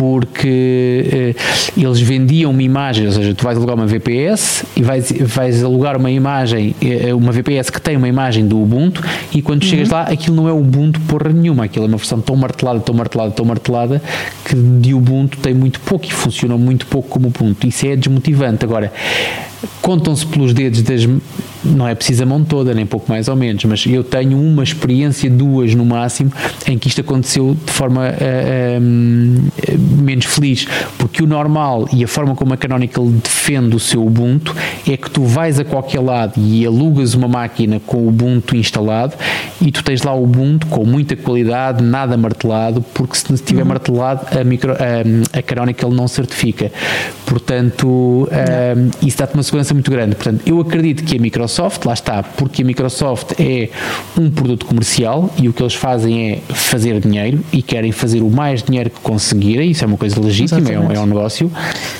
porque 0.00 1.04
eh, 1.12 1.34
eles 1.76 2.00
vendiam 2.00 2.52
uma 2.52 2.62
imagem, 2.62 3.04
ou 3.04 3.12
seja, 3.12 3.34
tu 3.34 3.44
vais 3.44 3.58
alugar 3.58 3.76
uma 3.76 3.86
VPS 3.86 4.64
e 4.74 4.82
vais, 4.82 5.12
vais 5.12 5.62
alugar 5.62 5.98
uma 5.98 6.10
imagem, 6.10 6.74
eh, 6.80 7.12
uma 7.12 7.30
VPS 7.30 7.68
que 7.68 7.78
tem 7.78 7.98
uma 7.98 8.08
imagem 8.08 8.48
do 8.48 8.58
Ubuntu 8.58 9.04
e 9.30 9.42
quando 9.42 9.62
uhum. 9.62 9.68
chegas 9.68 9.90
lá 9.90 10.04
aquilo 10.04 10.34
não 10.34 10.48
é 10.48 10.52
Ubuntu 10.52 10.98
porra 11.00 11.28
nenhuma, 11.30 11.64
aquilo 11.64 11.84
é 11.84 11.88
uma 11.88 11.98
versão 11.98 12.18
tão 12.18 12.34
martelada, 12.34 12.80
tão 12.80 12.94
martelada, 12.94 13.30
tão 13.32 13.44
martelada 13.44 14.00
que 14.42 14.54
de 14.54 14.94
Ubuntu 14.94 15.36
tem 15.36 15.52
muito 15.52 15.78
pouco 15.80 16.06
e 16.06 16.10
funciona 16.10 16.56
muito 16.56 16.86
pouco 16.86 17.06
como 17.10 17.28
Ubuntu. 17.28 17.66
Isso 17.66 17.86
é 17.86 17.94
desmotivante. 17.94 18.64
Agora, 18.64 18.90
contam-se 19.82 20.24
pelos 20.24 20.54
dedos 20.54 20.80
das 20.80 21.06
não 21.64 21.86
é 21.86 21.94
preciso 21.94 22.22
a 22.22 22.26
mão 22.26 22.42
toda, 22.44 22.74
nem 22.74 22.86
pouco 22.86 23.10
mais 23.10 23.28
ou 23.28 23.36
menos, 23.36 23.64
mas 23.64 23.84
eu 23.86 24.02
tenho 24.02 24.40
uma 24.40 24.62
experiência, 24.62 25.30
duas 25.30 25.74
no 25.74 25.84
máximo, 25.84 26.32
em 26.66 26.78
que 26.78 26.88
isto 26.88 27.00
aconteceu 27.00 27.56
de 27.64 27.72
forma 27.72 28.08
uh, 28.08 28.78
uh, 28.80 30.02
menos 30.02 30.24
feliz, 30.24 30.66
porque 30.98 31.22
o 31.22 31.26
normal 31.26 31.88
e 31.92 32.02
a 32.04 32.08
forma 32.08 32.34
como 32.34 32.54
a 32.54 32.56
Canonical 32.56 33.06
defende 33.06 33.76
o 33.76 33.80
seu 33.80 34.04
Ubuntu 34.04 34.54
é 34.88 34.96
que 34.96 35.10
tu 35.10 35.24
vais 35.24 35.58
a 35.58 35.64
qualquer 35.64 36.00
lado 36.00 36.34
e 36.36 36.64
alugas 36.64 37.14
uma 37.14 37.28
máquina 37.28 37.80
com 37.86 37.98
o 37.98 38.08
Ubuntu 38.08 38.56
instalado 38.56 39.14
e 39.60 39.70
tu 39.70 39.84
tens 39.84 40.02
lá 40.02 40.14
o 40.14 40.24
Ubuntu 40.24 40.66
com 40.68 40.84
muita 40.84 41.16
qualidade, 41.16 41.82
nada 41.82 42.16
martelado, 42.16 42.82
porque 42.94 43.16
se 43.16 43.32
estiver 43.32 43.62
uhum. 43.62 43.68
martelado 43.68 44.26
a, 44.38 44.42
micro, 44.42 44.72
a, 44.72 45.38
a 45.38 45.42
Canonical 45.42 45.90
não 45.90 46.08
certifica. 46.08 46.72
Portanto, 47.26 47.86
uh, 47.86 49.06
isso 49.06 49.18
dá-te 49.18 49.34
uma 49.34 49.42
segurança 49.42 49.74
muito 49.74 49.90
grande. 49.90 50.16
Portanto, 50.16 50.42
eu 50.46 50.60
acredito 50.60 51.04
que 51.04 51.16
a 51.16 51.20
Microsoft 51.20 51.49
Microsoft, 51.50 51.84
lá 51.84 51.94
está, 51.94 52.22
porque 52.22 52.62
a 52.62 52.64
Microsoft 52.64 53.32
é 53.38 53.68
um 54.16 54.30
produto 54.30 54.66
comercial 54.66 55.30
e 55.36 55.48
o 55.48 55.52
que 55.52 55.62
eles 55.62 55.74
fazem 55.74 56.32
é 56.32 56.54
fazer 56.54 57.00
dinheiro 57.00 57.44
e 57.52 57.60
querem 57.60 57.90
fazer 57.90 58.22
o 58.22 58.30
mais 58.30 58.62
dinheiro 58.62 58.88
que 58.88 59.00
conseguirem, 59.00 59.72
isso 59.72 59.82
é 59.82 59.86
uma 59.86 59.96
coisa 59.96 60.20
legítima, 60.20 60.70
é 60.70 60.78
um, 60.78 60.92
é 60.92 61.00
um, 61.00 61.06
negócio. 61.06 61.50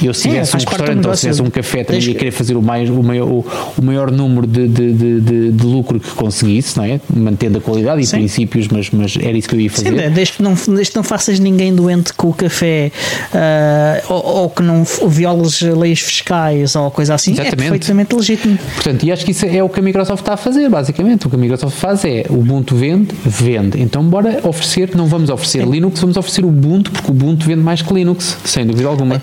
Eu 0.01 0.15
se 0.15 0.29
tivesse 0.29 0.55
é, 0.55 0.57
um 0.57 0.61
restaurante 0.61 1.07
ou 1.07 1.15
se 1.15 1.21
tivesse 1.23 1.43
um 1.43 1.51
café 1.51 1.83
também 1.83 2.03
ia 2.03 2.15
querer 2.15 2.31
fazer 2.31 2.57
o, 2.57 2.63
mais, 2.63 2.89
o, 2.89 3.03
maior, 3.03 3.29
o, 3.29 3.47
o 3.77 3.83
maior 3.83 4.11
número 4.11 4.47
de, 4.47 4.69
de, 4.69 4.93
de, 4.93 5.51
de, 5.51 5.67
lucro 5.67 5.99
que 5.99 6.11
conseguisse, 6.11 6.77
não 6.77 6.85
é? 6.85 7.01
Mantendo 7.13 7.59
a 7.59 7.61
qualidade 7.61 8.01
e 8.01 8.07
Sim. 8.07 8.19
princípios, 8.19 8.69
mas, 8.69 8.91
mas 8.91 9.17
era 9.21 9.37
isso 9.37 9.49
que 9.49 9.57
eu 9.57 9.61
ia 9.61 9.71
fazer. 9.71 9.89
Sim, 9.89 10.11
desde 10.11 10.35
que 10.35 10.43
não, 10.43 10.55
desde 10.55 10.93
que 10.93 10.97
não 10.97 11.03
faças 11.03 11.41
ninguém 11.41 11.75
doente 11.75 12.13
com 12.15 12.29
o 12.29 12.35
café 12.35 12.93
uh, 13.35 14.13
ou, 14.13 14.43
ou, 14.43 14.51
que 14.51 14.63
não 14.63 14.85
violes 15.09 15.61
leis 15.61 16.01
fiscais 16.01 16.77
ou 16.77 16.91
coisa 16.91 17.15
assim, 17.15 17.33
é 17.33 17.35
Exatamente. 17.35 17.55
é 17.55 17.71
perfeitamente 17.71 18.15
legítimo. 18.15 18.59
Portanto, 18.75 19.05
e 19.05 19.13
acho 19.13 19.25
que 19.25 19.33
isso 19.33 19.40
é 19.43 19.63
o 19.63 19.69
que 19.69 19.81
a 19.81 19.83
Microsoft 19.83 20.23
está 20.23 20.35
a 20.35 20.37
fazer, 20.37 20.69
basicamente. 20.69 21.27
O 21.27 21.31
que 21.31 21.37
a 21.37 21.39
Microsoft 21.39 21.77
faz 21.77 22.05
é 22.05 22.25
o 22.29 22.35
Ubuntu 22.35 22.77
vende, 22.77 23.15
vende. 23.25 23.81
Então, 23.81 24.03
bora 24.05 24.41
oferecer, 24.43 24.91
não 24.95 25.07
vamos 25.07 25.31
oferecer 25.31 25.67
Linux, 25.67 26.01
vamos 26.01 26.17
oferecer 26.17 26.45
o 26.45 26.49
Ubuntu, 26.49 26.91
porque 26.91 27.09
o 27.09 27.11
Ubuntu 27.11 27.47
vende 27.47 27.61
mais 27.61 27.83
que 27.83 27.93
Linux, 27.93 28.37
sem 28.45 28.67
dúvida 28.67 28.89
alguma. 28.89 29.23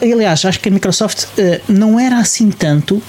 Aliás, 0.00 0.44
acho 0.44 0.60
que 0.60 0.68
a 0.68 0.72
Microsoft 0.72 1.24
uh, 1.24 1.60
não 1.68 1.98
era 1.98 2.18
assim 2.18 2.50
tanto 2.50 3.02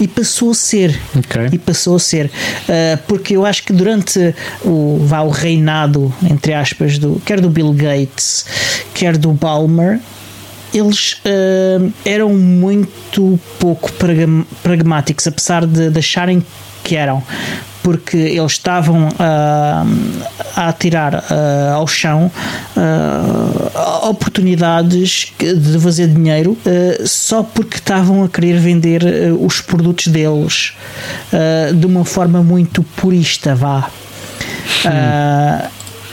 e 0.00 0.08
passou 0.08 0.50
a 0.50 0.54
ser. 0.54 0.98
Okay. 1.16 1.48
E 1.52 1.58
passou 1.58 1.96
a 1.96 1.98
ser. 1.98 2.26
Uh, 2.26 2.98
porque 3.06 3.36
eu 3.36 3.44
acho 3.44 3.62
que 3.64 3.72
durante 3.72 4.34
o, 4.64 4.98
vá, 5.00 5.20
o 5.22 5.30
reinado, 5.30 6.12
entre 6.28 6.54
aspas, 6.54 6.98
do, 6.98 7.20
quer 7.24 7.40
do 7.40 7.48
Bill 7.48 7.72
Gates, 7.72 8.46
quer 8.94 9.16
do 9.16 9.32
Balmer, 9.32 10.00
eles 10.74 11.14
uh, 11.24 11.92
eram 12.04 12.30
muito 12.30 13.38
pouco 13.58 13.90
pragmáticos, 14.62 15.26
apesar 15.26 15.66
de, 15.66 15.90
de 15.90 15.98
acharem 15.98 16.44
que 16.82 16.96
eram 16.96 17.22
porque 17.84 18.16
eles 18.16 18.52
estavam 18.52 19.08
uh, 19.08 20.24
a 20.56 20.68
atirar 20.68 21.16
uh, 21.16 21.74
ao 21.74 21.86
chão 21.86 22.32
uh, 22.74 24.08
oportunidades 24.08 25.34
de 25.38 25.78
fazer 25.78 26.08
dinheiro 26.08 26.56
só 27.04 27.42
porque 27.42 27.76
estavam 27.76 28.24
a 28.24 28.28
querer 28.28 28.58
vender 28.58 29.02
os 29.38 29.60
produtos 29.60 30.06
deles 30.06 30.72
de 31.78 31.86
uma 31.86 32.04
forma 32.04 32.42
muito 32.42 32.82
purista, 32.82 33.54
vá. 33.54 33.90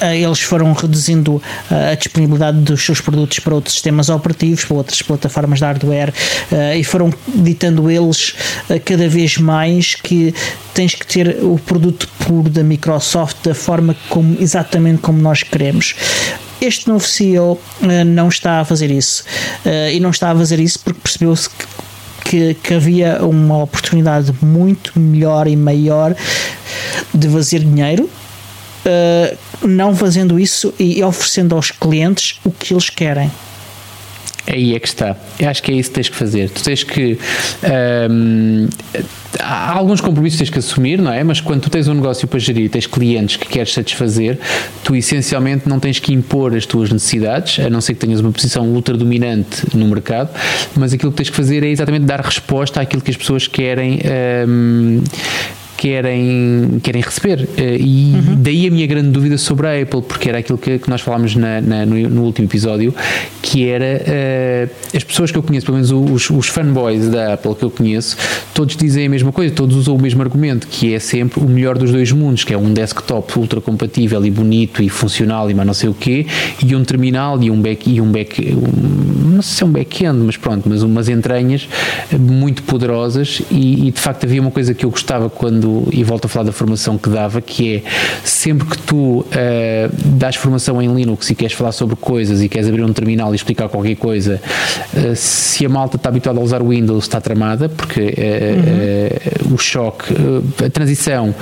Eles 0.01 0.41
foram 0.41 0.73
reduzindo 0.73 1.41
a 1.69 1.95
disponibilidade 1.95 2.57
dos 2.59 2.83
seus 2.83 3.01
produtos 3.01 3.39
para 3.39 3.53
outros 3.53 3.73
sistemas 3.73 4.09
operativos, 4.09 4.65
para 4.65 4.77
outras 4.77 5.01
plataformas 5.01 5.59
de 5.59 5.65
hardware 5.65 6.13
e 6.77 6.83
foram 6.83 7.13
ditando 7.27 7.89
eles 7.89 8.35
cada 8.85 9.07
vez 9.07 9.37
mais 9.37 9.95
que 9.95 10.33
tens 10.73 10.95
que 10.95 11.05
ter 11.05 11.37
o 11.43 11.59
produto 11.59 12.07
puro 12.25 12.49
da 12.49 12.63
Microsoft 12.63 13.37
da 13.43 13.53
forma 13.53 13.95
como 14.09 14.37
exatamente 14.39 15.01
como 15.01 15.21
nós 15.21 15.43
queremos. 15.43 15.95
Este 16.59 16.87
novo 16.87 17.07
CEO 17.07 17.59
não 18.05 18.29
está 18.29 18.59
a 18.59 18.65
fazer 18.65 18.91
isso 18.91 19.23
e 19.91 19.99
não 19.99 20.11
está 20.11 20.31
a 20.31 20.35
fazer 20.35 20.59
isso 20.59 20.79
porque 20.79 20.99
percebeu-se 21.01 21.49
que 21.49 21.65
que, 22.23 22.53
que, 22.53 22.73
havia 22.73 23.25
uma 23.25 23.61
oportunidade 23.61 24.33
muito 24.41 24.97
melhor 24.97 25.47
e 25.47 25.55
maior 25.57 26.15
de 27.13 27.27
fazer 27.27 27.59
dinheiro, 27.59 28.09
uh, 28.85 29.67
não 29.67 29.95
fazendo 29.95 30.39
isso 30.39 30.73
e 30.79 31.03
oferecendo 31.03 31.55
aos 31.55 31.71
clientes 31.71 32.39
o 32.43 32.51
que 32.51 32.73
eles 32.73 32.89
querem. 32.89 33.31
Aí 34.47 34.75
é 34.75 34.79
que 34.79 34.87
está. 34.87 35.15
Eu 35.39 35.49
acho 35.49 35.61
que 35.61 35.71
é 35.71 35.75
isso 35.75 35.89
que 35.89 35.95
tens 35.95 36.09
que 36.09 36.15
fazer. 36.15 36.49
Tu 36.49 36.63
tens 36.63 36.83
que. 36.83 37.17
Um, 38.09 38.67
há 39.39 39.71
alguns 39.71 40.01
compromissos 40.01 40.37
que 40.37 40.45
tens 40.45 40.49
que 40.51 40.59
assumir, 40.59 40.99
não 40.99 41.13
é? 41.13 41.23
Mas 41.23 41.39
quando 41.39 41.61
tu 41.61 41.69
tens 41.69 41.87
um 41.87 41.93
negócio 41.93 42.27
para 42.27 42.39
gerir, 42.39 42.69
tens 42.69 42.87
clientes 42.87 43.37
que 43.37 43.47
queres 43.47 43.71
satisfazer, 43.71 44.39
tu 44.83 44.95
essencialmente 44.95 45.69
não 45.69 45.79
tens 45.79 45.99
que 45.99 46.11
impor 46.11 46.55
as 46.55 46.65
tuas 46.65 46.91
necessidades, 46.91 47.63
a 47.63 47.69
não 47.69 47.81
ser 47.81 47.93
que 47.93 47.99
tenhas 47.99 48.19
uma 48.19 48.31
posição 48.31 48.67
ultra 48.67 48.97
dominante 48.97 49.65
no 49.75 49.87
mercado, 49.87 50.31
mas 50.75 50.91
aquilo 50.91 51.11
que 51.11 51.17
tens 51.17 51.29
que 51.29 51.35
fazer 51.35 51.63
é 51.63 51.67
exatamente 51.67 52.05
dar 52.05 52.19
resposta 52.19 52.81
àquilo 52.81 53.01
que 53.01 53.11
as 53.11 53.17
pessoas 53.17 53.47
querem. 53.47 53.99
Um, 54.47 55.03
querem, 55.81 56.79
querem 56.83 57.01
receber. 57.01 57.49
Eh, 57.57 57.77
e 57.79 58.13
uhum. 58.13 58.35
daí 58.37 58.67
a 58.67 58.71
minha 58.71 58.85
grande 58.85 59.09
dúvida 59.09 59.35
sobre 59.35 59.65
a 59.65 59.81
Apple, 59.81 60.03
porque 60.03 60.29
era 60.29 60.37
aquilo 60.37 60.55
que, 60.55 60.77
que 60.77 60.87
nós 60.87 61.01
falámos 61.01 61.35
na, 61.35 61.59
na, 61.59 61.87
no, 61.87 61.95
no, 62.07 62.21
último 62.21 62.47
episódio, 62.47 62.93
que 63.41 63.67
era 63.67 63.99
uh, 63.99 64.95
as 64.95 65.03
pessoas 65.03 65.31
que 65.31 65.39
eu 65.39 65.41
conheço, 65.41 65.65
pelo 65.65 65.79
menos 65.79 65.89
os, 65.91 66.29
os 66.29 66.47
fanboys 66.47 67.09
da 67.09 67.33
Apple 67.33 67.55
que 67.55 67.63
eu 67.63 67.71
conheço, 67.71 68.15
todos 68.53 68.75
dizem 68.75 69.07
a 69.07 69.09
mesma 69.09 69.31
coisa, 69.31 69.51
todos 69.55 69.75
usam 69.75 69.95
o 69.95 69.99
mesmo 69.99 70.21
argumento, 70.21 70.67
que 70.67 70.93
é 70.93 70.99
sempre 70.99 71.39
o 71.39 71.49
melhor 71.49 71.79
dos 71.79 71.91
dois 71.91 72.11
mundos, 72.11 72.43
que 72.43 72.53
é 72.53 72.57
um 72.57 72.71
desktop 72.71 73.39
ultra 73.39 73.59
compatível 73.59 74.23
e 74.23 74.29
bonito 74.29 74.83
e 74.83 74.89
funcional 74.89 75.49
e 75.49 75.55
mais 75.55 75.65
não 75.65 75.73
sei 75.73 75.89
o 75.89 75.95
quê, 75.95 76.27
e 76.63 76.75
um 76.75 76.83
terminal 76.83 77.41
e 77.41 77.49
um 77.49 77.59
back, 77.59 77.89
e 77.89 77.99
um 77.99 78.11
back 78.11 78.53
um, 78.53 79.31
não 79.31 79.41
sei 79.41 79.55
se 79.55 79.63
é 79.63 79.65
um 79.65 79.71
back-end, 79.71 80.19
mas 80.19 80.37
pronto, 80.37 80.69
mas 80.69 80.83
umas 80.83 81.09
entranhas 81.09 81.67
muito 82.19 82.61
poderosas 82.61 83.41
e, 83.49 83.87
e 83.87 83.91
de 83.91 83.99
facto 83.99 84.25
havia 84.25 84.39
uma 84.39 84.51
coisa 84.51 84.75
que 84.75 84.85
eu 84.85 84.91
gostava 84.91 85.27
quando 85.27 85.70
e 85.91 86.03
volto 86.03 86.25
a 86.25 86.27
falar 86.27 86.45
da 86.45 86.51
formação 86.51 86.97
que 86.97 87.09
dava, 87.09 87.41
que 87.41 87.75
é 87.75 87.83
sempre 88.23 88.67
que 88.67 88.77
tu 88.77 89.19
uh, 89.19 89.25
dás 90.05 90.35
formação 90.35 90.81
em 90.81 90.93
Linux 90.93 91.29
e 91.29 91.35
queres 91.35 91.53
falar 91.53 91.71
sobre 91.71 91.95
coisas 91.95 92.41
e 92.41 92.49
queres 92.49 92.67
abrir 92.67 92.83
um 92.83 92.93
terminal 92.93 93.33
e 93.33 93.35
explicar 93.35 93.69
qualquer 93.69 93.95
coisa, 93.95 94.41
uh, 94.93 95.15
se 95.15 95.65
a 95.65 95.69
malta 95.69 95.95
está 95.95 96.09
habituada 96.09 96.39
a 96.39 96.43
usar 96.43 96.61
o 96.61 96.69
Windows, 96.69 97.03
está 97.03 97.19
tramada, 97.21 97.69
porque 97.69 98.01
uh, 98.01 99.47
uhum. 99.49 99.55
o 99.55 99.57
choque, 99.57 100.13
a 100.65 100.69
transição 100.69 101.33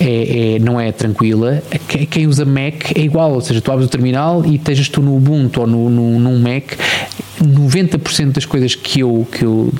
é, 0.00 0.54
é, 0.54 0.58
não 0.58 0.80
é 0.80 0.92
tranquila. 0.92 1.62
Quem 2.10 2.26
usa 2.26 2.44
Mac 2.44 2.92
é 2.94 3.00
igual, 3.00 3.32
ou 3.32 3.40
seja, 3.40 3.60
tu 3.60 3.70
abres 3.70 3.86
o 3.86 3.90
terminal 3.90 4.44
e 4.44 4.56
estejas 4.56 4.88
tu 4.88 5.02
no 5.02 5.16
Ubuntu 5.16 5.60
ou 5.60 5.66
no, 5.66 5.90
no, 5.90 6.18
num 6.18 6.38
Mac, 6.38 6.72
90% 7.44 8.32
das 8.32 8.44
coisas 8.44 8.74
que 8.74 9.00
eu, 9.00 9.26
que 9.30 9.44
eu 9.44 9.72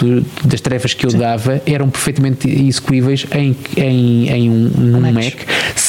das 0.44 0.60
tarefas 0.60 0.94
que 0.94 1.04
eu 1.06 1.10
Sim. 1.10 1.18
dava 1.18 1.62
eram 1.66 1.88
perfeitamente 1.88 2.48
execuíveis 2.48 3.26
em, 3.32 3.56
em, 3.76 4.28
em 4.28 4.50
um, 4.50 4.70
num 4.76 5.00
Mac. 5.00 5.14
Mac 5.14 5.34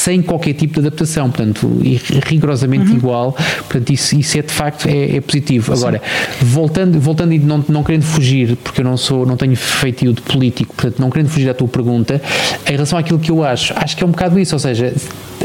sem 0.06 0.22
qualquer 0.22 0.54
tipo 0.54 0.74
de 0.74 0.86
adaptação, 0.86 1.30
portanto, 1.30 1.68
rigorosamente 2.26 2.90
uhum. 2.90 2.96
igual, 2.96 3.32
portanto, 3.32 3.92
isso, 3.92 4.16
isso 4.16 4.38
é 4.38 4.42
de 4.42 4.52
facto 4.52 4.86
é, 4.86 5.16
é 5.16 5.20
positivo. 5.20 5.72
Agora, 5.72 6.00
voltando, 6.40 7.00
voltando 7.00 7.32
e 7.32 7.38
não, 7.38 7.64
não 7.68 7.82
querendo 7.82 8.04
fugir, 8.04 8.56
porque 8.56 8.82
eu 8.82 8.84
não 8.84 8.96
sou, 8.96 9.26
não 9.26 9.36
tenho 9.36 9.56
feitio 9.56 10.12
de 10.12 10.22
político, 10.22 10.74
portanto, 10.74 11.00
não 11.00 11.10
querendo 11.10 11.28
fugir 11.28 11.50
à 11.50 11.54
tua 11.54 11.66
pergunta, 11.66 12.22
em 12.68 12.72
relação 12.72 12.98
àquilo 12.98 13.18
que 13.18 13.30
eu 13.30 13.42
acho, 13.42 13.74
acho 13.76 13.96
que 13.96 14.04
é 14.04 14.06
um 14.06 14.10
bocado 14.10 14.38
isso, 14.38 14.54
ou 14.54 14.60
seja, 14.60 14.94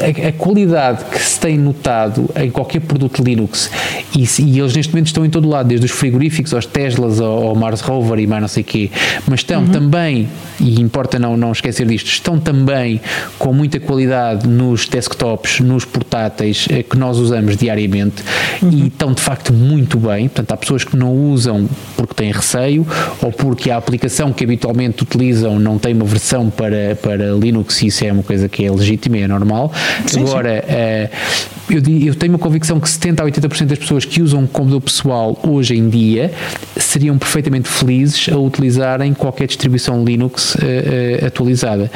a, 0.01 0.29
a 0.29 0.31
qualidade 0.31 1.05
que 1.05 1.19
se 1.19 1.39
tem 1.39 1.57
notado 1.57 2.29
em 2.35 2.49
qualquer 2.49 2.81
produto 2.81 3.23
Linux, 3.23 3.69
e, 4.15 4.23
e, 4.41 4.59
eles 4.59 4.75
neste 4.75 4.91
momento 4.91 5.07
estão 5.07 5.25
em 5.25 5.29
todo 5.29 5.47
lado, 5.47 5.67
desde 5.67 5.85
os 5.85 5.91
frigoríficos 5.91 6.53
aos 6.53 6.65
Teslas 6.65 7.21
ao, 7.21 7.49
ao 7.49 7.55
Mars 7.55 7.81
Rover 7.81 8.19
e 8.19 8.27
mais 8.27 8.41
não 8.41 8.47
sei 8.47 8.63
o 8.63 8.65
quê, 8.65 8.89
mas 9.27 9.41
estão 9.41 9.61
uhum. 9.61 9.69
também, 9.69 10.27
e 10.59 10.81
importa 10.81 11.17
não, 11.19 11.37
não 11.37 11.51
esquecer 11.51 11.85
disto, 11.85 12.07
estão 12.07 12.39
também 12.39 12.99
com 13.37 13.53
muita 13.53 13.79
qualidade 13.79 14.47
nos 14.47 14.87
desktops, 14.87 15.59
nos 15.59 15.85
portáteis 15.85 16.67
eh, 16.69 16.83
que 16.83 16.97
nós 16.97 17.17
usamos 17.17 17.55
diariamente 17.57 18.23
uhum. 18.61 18.69
e 18.69 18.87
estão 18.87 19.13
de 19.13 19.21
facto 19.21 19.53
muito 19.53 19.97
bem. 19.97 20.27
Portanto, 20.27 20.51
há 20.51 20.57
pessoas 20.57 20.83
que 20.83 20.95
não 20.95 21.13
usam 21.13 21.67
porque 21.95 22.13
têm 22.13 22.31
receio 22.31 22.85
ou 23.21 23.31
porque 23.31 23.69
a 23.69 23.77
aplicação 23.77 24.31
que 24.33 24.43
habitualmente 24.43 25.03
utilizam 25.03 25.59
não 25.59 25.77
tem 25.77 25.93
uma 25.93 26.05
versão 26.05 26.49
para, 26.49 26.95
para 27.01 27.31
Linux 27.31 27.81
e 27.81 27.87
isso 27.87 28.05
é 28.05 28.11
uma 28.11 28.23
coisa 28.23 28.47
que 28.49 28.65
é 28.65 28.71
legítima 28.71 29.17
e 29.17 29.21
é 29.21 29.27
normal. 29.27 29.71
Sim, 30.05 30.21
Agora, 30.21 30.63
sim. 30.67 30.73
Uh, 30.73 31.51
eu, 31.69 32.07
eu, 32.07 32.15
tenho 32.15 32.33
uma 32.33 32.39
convicção 32.39 32.79
que 32.79 32.89
70 32.89 33.23
a 33.23 33.25
80% 33.25 33.65
das 33.65 33.79
pessoas 33.79 34.03
que 34.03 34.21
usam 34.21 34.41
um 34.41 34.47
computador 34.47 34.81
pessoal 34.81 35.39
hoje 35.47 35.75
em 35.77 35.89
dia 35.89 36.31
seriam 36.75 37.17
perfeitamente 37.17 37.69
felizes 37.69 38.27
a 38.29 38.37
utilizarem 38.37 39.13
qualquer 39.13 39.47
distribuição 39.47 40.03
Linux 40.03 40.55
uh, 40.55 40.57
uh, 40.57 41.25
atualizada. 41.27 41.89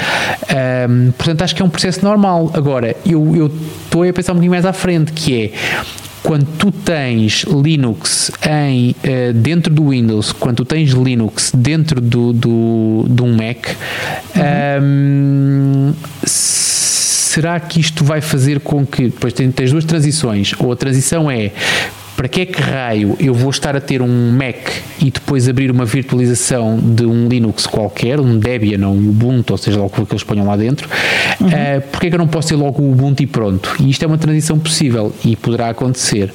Portanto, 1.18 1.41
acho 1.41 1.56
que 1.56 1.62
é 1.62 1.66
um 1.66 1.70
processo 1.70 2.04
normal. 2.04 2.52
Agora, 2.54 2.96
eu 3.06 3.52
estou 3.84 4.04
a 4.04 4.14
pensar 4.14 4.32
um 4.32 4.36
bocadinho 4.36 4.52
mais 4.52 4.66
à 4.66 4.74
frente, 4.74 5.12
que 5.12 5.43
é 5.43 5.52
quando 6.24 6.46
tu 6.58 6.72
tens 6.72 7.43
Linux 7.43 8.32
em, 8.48 8.96
dentro 9.36 9.74
do 9.74 9.89
Windows, 9.89 10.32
quando 10.32 10.58
tu 10.58 10.66
tens 10.66 10.89
Linux 10.91 11.52
dentro 11.56 12.02
do, 12.02 12.34
do, 12.34 13.06
de 13.08 13.22
um 13.22 13.36
Mac, 13.36 13.68
uhum. 14.36 14.84
um, 14.84 15.93
será 17.36 17.60
que 17.60 17.82
isto 17.82 18.02
vai 18.06 18.22
fazer 18.22 18.62
com 18.62 18.86
que 18.86 19.10
depois 19.10 19.34
tens 19.34 19.70
duas 19.70 19.84
transições, 19.84 20.54
ou 20.58 20.72
a 20.72 20.76
transição 20.76 21.30
é 21.30 21.52
para 22.16 22.30
que 22.30 22.40
é 22.40 22.46
que 22.46 22.62
raio 22.62 23.18
eu 23.20 23.34
vou 23.34 23.50
estar 23.50 23.76
a 23.76 23.82
ter 23.82 24.02
um 24.02 24.32
Mac 24.32 24.70
e 25.02 25.12
depois 25.12 25.50
abrir 25.50 25.70
uma 25.70 25.84
virtualização 25.84 26.80
de 26.80 27.06
um 27.06 27.28
Linux 27.28 27.68
qualquer, 27.68 28.22
um 28.22 28.40
Debian 28.40 28.88
ou 28.88 28.94
um 28.94 29.10
Ubuntu, 29.10 29.52
ou 29.52 29.58
seja, 29.58 29.78
logo 29.78 30.02
o 30.02 30.06
que 30.06 30.14
eles 30.14 30.24
ponham 30.24 30.48
lá 30.48 30.56
dentro, 30.56 30.88
uhum. 31.42 31.48
uh, 31.48 31.82
porque 31.92 32.08
é 32.08 32.10
que 32.10 32.16
eu 32.16 32.20
não 32.20 32.28
posso 32.28 32.48
ter 32.48 32.56
logo 32.56 32.82
o 32.82 32.90
Ubuntu 32.90 33.22
e 33.22 33.28
pronto? 33.28 33.76
E 33.82 33.90
isto 33.90 34.02
é 34.02 34.08
uma 34.08 34.18
transição 34.18 34.58
possível 34.58 35.14
e 35.26 35.36
poderá 35.36 35.68
acontecer. 35.68 36.32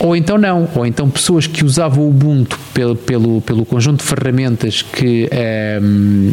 Ou 0.00 0.16
então 0.16 0.38
não, 0.38 0.66
ou 0.74 0.86
então 0.86 1.10
pessoas 1.10 1.46
que 1.46 1.62
usavam 1.62 2.04
o 2.04 2.08
Ubuntu 2.08 2.58
pelo, 2.72 2.96
pelo, 2.96 3.42
pelo 3.42 3.66
conjunto 3.66 4.02
de 4.02 4.08
ferramentas 4.08 4.80
que, 4.80 5.28
um, 5.30 6.32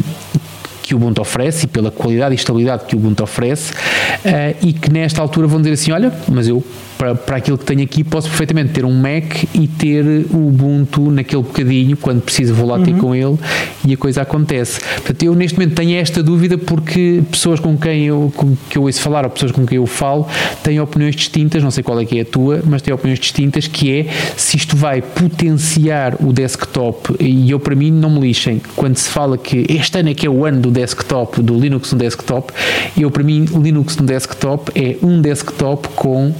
que 0.86 0.94
o 0.94 0.98
Ubuntu 0.98 1.20
oferece 1.20 1.64
e 1.64 1.66
pela 1.66 1.90
qualidade 1.90 2.32
e 2.32 2.36
estabilidade 2.36 2.84
que 2.84 2.94
o 2.94 2.98
Ubuntu 2.98 3.24
oferece 3.24 3.72
uh, 3.72 4.56
e 4.62 4.72
que 4.72 4.88
nesta 4.88 5.20
altura 5.20 5.48
vão 5.48 5.58
dizer 5.58 5.72
assim, 5.72 5.90
olha, 5.90 6.12
mas 6.28 6.46
eu 6.46 6.62
para, 6.96 7.14
para 7.14 7.36
aquilo 7.36 7.58
que 7.58 7.64
tenho 7.64 7.82
aqui, 7.82 8.02
posso 8.02 8.28
perfeitamente 8.28 8.72
ter 8.72 8.84
um 8.84 8.92
Mac 8.92 9.44
e 9.54 9.68
ter 9.68 10.04
o 10.30 10.48
Ubuntu 10.48 11.10
naquele 11.10 11.42
bocadinho, 11.42 11.96
quando 11.96 12.22
preciso 12.22 12.54
vou 12.54 12.66
lá 12.66 12.78
ter 12.78 12.92
uhum. 12.92 12.98
com 12.98 13.14
ele 13.14 13.38
e 13.84 13.94
a 13.94 13.96
coisa 13.96 14.22
acontece. 14.22 14.80
Portanto, 14.80 15.22
eu 15.22 15.34
neste 15.34 15.58
momento 15.58 15.74
tenho 15.74 15.98
esta 15.98 16.22
dúvida 16.22 16.58
porque 16.58 17.22
pessoas 17.30 17.60
com 17.60 17.76
quem 17.76 18.06
eu, 18.06 18.32
com, 18.34 18.56
que 18.68 18.78
eu 18.78 18.82
ouço 18.82 19.00
falar 19.00 19.24
ou 19.24 19.30
pessoas 19.30 19.52
com 19.52 19.66
quem 19.66 19.76
eu 19.76 19.86
falo 19.86 20.26
têm 20.62 20.80
opiniões 20.80 21.14
distintas, 21.14 21.62
não 21.62 21.70
sei 21.70 21.82
qual 21.82 22.00
é 22.00 22.04
que 22.04 22.18
é 22.18 22.22
a 22.22 22.24
tua, 22.24 22.62
mas 22.64 22.82
têm 22.82 22.92
opiniões 22.92 23.18
distintas, 23.18 23.66
que 23.66 23.92
é 23.92 24.06
se 24.36 24.56
isto 24.56 24.76
vai 24.76 25.02
potenciar 25.02 26.16
o 26.20 26.32
desktop 26.32 27.14
e 27.20 27.50
eu 27.50 27.60
para 27.60 27.74
mim 27.74 27.90
não 27.90 28.10
me 28.10 28.20
lixem, 28.20 28.60
quando 28.74 28.96
se 28.96 29.08
fala 29.08 29.38
que 29.38 29.66
este 29.68 29.98
ano 29.98 30.10
é 30.10 30.14
que 30.14 30.26
é 30.26 30.30
o 30.30 30.44
ano 30.44 30.60
do 30.60 30.70
desktop, 30.70 31.42
do 31.42 31.58
Linux 31.58 31.92
no 31.92 31.98
desktop, 31.98 32.52
eu 32.96 33.10
para 33.10 33.22
mim 33.22 33.44
Linux 33.44 33.96
no 33.96 34.06
desktop 34.06 34.72
é 34.74 34.96
um 35.02 35.20
desktop 35.20 35.88
com 35.90 36.34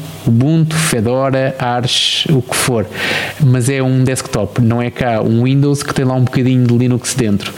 Ubuntu, 0.47 0.77
Fedora, 0.77 1.57
Arch, 1.59 2.27
o 2.31 2.41
que 2.41 2.55
for. 2.55 2.87
Mas 3.41 3.69
é 3.69 3.83
um 3.83 4.05
desktop, 4.05 4.63
não 4.63 4.81
é 4.81 4.93
cá 4.93 5.21
um 5.21 5.43
Windows 5.43 5.83
que 5.83 5.93
tem 5.93 6.05
lá 6.05 6.15
um 6.15 6.23
bocadinho 6.23 6.65
de 6.65 6.73
Linux 6.73 7.15
dentro. 7.15 7.53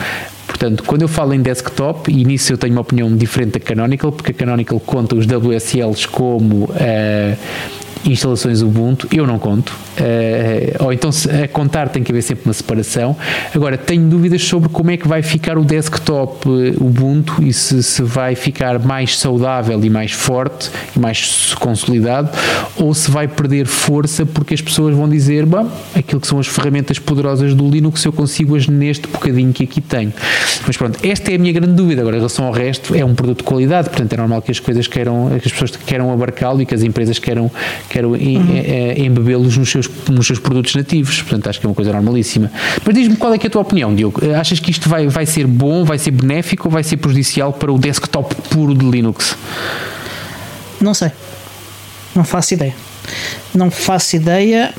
Portanto, 0.46 0.82
quando 0.84 1.02
eu 1.02 1.08
falo 1.08 1.34
em 1.34 1.42
desktop, 1.42 2.10
e 2.10 2.24
nisso 2.24 2.50
eu 2.50 2.56
tenho 2.56 2.72
uma 2.72 2.80
opinião 2.80 3.14
diferente 3.14 3.58
da 3.58 3.60
Canonical, 3.60 4.10
porque 4.10 4.32
a 4.32 4.34
Canonical 4.34 4.80
conta 4.80 5.14
os 5.14 5.26
WSLs 5.26 6.08
como 6.08 6.64
uh, 6.64 7.38
instalações 8.04 8.62
Ubuntu, 8.62 9.08
eu 9.12 9.26
não 9.26 9.38
conto. 9.38 9.70
Uh, 9.98 10.84
ou 10.84 10.92
então, 10.92 11.10
a 11.42 11.48
contar, 11.48 11.88
tem 11.88 12.02
que 12.02 12.12
haver 12.12 12.22
sempre 12.22 12.44
uma 12.44 12.54
separação. 12.54 13.16
Agora, 13.54 13.76
tenho 13.76 14.08
dúvidas 14.08 14.42
sobre 14.44 14.68
como 14.68 14.90
é 14.90 14.96
que 14.96 15.08
vai 15.08 15.22
ficar 15.22 15.58
o 15.58 15.64
desktop 15.64 16.48
Ubuntu 16.80 17.42
e 17.42 17.52
se, 17.52 17.82
se 17.82 18.02
vai 18.02 18.34
ficar 18.34 18.78
mais 18.78 19.18
saudável 19.18 19.82
e 19.84 19.90
mais 19.90 20.12
forte 20.12 20.70
e 20.94 20.98
mais 20.98 21.54
consolidado, 21.54 22.30
ou 22.76 22.94
se 22.94 23.10
vai 23.10 23.26
perder 23.26 23.66
força 23.66 24.24
porque 24.24 24.54
as 24.54 24.60
pessoas 24.60 24.94
vão 24.94 25.08
dizer, 25.08 25.44
bom, 25.44 25.68
aquilo 25.94 26.20
que 26.20 26.26
são 26.26 26.38
as 26.38 26.46
ferramentas 26.46 26.98
poderosas 26.98 27.54
do 27.54 27.68
Linux 27.68 28.04
eu 28.04 28.12
consigo-as 28.12 28.66
neste 28.66 29.06
bocadinho 29.08 29.52
que 29.52 29.64
aqui 29.64 29.80
tenho. 29.80 30.12
Mas 30.66 30.76
pronto, 30.76 30.98
esta 31.06 31.32
é 31.32 31.34
a 31.34 31.38
minha 31.38 31.52
grande 31.52 31.72
dúvida. 31.72 32.00
Agora, 32.00 32.16
em 32.16 32.20
relação 32.20 32.46
ao 32.46 32.52
resto, 32.52 32.94
é 32.94 33.04
um 33.04 33.14
produto 33.14 33.38
de 33.38 33.44
qualidade, 33.44 33.88
portanto 33.88 34.12
é 34.12 34.16
normal 34.16 34.42
que 34.42 34.50
as 34.50 34.60
coisas 34.60 34.86
queiram, 34.86 35.28
que 35.40 35.48
as 35.48 35.52
pessoas 35.52 35.76
queiram 35.76 36.12
abarcá-lo 36.12 36.62
e 36.62 36.66
que 36.66 36.74
as 36.74 36.82
empresas 36.82 37.18
queiram, 37.18 37.50
queiram 37.88 37.97
uhum. 38.06 38.92
embebê-los 38.96 39.56
nos 39.56 39.70
seus, 39.70 39.90
nos 40.08 40.26
seus 40.26 40.38
produtos 40.38 40.74
nativos. 40.74 41.20
Portanto, 41.22 41.48
acho 41.48 41.60
que 41.60 41.66
é 41.66 41.68
uma 41.68 41.74
coisa 41.74 41.92
normalíssima. 41.92 42.50
Mas 42.84 42.94
diz-me 42.94 43.16
qual 43.16 43.32
é 43.34 43.38
que 43.38 43.46
é 43.46 43.48
a 43.48 43.50
tua 43.50 43.62
opinião, 43.62 43.94
Diogo? 43.94 44.20
Achas 44.38 44.60
que 44.60 44.70
isto 44.70 44.88
vai, 44.88 45.06
vai 45.08 45.26
ser 45.26 45.46
bom, 45.46 45.84
vai 45.84 45.98
ser 45.98 46.10
benéfico 46.10 46.68
ou 46.68 46.72
vai 46.72 46.82
ser 46.82 46.96
prejudicial 46.96 47.52
para 47.52 47.72
o 47.72 47.78
desktop 47.78 48.34
puro 48.50 48.74
de 48.74 48.84
Linux? 48.84 49.36
Não 50.80 50.94
sei. 50.94 51.10
Não 52.14 52.24
faço 52.24 52.54
ideia. 52.54 52.74
Não 53.54 53.70
faço 53.70 54.16
ideia. 54.16 54.72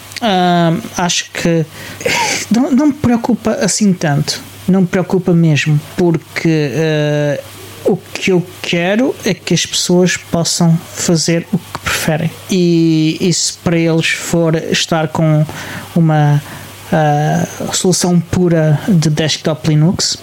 Acho 0.98 1.32
que 1.32 1.66
não, 2.52 2.72
não 2.72 2.88
me 2.88 2.94
preocupa 2.94 3.52
assim 3.52 3.94
tanto. 3.94 4.42
Não 4.68 4.82
me 4.82 4.88
preocupa 4.88 5.34
mesmo, 5.34 5.80
porque 5.98 6.48
uh, 6.48 7.44
o 7.86 7.98
que 7.98 8.32
eu 8.32 8.46
quero 8.62 9.16
é 9.26 9.34
que 9.34 9.54
as 9.54 9.66
pessoas 9.66 10.18
possam 10.18 10.78
fazer 10.94 11.48
o 11.52 11.58
que 11.58 11.80
preferem. 11.80 12.32
E, 12.50 13.18
e 13.20 13.34
se 13.34 13.54
para 13.54 13.78
eles 13.78 14.08
for 14.08 14.56
estar 14.56 15.08
com 15.10 15.46
uma 15.96 16.42
uh, 16.92 17.74
solução 17.74 18.20
pura 18.20 18.80
de 18.88 19.10
desktop 19.10 19.68
Linux, 19.68 20.16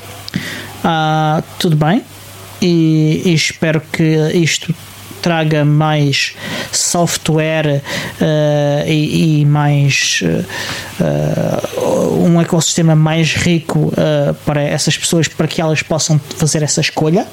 uh, 0.85 1.43
tudo 1.59 1.77
bem. 1.77 2.03
E, 2.61 3.23
e 3.25 3.35
espero 3.35 3.81
que 3.81 4.03
isto 4.35 4.75
traga 5.21 5.65
mais 5.65 6.35
software 6.87 7.83
uh, 8.21 8.89
e, 8.89 9.41
e, 9.41 9.45
mais 9.45 10.21
uh, 10.23 12.25
um 12.25 12.41
ecossistema 12.41 12.95
mais 12.95 13.35
rico 13.35 13.93
para 14.45 14.63
essas 14.63 14.97
pessoas 14.97 15.29
para 15.29 15.47
que 15.47 15.61
elas 15.61 15.83
possam 15.83 16.21
fazer 16.37 16.63
essa 16.63 16.81
escolha 16.81 17.27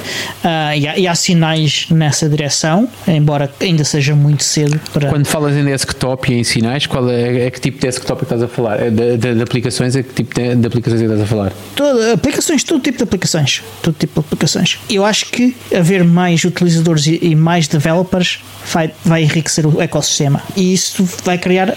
Uh, 0.00 0.76
e, 0.76 0.88
há, 0.88 0.98
e, 0.98 1.06
há, 1.06 1.14
sinais 1.14 1.86
nessa 1.90 2.28
direção, 2.28 2.88
embora 3.06 3.50
ainda 3.60 3.84
seja 3.84 4.14
muito 4.14 4.44
cedo 4.44 4.80
para. 4.92 5.08
Quando 5.08 5.26
falas 5.26 5.56
em 5.56 5.64
desktop 5.64 6.32
e 6.32 6.38
em 6.38 6.44
sinais, 6.44 6.86
qual 6.86 7.08
é, 7.10 7.46
é 7.46 7.50
que 7.50 7.60
tipo 7.60 7.78
de 7.78 7.86
desktop 7.86 8.22
estás 8.22 8.42
a 8.42 8.48
falar? 8.48 8.80
É 8.80 8.90
de, 8.90 9.16
de, 9.16 9.34
de, 9.34 9.42
aplicações, 9.42 9.96
é 9.96 10.02
que 10.02 10.14
tipo 10.14 10.34
de, 10.34 10.56
de 10.56 10.66
aplicações 10.66 11.00
estás 11.02 11.20
a 11.20 11.26
falar? 11.26 11.52
Todo, 11.74 12.12
aplicações, 12.12 12.64
todo 12.64 12.80
tipo 12.80 12.98
de 12.98 13.04
aplicações. 13.04 13.62
Todo 13.82 13.94
tipo 13.94 14.20
de 14.20 14.26
aplicações. 14.26 14.78
Eu 14.88 15.04
acho 15.04 15.26
que 15.26 15.54
haver 15.74 16.04
mais 16.04 16.44
utilizadores 16.44 17.06
e, 17.06 17.18
e 17.22 17.34
mais 17.34 17.68
developers 17.68 18.40
vai, 18.72 18.90
vai 19.04 19.22
enriquecer 19.22 19.66
o 19.66 19.80
ecossistema 19.80 20.42
e 20.56 20.74
isso 20.74 21.08
vai 21.24 21.38
criar 21.38 21.76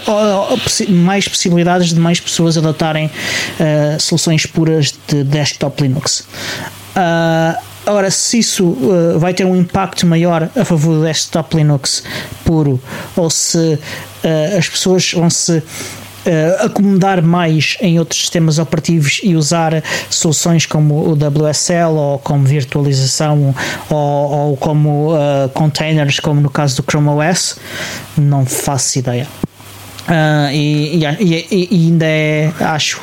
mais 0.88 1.28
possibilidades 1.28 1.88
de 1.88 2.00
mais 2.00 2.20
pessoas 2.20 2.56
adotarem 2.56 3.06
uh, 3.06 4.00
soluções 4.00 4.46
puras 4.46 4.94
de 5.08 5.24
desktop 5.24 5.82
Linux. 5.82 6.26
Uh, 6.96 7.73
Ora, 7.86 8.10
se 8.10 8.38
isso 8.38 8.64
uh, 8.64 9.18
vai 9.18 9.34
ter 9.34 9.44
um 9.44 9.54
impacto 9.54 10.06
maior 10.06 10.48
a 10.56 10.64
favor 10.64 10.96
do 10.96 11.02
desktop 11.04 11.56
Linux 11.56 12.02
puro, 12.44 12.80
ou 13.14 13.28
se 13.28 13.58
uh, 13.58 14.58
as 14.58 14.68
pessoas 14.68 15.12
vão 15.12 15.30
se 15.30 15.62
Uh, 16.26 16.64
acomodar 16.64 17.20
mais 17.20 17.76
em 17.82 17.98
outros 17.98 18.18
sistemas 18.18 18.58
operativos 18.58 19.20
e 19.22 19.36
usar 19.36 19.84
soluções 20.08 20.64
como 20.64 20.94
o 20.94 21.12
WSL 21.12 21.94
ou 21.94 22.18
como 22.18 22.46
virtualização 22.46 23.54
ou, 23.90 24.30
ou 24.30 24.56
como 24.56 25.12
uh, 25.14 25.50
containers, 25.52 26.20
como 26.20 26.40
no 26.40 26.48
caso 26.48 26.76
do 26.76 26.90
Chrome 26.90 27.10
OS, 27.10 27.58
não 28.16 28.46
faço 28.46 29.00
ideia. 29.00 29.28
Uh, 30.08 30.50
e, 30.50 31.04
e, 31.20 31.46
e, 31.50 31.88
ainda 31.88 32.06
é, 32.06 32.50
acho, 32.58 33.02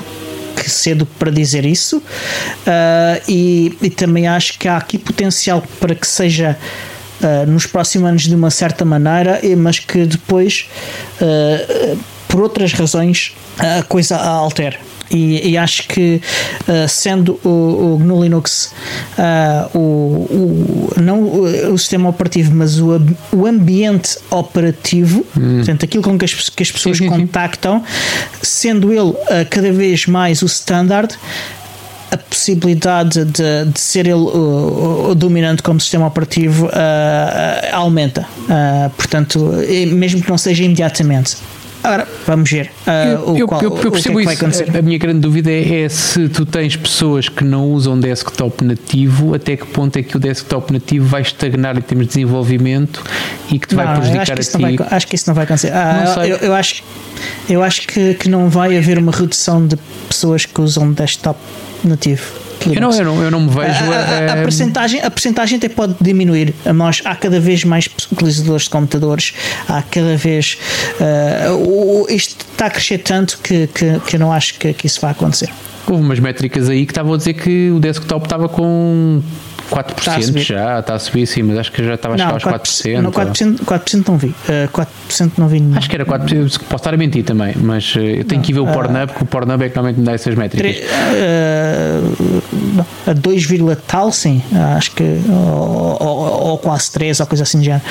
que 0.62 0.70
cedo 0.70 1.05
para 1.18 1.32
dizer 1.32 1.66
isso, 1.66 1.97
uh, 1.97 3.22
e, 3.28 3.76
e, 3.82 3.89
também 3.89 4.28
acho 4.28 4.59
que 4.59 4.68
há 4.68 4.78
aqui 4.78 4.97
potencial 4.97 5.64
para 5.80 5.95
que 5.95 6.05
seja 6.05 6.55
uh, 7.22 7.49
nos 7.49 7.66
próximos 7.66 8.09
anos 8.09 8.24
de 8.24 8.36
uma 8.36 8.51
certa 8.51 8.86
maneira, 8.86 9.41
mas 9.57 9.80
que 9.80 10.05
depois, 10.05 10.68
uh, 11.20 11.97
por 12.28 12.41
outras 12.41 12.74
razões, 12.74 13.34
a 13.57 13.82
coisa 13.84 14.18
altere. 14.18 14.78
E, 15.12 15.49
e 15.49 15.57
acho 15.57 15.88
que 15.88 16.22
uh, 16.68 16.88
sendo 16.88 17.39
o, 17.43 17.95
o 17.95 17.97
GNU 17.97 18.24
Linux 18.24 18.74
uh, 19.18 19.78
o, 19.78 19.82
o, 19.82 20.93
não 21.01 21.22
o, 21.24 21.74
o, 21.74 21.78
sistema 21.78 22.09
operativo, 22.09 22.55
mas 22.55 22.80
o, 22.80 23.01
o 23.34 23.45
ambiente 23.45 24.18
operativo, 24.30 25.26
hum. 25.38 25.57
portanto, 25.57 25.84
aquilo 25.84 26.03
com 26.03 26.18
que 26.18 26.26
as, 26.26 26.49
que 26.49 26.64
as 26.64 26.72
pessoas 26.72 26.97
sim, 26.97 27.07
contactam, 27.07 27.84
sendo 28.41 28.91
ele 28.91 29.09
uh, 29.09 29.18
cada 29.49 29.72
vez 29.72 30.05
mais 30.07 30.41
o 30.41 30.45
standard, 30.45 31.16
a 32.12 32.18
possibilidade 32.18 33.24
de, 33.24 33.66
de 33.72 33.80
ser 33.80 34.05
ele 34.05 34.16
o, 34.16 35.09
o, 35.12 35.16
dominante 35.16 35.64
como 35.64 35.80
sistema 35.80 36.07
operativo 36.07 36.66
uh, 36.66 36.72
aumenta. 37.72 38.28
Uh, 38.41 38.89
portanto, 38.91 39.39
mesmo 39.93 40.22
que 40.22 40.30
não 40.30 40.38
seja 40.38 40.64
imediatamente. 40.64 41.38
Ora, 41.84 42.07
vamos 42.27 42.49
ver 42.49 42.71
uh, 42.86 43.38
eu, 43.38 43.47
qual, 43.47 43.61
eu, 43.61 43.75
eu, 43.75 43.91
percebo 43.91 44.19
que 44.19 44.29
é 44.29 44.36
que 44.36 44.45
isso. 44.45 44.63
A 44.77 44.82
minha 44.82 44.97
grande 44.99 45.19
dúvida 45.19 45.49
é, 45.49 45.82
é, 45.84 45.89
se 45.89 46.29
tu 46.29 46.45
tens 46.45 46.75
pessoas 46.75 47.27
que 47.27 47.43
não 47.43 47.71
usam 47.71 47.99
desktop 47.99 48.63
nativo, 48.63 49.34
até 49.34 49.57
que 49.57 49.65
ponto 49.65 49.97
é 49.97 50.03
que 50.03 50.15
o 50.15 50.19
desktop 50.19 50.71
nativo 50.71 51.07
vai 51.07 51.21
estagnar 51.21 51.77
em 51.77 51.82
termos 51.82 52.05
de 52.07 52.13
desenvolvimento 52.13 53.03
e 53.51 53.57
que 53.57 53.67
te 53.67 53.75
não, 53.75 53.84
vai 53.84 53.95
prejudicar 53.95 54.39
a 54.39 54.43
ti? 54.43 54.61
Vai, 54.61 54.77
acho 54.91 55.07
que 55.07 55.15
isso 55.15 55.27
não 55.27 55.34
vai 55.34 55.45
acontecer. 55.45 55.71
Ah, 55.73 56.15
eu, 56.27 56.38
eu, 56.38 56.53
acho, 56.53 56.84
eu 57.49 57.63
acho 57.63 57.88
que, 57.88 58.13
que 58.13 58.29
não 58.29 58.47
vai 58.47 58.77
haver 58.77 58.99
uma 58.99 59.11
redução 59.11 59.65
de 59.65 59.77
pessoas 60.07 60.45
que 60.45 60.61
usam 60.61 60.91
desktop 60.91 61.39
nativo. 61.84 62.41
Eu 62.70 62.82
não, 62.82 62.91
eu, 62.91 63.05
não, 63.05 63.24
eu 63.24 63.32
não 63.32 63.41
me 63.41 63.49
vejo. 63.49 63.84
A, 63.91 63.95
a, 63.95 64.20
a, 64.30 64.34
a, 64.34 64.36
percentagem, 64.38 65.01
a 65.01 65.09
percentagem 65.09 65.57
até 65.57 65.70
pode 65.70 65.95
diminuir. 66.01 66.53
Nós, 66.74 67.01
há 67.05 67.16
cada 67.16 67.39
vez 67.39 67.64
mais 67.64 67.89
utilizadores 68.12 68.64
de 68.64 68.70
computadores, 68.70 69.34
há 69.68 69.82
cada 69.82 70.16
vez. 70.18 70.57
Uh, 70.99 72.09
isto 72.09 72.45
está 72.51 72.68
a 72.68 72.70
crescer 72.70 72.99
tanto 72.99 73.39
que, 73.39 73.68
que, 73.68 73.99
que 73.99 74.16
eu 74.16 74.20
não 74.20 74.32
acho 74.32 74.57
que, 74.59 74.74
que 74.74 74.88
isso 74.88 75.01
vai 75.01 75.12
acontecer. 75.12 75.49
Houve 75.88 76.03
umas 76.03 76.20
métricas 76.20 76.70
aí 76.70 76.86
que 76.86 76.91
estavam 76.91 77.14
a 77.14 77.18
dizer 77.18 77.34
que 77.34 77.72
o 77.72 77.80
desktop 77.80 78.26
estava 78.26 78.47
com 78.47 79.22
4% 79.72 79.97
está 79.97 80.19
já, 80.39 80.80
está 80.80 80.95
a 80.95 80.99
subir 80.99 81.26
sim, 81.26 81.43
mas 81.43 81.57
acho 81.57 81.72
que 81.72 81.82
já 81.84 81.95
estava 81.95 82.15
a 82.15 82.17
chegar 82.17 82.34
aos 82.34 82.43
4%. 82.43 83.01
Não, 83.01 83.11
4%, 83.11 83.63
4% 83.63 84.07
não 84.07 84.17
vi. 84.17 84.28
Uh, 84.28 84.36
eh, 84.49 84.69
4% 84.72 85.32
não 85.38 85.47
vi. 85.47 85.63
Acho 85.76 85.89
que 85.89 85.95
era 85.95 86.05
4%, 86.05 86.59
posso 86.59 86.76
estar 86.76 86.93
a 86.93 86.97
mentir 86.97 87.24
também, 87.24 87.53
mas 87.55 87.95
uh, 87.95 87.99
eu 87.99 88.26
tenho 88.26 88.39
não, 88.39 88.45
que 88.45 88.51
ir 88.51 88.55
ver 88.55 88.59
o 88.59 88.69
uh, 88.69 88.74
Pornhub, 88.74 89.07
porque 89.07 89.24
o 89.24 89.28
Pornhub 89.28 89.63
é 89.63 89.69
que 89.69 89.76
normalmente 89.76 89.99
me 89.99 90.05
dá 90.05 90.11
essas 90.11 90.36
métricas. 90.36 90.78
Uh, 90.78 92.86
a 93.07 93.13
2, 93.13 93.47
tal, 93.88 94.11
sim, 94.11 94.43
acho 94.76 94.91
que, 94.91 95.22
ou, 95.30 95.97
ou, 96.01 96.49
ou 96.49 96.57
quase 96.57 96.91
3, 96.91 97.22
ou 97.22 97.26
coisa 97.26 97.43
assim 97.43 97.59
de 97.59 97.65
género. 97.65 97.84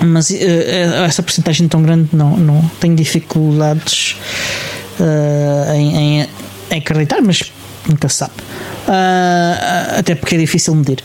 mas 0.00 0.30
essa 0.30 1.22
porcentagem 1.22 1.68
tão 1.68 1.82
grande 1.82 2.08
não, 2.12 2.36
não 2.36 2.62
tenho 2.80 2.96
dificuldades 2.96 4.16
em, 5.74 5.96
em, 5.96 6.28
em 6.70 6.78
acreditar, 6.78 7.20
mas 7.22 7.52
nunca 7.88 8.08
se 8.08 8.16
sabe 8.16 8.32
uh, 8.86 9.98
até 9.98 10.14
porque 10.14 10.34
é 10.34 10.38
difícil 10.38 10.74
medir. 10.74 11.02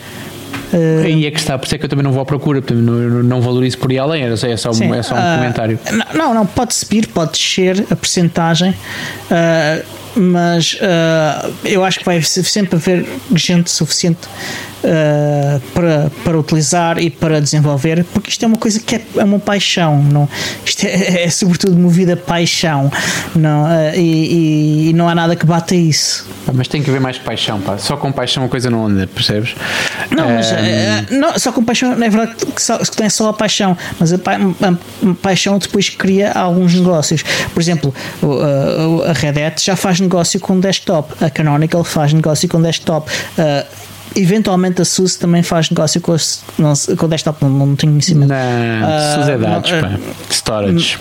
Uh, 0.72 1.04
Aí 1.04 1.26
é 1.26 1.30
que 1.30 1.38
está, 1.38 1.58
por 1.58 1.66
isso 1.66 1.74
é 1.74 1.78
que 1.78 1.84
eu 1.84 1.88
também 1.88 2.02
não 2.02 2.12
vou 2.12 2.22
à 2.22 2.24
procura, 2.24 2.62
não, 2.70 3.22
não 3.22 3.40
valorizo 3.42 3.76
por 3.78 3.90
aí 3.90 3.98
além, 3.98 4.24
é 4.24 4.36
só, 4.36 4.46
é 4.46 4.56
só, 4.56 4.70
um, 4.70 4.94
é 4.94 5.02
só 5.02 5.14
um 5.14 5.18
uh, 5.18 5.36
comentário. 5.38 5.78
Não, 6.14 6.32
não, 6.32 6.46
pode 6.46 6.74
subir, 6.74 7.06
pode 7.08 7.32
descer 7.32 7.86
a 7.90 7.96
percentagem, 7.96 8.70
uh, 8.70 9.84
mas 10.14 10.78
eu 11.64 11.82
acho 11.82 11.98
que 11.98 12.04
vai 12.04 12.20
sempre 12.20 12.76
haver 12.76 13.06
gente 13.34 13.70
suficiente 13.70 14.28
uh, 14.84 15.60
para, 15.74 16.10
para 16.24 16.38
utilizar 16.38 16.98
e 16.98 17.10
para 17.10 17.40
desenvolver, 17.40 18.04
porque 18.12 18.30
isto 18.30 18.44
é 18.44 18.48
uma 18.48 18.58
coisa 18.58 18.80
que 18.80 18.96
é, 18.96 19.02
é 19.16 19.24
uma 19.24 19.38
paixão, 19.38 20.02
não? 20.02 20.28
isto 20.64 20.84
é, 20.84 21.24
é 21.24 21.30
sobretudo 21.30 21.76
movida 21.76 22.16
paixão 22.16 22.90
não? 23.34 23.64
Uh, 23.64 23.94
e, 23.96 24.90
e, 24.90 24.92
não 24.92 25.08
há 25.08 25.14
nada 25.14 25.36
que 25.36 25.46
bata 25.46 25.74
isso. 25.74 26.26
Mas 26.52 26.68
tem 26.68 26.82
que 26.82 26.90
haver 26.90 27.00
mais 27.00 27.18
paixão, 27.18 27.60
pá. 27.60 27.78
só 27.78 27.96
com 27.96 28.12
paixão 28.12 28.44
a 28.44 28.48
coisa 28.48 28.70
não 28.70 28.86
anda, 28.86 29.06
percebes? 29.06 29.54
Não, 30.10 30.28
mas 30.28 30.50
uh, 30.50 30.54
não, 31.10 31.38
só 31.38 31.52
com 31.52 31.64
paixão, 31.64 31.94
não 31.96 32.06
é 32.06 32.10
verdade 32.10 32.34
que, 32.46 32.62
só, 32.62 32.78
que 32.78 32.96
tem 32.96 33.08
só 33.08 33.28
a 33.28 33.32
paixão, 33.32 33.76
mas 33.98 34.12
a, 34.12 34.18
pa, 34.18 34.32
a, 34.36 35.14
paixão 35.22 35.58
depois 35.58 35.88
cria 35.88 36.32
alguns 36.32 36.74
negócios. 36.74 37.22
Por 37.52 37.60
exemplo, 37.60 37.94
a 39.06 39.12
Red 39.12 39.42
Hat 39.42 39.64
já 39.64 39.76
faz 39.76 40.00
negócio 40.00 40.38
com 40.40 40.58
desktop, 40.58 41.24
a 41.24 41.30
Canonical 41.30 41.84
faz 41.84 42.12
negócio 42.12 42.48
com 42.48 42.60
desktop. 42.60 43.10
Uh, 43.38 43.91
eventualmente 44.16 44.82
a 44.82 44.84
SUSE 44.84 45.18
também 45.18 45.42
faz 45.42 45.70
negócio 45.70 46.00
com, 46.00 46.16
não, 46.58 46.72
com 46.96 47.06
o 47.06 47.08
desktop, 47.08 47.44
não, 47.44 47.50
não 47.50 47.76
tenho 47.76 47.92
conhecimento. 47.92 48.28
Não, 48.28 48.36
uh, 48.36 49.20
SUSE 49.20 49.30
é 49.30 49.38
dados, 49.38 49.70
não, 49.70 49.80
pá. 49.80 49.98
storage. 50.30 50.98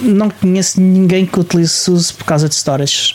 Não 0.00 0.30
conheço 0.30 0.80
ninguém 0.80 1.26
que 1.26 1.38
utilize 1.38 1.72
SUSE 1.72 2.14
por 2.14 2.24
causa 2.24 2.48
de 2.48 2.54
storage. 2.54 3.14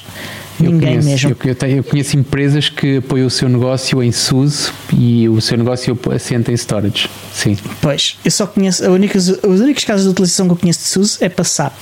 Eu 0.60 0.72
Ninguém 0.72 1.00
conheço, 1.00 1.28
mesmo. 1.28 1.38
Eu, 1.44 1.70
eu, 1.70 1.84
conheço 1.84 2.18
empresas 2.18 2.70
que 2.70 2.98
apoiam 2.98 3.28
o 3.28 3.30
seu 3.30 3.50
negócio 3.50 4.02
em 4.02 4.12
SUSE 4.12 4.72
e 4.94 5.28
o 5.28 5.42
seu 5.42 5.58
negócio 5.58 5.98
assenta 6.14 6.52
em 6.52 6.56
storage. 6.56 7.10
Sim. 7.34 7.58
Pois, 7.82 8.18
eu 8.24 8.32
só 8.32 8.48
conheço. 8.48 8.86
A 8.86 8.90
única, 8.90 9.18
os 9.18 9.60
únicos 9.60 9.84
casos 9.84 10.06
de 10.06 10.12
utilização 10.12 10.48
que 10.48 10.54
eu 10.54 10.58
conheço 10.58 10.80
de 10.80 10.86
SUSE 10.86 11.18
é 11.24 11.30
para 11.30 11.44
SAP. 11.44 11.74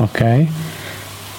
Ok. 0.00 0.48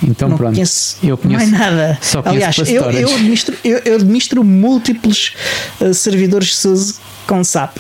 Então 0.04 0.30
não 0.30 0.38
pronto. 0.38 0.54
Conheço 0.54 0.97
eu 1.04 1.18
conheço 1.18 1.49
mais 1.49 1.51
nada. 1.51 1.97
Só 2.01 2.22
Aliás, 2.26 2.58
eu, 2.60 2.91
eu, 2.91 3.10
administro, 3.10 3.56
eu, 3.64 3.78
eu 3.86 3.95
administro 3.95 4.43
múltiplos 4.43 5.34
uh, 5.80 5.93
servidores 5.93 6.56
SUSE 6.56 6.95
com 7.26 7.43
SAP. 7.43 7.78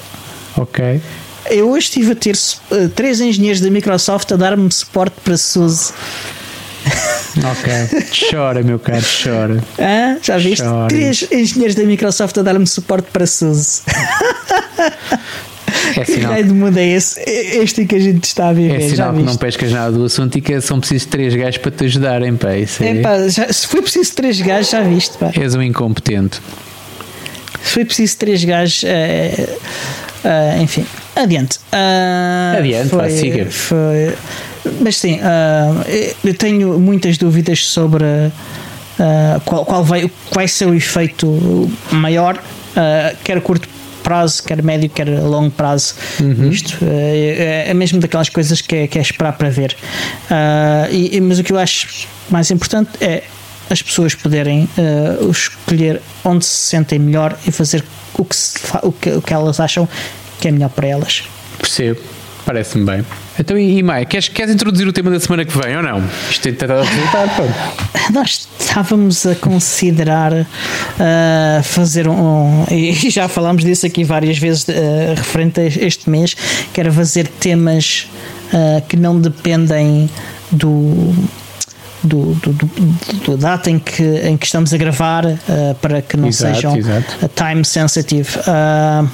Ok. 0.57 1.01
Eu 1.49 1.69
hoje 1.69 1.87
estive 1.87 2.11
a 2.11 2.15
ter 2.15 2.35
uh, 2.35 2.89
três 2.89 3.19
engenheiros 3.19 3.59
da 3.59 3.69
Microsoft 3.69 4.31
a 4.31 4.35
dar-me 4.35 4.71
suporte 4.71 5.15
para 5.23 5.37
SUSE. 5.37 5.93
Ok. 7.37 7.73
Chora, 8.29 8.61
meu 8.63 8.79
caro, 8.79 9.03
chora. 9.23 9.63
Ah, 9.79 10.17
já 10.21 10.37
viste? 10.37 10.63
Chora. 10.63 10.87
Três 10.87 11.27
engenheiros 11.31 11.75
da 11.75 11.83
Microsoft 11.83 12.37
a 12.37 12.41
dar-me 12.41 12.67
suporte 12.67 13.07
para 13.11 13.25
SUSE. 13.25 13.81
É 15.97 16.05
sinal. 16.05 16.35
Que 16.35 16.43
mundo 16.45 16.77
é 16.77 16.87
esse? 16.87 17.19
Este 17.27 17.85
que 17.85 17.95
a 17.95 17.99
gente 17.99 18.23
está 18.23 18.49
a 18.49 18.53
viver. 18.53 18.81
É 18.81 18.89
sinal 18.89 19.13
que 19.13 19.21
não 19.21 19.35
pescas 19.35 19.71
nada 19.71 19.91
do 19.91 20.05
assunto 20.05 20.37
e 20.37 20.41
que 20.41 20.59
são 20.61 20.79
precisos 20.79 21.07
três 21.07 21.35
gajos 21.35 21.57
para 21.57 21.71
te 21.71 21.85
ajudarem, 21.85 22.35
pá. 22.35 22.55
Isso 22.55 22.83
é... 22.83 22.97
é 22.97 23.01
pá, 23.01 23.27
já, 23.27 23.51
se 23.51 23.67
foi 23.67 23.81
preciso 23.81 24.13
três 24.15 24.39
gajos, 24.39 24.71
já 24.71 24.81
viste, 24.81 25.17
pá. 25.17 25.31
És 25.35 25.55
um 25.55 25.61
incompetente. 25.61 26.39
Se 27.63 27.73
foi 27.73 27.85
preciso 27.85 28.17
três 28.17 28.43
gajos, 28.43 28.83
é, 28.83 29.57
é, 30.23 30.61
enfim, 30.61 30.85
adiante. 31.15 31.57
Uh, 31.71 32.59
adiante, 32.59 32.89
foi, 32.89 32.99
pá, 32.99 33.09
siga. 33.09 33.45
Foi, 33.49 34.15
mas 34.81 34.97
sim, 34.97 35.15
uh, 35.15 36.17
eu 36.23 36.33
tenho 36.33 36.79
muitas 36.79 37.17
dúvidas 37.17 37.65
sobre 37.65 38.03
uh, 38.03 39.41
qual, 39.45 39.65
qual, 39.65 39.83
vai, 39.83 40.01
qual 40.01 40.11
vai 40.33 40.47
ser 40.47 40.65
o 40.65 40.73
efeito 40.73 41.71
maior, 41.91 42.37
uh, 42.37 43.17
quer 43.23 43.37
a 43.37 43.41
curto 43.41 43.67
prazo, 44.03 44.43
quer 44.43 44.61
médio, 44.61 44.89
quer 44.89 45.07
longo 45.07 45.49
prazo. 45.51 45.95
Uhum. 46.19 46.49
Isto 46.49 46.77
é, 46.83 47.65
é, 47.69 47.73
mesmo 47.73 47.99
daquelas 47.99 48.29
coisas 48.29 48.61
que 48.61 48.75
é, 48.75 48.87
que 48.87 48.99
é 48.99 49.01
esperar 49.01 49.33
para 49.33 49.49
ver. 49.49 49.75
E, 50.91 51.19
mas 51.21 51.39
o 51.39 51.43
que 51.43 51.53
eu 51.53 51.57
acho 51.57 52.07
mais 52.29 52.51
importante 52.51 52.91
é 53.01 53.23
as 53.69 53.81
pessoas 53.81 54.13
poderem 54.13 54.69
escolher 55.29 56.01
onde 56.23 56.45
se 56.45 56.67
sentem 56.67 56.99
melhor 56.99 57.37
e 57.47 57.51
fazer 57.51 57.83
o 58.13 58.25
que, 58.25 58.35
se, 58.35 58.59
o 58.83 58.91
que, 58.91 59.09
o 59.11 59.21
que 59.21 59.33
elas 59.33 59.59
acham 59.59 59.87
que 60.39 60.47
é 60.47 60.51
melhor 60.51 60.69
para 60.69 60.87
elas. 60.87 61.23
Percebo. 61.57 62.01
Parece-me 62.45 62.85
bem. 62.85 63.05
Então, 63.39 63.57
e, 63.57 63.79
e 63.79 63.83
Maia, 63.83 64.05
queres, 64.05 64.27
queres 64.27 64.53
introduzir 64.53 64.87
o 64.87 64.91
tema 64.91 65.09
da 65.09 65.19
semana 65.19 65.45
que 65.45 65.57
vem 65.57 65.77
ou 65.77 65.83
não? 65.83 66.03
Isto 66.29 66.41
tem 66.41 66.53
tentado 66.53 66.83
resultar, 66.83 67.27
pô. 67.35 67.43
Nós 68.11 68.47
estávamos 68.59 69.25
a 69.25 69.35
considerar 69.35 70.33
uh, 70.33 71.63
fazer 71.63 72.07
um, 72.07 72.65
E 72.71 73.09
já 73.09 73.27
falámos 73.27 73.63
disso 73.63 73.85
aqui 73.85 74.03
várias 74.03 74.37
vezes, 74.37 74.67
uh, 74.67 74.73
referente 75.15 75.59
a 75.61 75.65
este 75.65 76.09
mês, 76.09 76.35
que 76.73 76.79
era 76.79 76.91
fazer 76.91 77.27
temas 77.27 78.09
uh, 78.53 78.81
que 78.87 78.97
não 78.97 79.19
dependem 79.19 80.09
do. 80.51 81.13
Do, 82.05 82.33
do, 82.33 82.51
do, 82.51 82.67
do, 83.23 83.37
data 83.37 83.71
em 83.71 83.79
que, 83.79 84.03
em 84.03 84.35
que 84.35 84.45
estamos 84.45 84.73
a 84.73 84.77
gravar 84.77 85.25
uh, 85.25 85.39
para 85.81 86.01
que 86.01 86.17
não 86.17 86.27
exato, 86.27 86.55
sejam 86.55 86.75
exato. 86.75 87.29
time 87.33 87.63
sensitive. 87.63 88.27
Uh, 88.39 89.07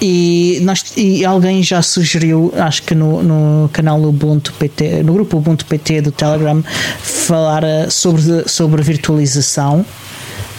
e, 0.00 0.60
nós, 0.62 0.92
e 0.96 1.24
alguém 1.24 1.62
já 1.62 1.82
sugeriu, 1.82 2.52
acho 2.56 2.82
que 2.84 2.94
no, 2.94 3.22
no 3.22 3.68
canal 3.72 4.00
Ubuntu 4.02 4.52
PT, 4.52 5.02
no 5.02 5.12
grupo 5.12 5.38
Ubuntu 5.38 5.66
PT 5.66 6.02
do 6.02 6.12
Telegram, 6.12 6.62
falar 7.00 7.64
eh, 7.64 7.90
sobre, 7.90 8.48
sobre 8.48 8.82
virtualização. 8.82 9.84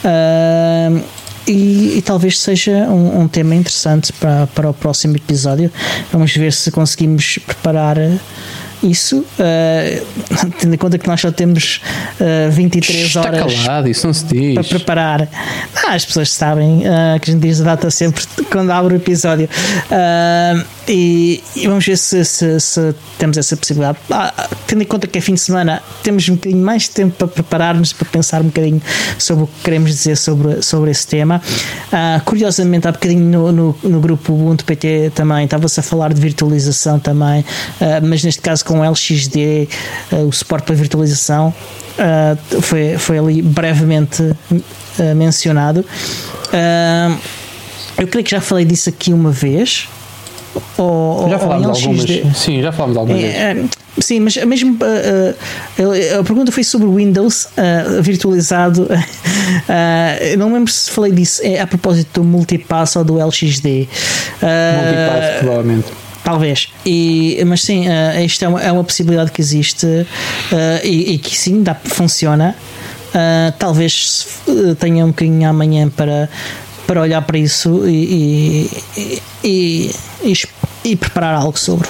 Uh, 0.03 1.03
e, 1.47 1.97
e, 1.97 2.01
talvez 2.01 2.39
seja 2.39 2.87
um, 2.89 3.21
um, 3.21 3.27
tema 3.27 3.55
interessante 3.55 4.13
para, 4.13 4.47
para 4.47 4.69
o 4.69 4.73
próximo 4.73 5.15
episódio. 5.15 5.71
Vamos 6.11 6.35
ver 6.35 6.53
se 6.53 6.69
conseguimos 6.69 7.39
preparar 7.45 7.97
isso, 8.81 9.19
uh, 9.19 10.49
tendo 10.59 10.73
em 10.73 10.77
conta 10.77 10.97
que 10.97 11.07
nós 11.07 11.19
só 11.19 11.31
temos 11.31 11.81
uh, 12.19 12.47
eh, 12.47 12.49
23 12.49 13.05
Está 13.05 13.21
horas 13.21 13.63
calado, 13.63 13.89
isso 13.89 14.07
não 14.07 14.13
se 14.13 14.25
diz. 14.25 14.53
para 14.53 14.63
preparar. 14.63 15.29
Ah, 15.85 15.93
as 15.93 16.05
pessoas 16.05 16.31
sabem 16.31 16.79
uh, 16.79 17.19
que 17.19 17.29
a 17.29 17.33
gente 17.33 17.41
diz 17.41 17.59
a 17.61 17.65
data 17.65 17.91
sempre 17.91 18.23
quando 18.49 18.71
abre 18.71 18.93
o 18.93 18.97
episódio. 18.97 19.49
E, 20.87 21.43
e, 21.55 21.67
vamos 21.67 21.85
ver 21.85 21.97
se, 21.97 22.25
se, 22.25 22.59
se 22.59 22.95
temos 23.19 23.37
essa 23.37 23.55
possibilidade. 23.55 23.99
Ah, 24.09 24.49
tendo 24.65 24.81
em 24.81 24.85
conta 24.85 25.05
que 25.05 25.19
é 25.19 25.21
fim 25.21 25.35
de 25.35 25.39
semana, 25.39 25.83
temos 26.01 26.27
um 26.29 26.35
bocadinho 26.35 26.63
mais 26.63 26.83
de 26.83 26.91
tempo 26.91 27.15
para 27.15 27.27
preparar-nos, 27.27 27.93
para 27.93 28.07
pensar 28.09 28.41
um 28.41 28.45
bocadinho 28.45 28.81
sobre 29.17 29.43
o 29.43 29.47
que 29.47 29.63
queremos 29.63 29.91
dizer 29.91 30.15
sobre, 30.15 30.61
sobre 30.63 30.89
esse 30.89 31.05
tema. 31.05 31.41
curiosamente, 32.25 32.87
há 32.87 32.91
bocadinho 32.91 33.21
no, 33.21 33.51
no, 33.51 33.77
no 33.83 33.99
grupo 33.99 34.33
Ubuntu 34.33 34.65
PT 34.65 35.11
também 35.13 35.45
estava-se 35.45 35.79
a 35.79 35.83
falar 35.83 36.11
de 36.11 36.19
virtualização 36.19 36.99
também, 36.99 37.45
mas 38.03 38.23
neste 38.23 38.41
caso 38.41 38.65
com 38.69 38.83
LXD, 38.83 39.67
uh, 40.11 40.27
o 40.27 40.31
suporte 40.31 40.65
para 40.65 40.75
virtualização, 40.75 41.51
uh, 41.97 42.61
foi, 42.61 42.99
foi 42.99 43.17
ali 43.17 43.41
brevemente 43.41 44.21
uh, 44.21 45.15
mencionado. 45.15 45.83
eu 47.97 48.07
creio 48.07 48.23
que 48.23 48.29
já 48.29 48.39
falei 48.39 48.65
disso 48.65 48.87
aqui 48.89 49.11
uma 49.11 49.31
vez. 49.31 49.89
Ou, 50.77 51.29
já 51.29 51.39
falámos 51.39 51.67
algumas. 51.67 52.05
Sim, 52.35 52.61
já 52.61 52.71
falámos 52.71 52.97
algumas 52.97 53.21
vezes. 53.21 53.69
Sim, 54.01 54.21
mas 54.21 54.37
mesmo 54.37 54.75
uh, 54.75 56.19
a 56.19 56.23
pergunta 56.23 56.51
foi 56.51 56.63
sobre 56.63 56.87
Windows 56.87 57.45
uh, 57.45 58.01
virtualizado. 58.01 58.87
Uh, 59.49 60.37
não 60.37 60.53
lembro 60.53 60.71
se 60.71 60.91
falei 60.91 61.11
disso 61.11 61.41
é 61.43 61.59
a 61.59 61.65
propósito 61.65 62.21
do 62.21 62.23
multipass 62.23 62.95
ou 62.95 63.03
do 63.03 63.15
LXD. 63.15 63.87
multipass, 64.41 65.39
provavelmente. 65.39 65.87
Talvez. 66.29 66.69
E, 66.85 67.43
mas 67.47 67.63
sim, 67.63 67.87
uh, 67.87 68.23
isto 68.23 68.45
é 68.45 68.47
uma, 68.47 68.61
é 68.61 68.71
uma 68.71 68.83
possibilidade 68.83 69.31
que 69.31 69.41
existe 69.41 69.87
uh, 69.87 70.05
e, 70.83 71.15
e, 71.15 71.17
que 71.17 71.35
sim, 71.35 71.63
dá, 71.63 71.73
funciona. 71.73 72.55
Uh, 73.07 73.51
talvez 73.57 74.27
tenha 74.79 75.05
um 75.05 75.07
bocadinho 75.07 75.49
amanhã 75.49 75.89
para, 75.89 76.29
para 76.85 77.01
olhar 77.01 77.23
para 77.23 77.39
isso 77.39 77.81
e, 77.87 78.69
e, 79.43 79.91
e, 80.23 80.33
e 80.85 80.95
preparar 80.95 81.33
algo 81.33 81.57
sobre. 81.57 81.87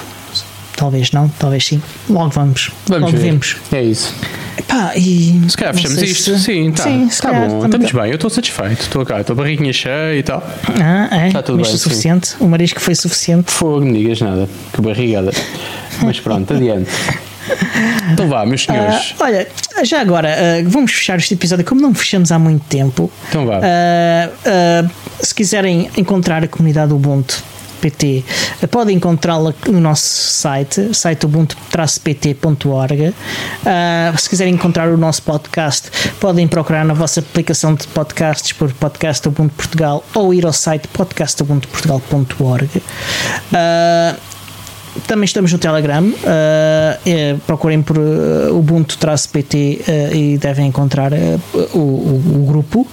Talvez 0.80 1.12
não, 1.12 1.28
talvez 1.38 1.66
sim. 1.66 1.82
Logo 2.08 2.30
vamos. 2.30 2.70
vamos 2.88 3.02
Logo 3.02 3.18
ver. 3.18 3.22
vemos. 3.22 3.56
É 3.70 3.82
isso. 3.82 4.14
Epá, 4.56 4.92
e 4.96 5.38
se 5.46 5.54
calhar 5.54 5.74
fechamos 5.74 6.00
isto. 6.00 6.38
Se... 6.38 6.38
Sim, 6.38 6.72
tá. 6.72 6.84
Sim, 6.84 7.06
tá 7.20 7.32
bom. 7.34 7.66
Estamos 7.66 7.92
bem, 7.92 8.08
eu 8.08 8.14
estou 8.14 8.30
satisfeito. 8.30 8.80
Estou 8.80 9.04
cá, 9.04 9.20
estou 9.20 9.36
barriguinha 9.36 9.74
cheia 9.74 10.16
e 10.16 10.22
tal. 10.22 10.42
Ah, 10.82 11.24
é? 11.24 11.26
Está 11.26 11.42
tudo 11.42 11.58
Mas 11.58 11.68
bem. 11.68 11.76
suficiente? 11.76 12.28
Sim. 12.28 12.36
O 12.40 12.48
marisco 12.48 12.80
foi 12.80 12.94
suficiente? 12.94 13.50
Fogo, 13.52 13.84
não 13.84 13.92
digas 13.92 14.22
nada. 14.22 14.48
Que 14.72 14.80
barrigada. 14.80 15.32
Mas 16.02 16.18
pronto, 16.18 16.50
adiante. 16.54 16.90
Então 18.14 18.26
vá, 18.26 18.46
meus 18.46 18.64
senhores. 18.64 19.10
Uh, 19.10 19.14
olha, 19.24 19.48
já 19.84 20.00
agora, 20.00 20.34
uh, 20.64 20.66
vamos 20.70 20.92
fechar 20.92 21.18
este 21.18 21.34
episódio, 21.34 21.62
como 21.66 21.82
não 21.82 21.92
fechamos 21.92 22.32
há 22.32 22.38
muito 22.38 22.64
tempo. 22.70 23.12
Então 23.28 23.44
vá. 23.44 23.58
Uh, 23.58 24.90
se 25.20 25.34
quiserem 25.34 25.90
encontrar 25.94 26.42
a 26.42 26.48
comunidade 26.48 26.90
Ubuntu 26.94 27.44
Podem 28.70 28.96
encontrá-la 28.96 29.54
no 29.68 29.80
nosso 29.80 30.04
site, 30.04 30.94
site 30.94 31.26
ubuntu-pt.org. 31.26 33.08
Uh, 33.08 34.18
se 34.18 34.28
quiserem 34.28 34.54
encontrar 34.54 34.88
o 34.88 34.96
nosso 34.96 35.22
podcast, 35.22 35.90
podem 36.20 36.46
procurar 36.46 36.84
na 36.84 36.94
vossa 36.94 37.20
aplicação 37.20 37.74
de 37.74 37.86
podcasts 37.88 38.52
por 38.52 38.72
Podcast 38.72 39.26
Ubuntu 39.28 39.54
Portugal 39.54 40.04
ou 40.14 40.34
ir 40.34 40.46
ao 40.46 40.52
site 40.52 40.88
podcastubuntuportugal.org. 40.88 42.70
Uh, 42.76 44.30
também 45.06 45.24
estamos 45.24 45.52
no 45.52 45.58
Telegram. 45.58 46.04
Uh, 46.04 46.14
é, 47.06 47.36
procurem 47.46 47.82
por 47.82 47.96
uh, 47.98 48.56
Ubuntu-PT 48.56 49.80
uh, 49.86 50.14
e 50.14 50.38
devem 50.38 50.66
encontrar 50.66 51.12
o, 51.72 51.78
o, 51.78 52.22
o, 52.36 52.46
grupo. 52.46 52.86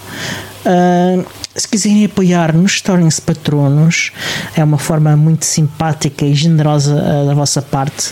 Se 1.57 1.67
quiserem 1.67 2.05
apoiar-nos, 2.05 2.81
tornem-se 2.81 3.19
patronos. 3.19 4.11
É 4.55 4.63
uma 4.63 4.77
forma 4.77 5.17
muito 5.17 5.43
simpática 5.43 6.23
e 6.23 6.35
generosa 6.35 6.93
uh, 6.93 7.25
da 7.25 7.33
vossa 7.33 7.63
parte. 7.63 8.11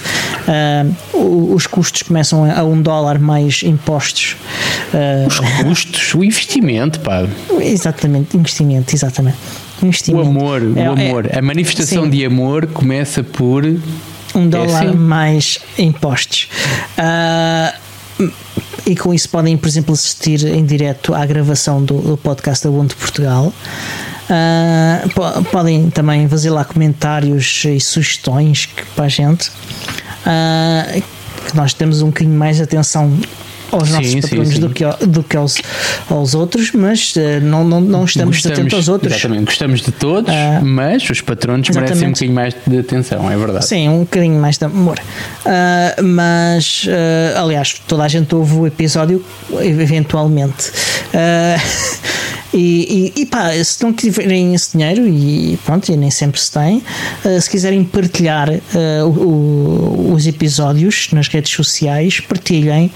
Uh, 1.14 1.54
os 1.54 1.68
custos 1.68 2.02
começam 2.02 2.52
a 2.52 2.64
um 2.64 2.82
dólar 2.82 3.20
mais 3.20 3.62
impostos. 3.62 4.36
Uh, 4.91 5.28
os 5.28 5.39
custos, 5.64 6.16
o 6.16 6.24
investimento, 6.24 7.00
pá. 7.02 7.28
Exatamente, 7.62 8.36
investimento, 8.36 8.96
exatamente. 8.96 9.38
Investimento. 9.84 10.26
O 10.26 10.30
amor, 10.30 10.62
é, 10.76 10.89
o 10.89 10.93
amor. 10.93 11.26
É, 11.30 11.38
a 11.38 11.41
manifestação 11.41 12.06
sim. 12.06 12.10
de 12.10 12.26
amor 12.26 12.66
começa 12.66 13.22
por 13.22 13.64
um 14.34 14.50
dólar 14.50 14.86
é 14.86 14.88
assim? 14.88 14.98
mais 14.98 15.60
impostos. 15.78 16.50
Uh, 16.98 17.86
e 18.86 18.96
com 18.96 19.14
isso 19.14 19.30
podem, 19.30 19.58
por 19.58 19.68
exemplo, 19.68 19.94
assistir 19.94 20.46
em 20.46 20.66
direto 20.66 21.14
à 21.14 21.26
gravação 21.26 21.84
do, 21.84 22.00
do 22.00 22.18
podcast 22.18 22.64
da 22.64 22.70
Ubuntu 22.70 22.96
Portugal. 22.98 23.54
Uh, 24.28 25.44
podem 25.52 25.90
também 25.90 26.28
fazer 26.28 26.50
lá 26.50 26.64
comentários 26.64 27.64
e 27.66 27.80
sugestões 27.80 28.70
para 28.96 29.06
a 29.06 29.10
gente. 29.10 29.50
Uh, 30.26 31.04
que 31.48 31.56
nós 31.56 31.74
temos 31.74 32.02
um 32.02 32.08
bocadinho 32.08 32.38
mais 32.38 32.58
de 32.58 32.64
atenção 32.64 33.12
aos 33.72 33.89
nossos 33.89 34.11
sim, 34.11 34.22
patronos 34.22 34.47
sim, 34.49 34.55
sim. 34.55 34.61
do 34.61 34.70
que, 34.70 35.05
do 35.05 35.24
que 35.24 35.38
aos, 35.38 35.57
aos 36.09 36.36
outros, 36.36 36.72
mas 36.72 37.16
uh, 37.16 37.41
não, 37.41 37.63
não, 37.63 37.82
não 37.82 38.05
estamos 38.05 38.36
gostamos, 38.36 38.59
atentos 38.59 38.74
aos 38.74 38.88
outros. 38.88 39.13
Exatamente, 39.13 39.45
gostamos 39.45 39.82
de 39.82 39.91
todos, 39.91 40.34
uh, 40.34 40.66
mas 40.66 41.09
os 41.09 41.22
patronos 41.22 41.70
exatamente. 41.70 41.89
merecem 41.89 42.07
um 42.07 42.11
bocadinho 42.11 42.36
mais 42.36 42.55
de 42.66 42.80
atenção, 42.80 43.32
é 43.32 43.38
verdade. 43.38 43.66
Sim, 43.66 43.89
um 43.89 43.99
bocadinho 43.99 44.39
mais 44.39 44.57
de 44.57 44.66
amor. 44.66 44.99
Uh, 44.99 46.03
mas, 46.03 46.88
aliás, 47.36 47.82
toda 47.88 48.03
a 48.03 48.07
gente 48.07 48.34
ouve 48.34 48.55
o 48.55 48.68
episódio 48.68 49.24
eventualmente. 49.61 50.72
E, 52.56 53.12
e, 53.18 53.22
e 53.22 53.26
pá, 53.26 53.51
se 53.62 53.84
não 53.84 53.91
tiverem 53.91 54.56
esse 54.56 54.78
dinheiro, 54.78 55.06
e 55.06 55.60
pronto, 55.66 55.91
e 55.91 55.97
nem 55.97 56.10
sempre 56.10 56.39
se 56.39 56.49
tem, 56.49 56.78
uh, 56.78 57.41
se 57.41 57.49
quiserem 57.49 57.84
partilhar 57.84 58.49
uh, 58.49 59.06
o, 59.06 60.14
os 60.14 60.26
episódios 60.26 61.10
nas 61.12 61.28
redes 61.28 61.51
sociais, 61.51 62.22
partilhem, 62.22 62.89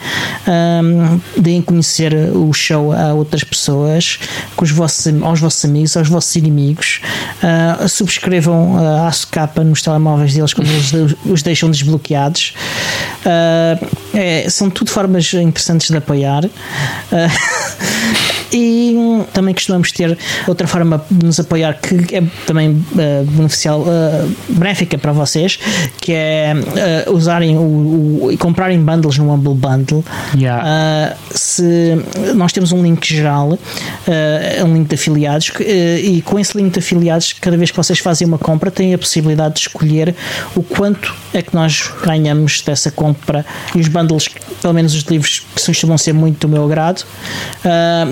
um, 0.47 0.51
ehm, 0.51 1.22
deem 1.36 1.62
conhecer 1.62 2.14
o 2.34 2.53
show 2.53 2.93
a 2.93 3.14
outras 3.14 3.43
pessoas, 3.43 4.18
com 4.55 4.64
os 4.64 4.72
vossos, 4.72 5.14
aos 5.22 5.41
vossos 5.41 5.66
amigos, 5.66 5.97
aos 5.97 6.07
vossos 6.07 6.34
inimigos, 6.38 7.01
uh, 7.43 7.88
subscrevam 7.89 8.78
a 8.78 9.07
ASCAPA 9.10 9.62
nos 9.66 9.82
telemóveis 9.82 10.34
deles 10.34 10.53
quando 10.53 10.70
eles 10.70 10.93
os 11.26 11.43
deixam 11.43 11.70
desbloqueados. 11.70 12.53
É, 14.14 14.49
são 14.49 14.70
tudo 14.70 14.89
formas 14.89 15.34
interessantes 15.34 15.89
de 15.89 15.97
apoiar. 15.97 16.43
e 18.51 18.95
também 19.34 19.49
costumamos 19.54 19.91
ter 19.91 20.18
outra 20.47 20.68
forma 20.68 21.04
de 21.10 21.26
nos 21.26 21.39
apoiar 21.39 21.80
que 21.80 22.16
é 22.16 22.24
também 22.45 22.72
uh, 22.72 23.26
beneficial, 23.26 23.82
uh, 23.82 24.32
benéfica 24.50 24.97
para 24.97 25.12
vocês, 25.12 25.60
que 26.00 26.14
é 26.14 26.54
uh, 27.08 27.14
usarem 27.14 27.58
o, 27.58 28.32
o, 28.32 28.38
comprarem 28.38 28.82
bundles 28.84 29.18
no 29.18 29.32
Humble 29.32 29.56
Bundle. 29.56 30.04
Yeah. 30.36 31.16
se 31.32 31.97
nós 32.36 32.52
temos 32.52 32.72
um 32.72 32.82
link 32.82 33.06
geral, 33.06 33.58
um 34.66 34.74
link 34.74 34.88
de 34.88 34.95
afiliados, 34.95 35.52
e 35.60 36.22
com 36.22 36.39
esse 36.39 36.58
link 36.58 36.74
de 36.74 36.80
afiliados, 36.80 37.34
cada 37.34 37.58
vez 37.58 37.72
que 37.72 37.78
vocês 37.78 38.00
fazem 38.00 38.28
uma 38.28 38.38
compra, 38.38 38.72
têm 38.72 38.93
a 38.93 38.97
possibilidade 38.97 39.56
de 39.56 39.62
escolher 39.62 40.16
o 40.56 40.64
quanto 40.64 41.14
é 41.34 41.41
que 41.41 41.54
nós 41.54 41.91
ganhamos 42.04 42.62
dessa 42.62 42.91
compra 42.91 43.45
e 43.76 43.80
os 43.80 43.88
bundles, 43.88 44.28
pelo 44.62 44.74
menos 44.74 44.93
os 44.95 45.04
livros 45.04 45.45
que 45.56 45.66
costumam 45.66 45.97
ser 45.97 46.14
muito 46.14 46.47
do 46.47 46.50
meu 46.50 46.66
agrado, 46.66 47.04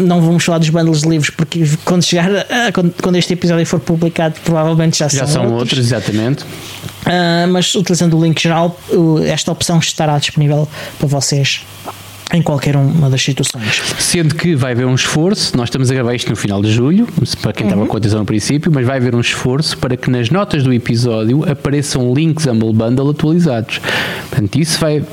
não 0.06 0.22
vamos 0.22 0.44
falar 0.44 0.60
dos 0.60 0.70
bundles 0.70 1.02
de 1.02 1.10
livros, 1.10 1.27
porque 1.30 1.64
quando 1.86 2.04
chegar, 2.04 2.30
quando, 2.74 2.94
quando 3.02 3.16
este 3.16 3.34
episódio 3.34 3.66
for 3.66 3.80
publicado, 3.80 4.36
provavelmente 4.44 4.98
já, 4.98 5.08
já 5.08 5.26
são, 5.26 5.28
são 5.28 5.42
outros. 5.44 5.62
outros 5.62 5.80
exatamente. 5.80 6.44
Uh, 6.44 7.48
mas 7.52 7.74
utilizando 7.76 8.18
o 8.18 8.24
link 8.24 8.42
geral, 8.42 8.78
esta 9.26 9.52
opção 9.52 9.80
estará 9.80 10.18
disponível 10.18 10.68
para 11.00 11.08
vocês 11.08 11.66
em 12.34 12.42
qualquer 12.42 12.76
uma 12.76 13.10
das 13.10 13.22
situações. 13.22 13.82
Sendo 14.00 14.36
que 14.36 14.56
vai 14.56 14.74
haver 14.74 14.86
um 14.86 14.96
esforço, 14.96 15.56
nós 15.56 15.68
estamos 15.68 15.90
a 15.90 15.94
gravar 15.94 16.14
isto 16.14 16.30
no 16.30 16.36
final 16.36 16.62
de 16.62 16.72
julho, 16.72 17.08
para 17.42 17.54
quem 17.54 17.66
uhum. 17.66 17.72
estava 17.72 17.88
com 17.88 17.98
atenção 17.98 18.20
no 18.20 18.26
princípio, 18.26 18.72
mas 18.72 18.86
vai 18.86 18.98
haver 18.98 19.16
um 19.16 19.22
esforço 19.22 19.78
para 19.78 19.96
que 19.96 20.10
nas 20.10 20.30
notas 20.30 20.64
do 20.64 20.74
episódio 20.74 21.50
apareçam 21.50 22.14
links 22.14 22.46
Humble 22.46 22.74
Bundle 22.74 23.10
atualizados. 23.12 23.80
Portanto, 24.30 24.60
isso 24.60 24.80
vai 24.80 25.04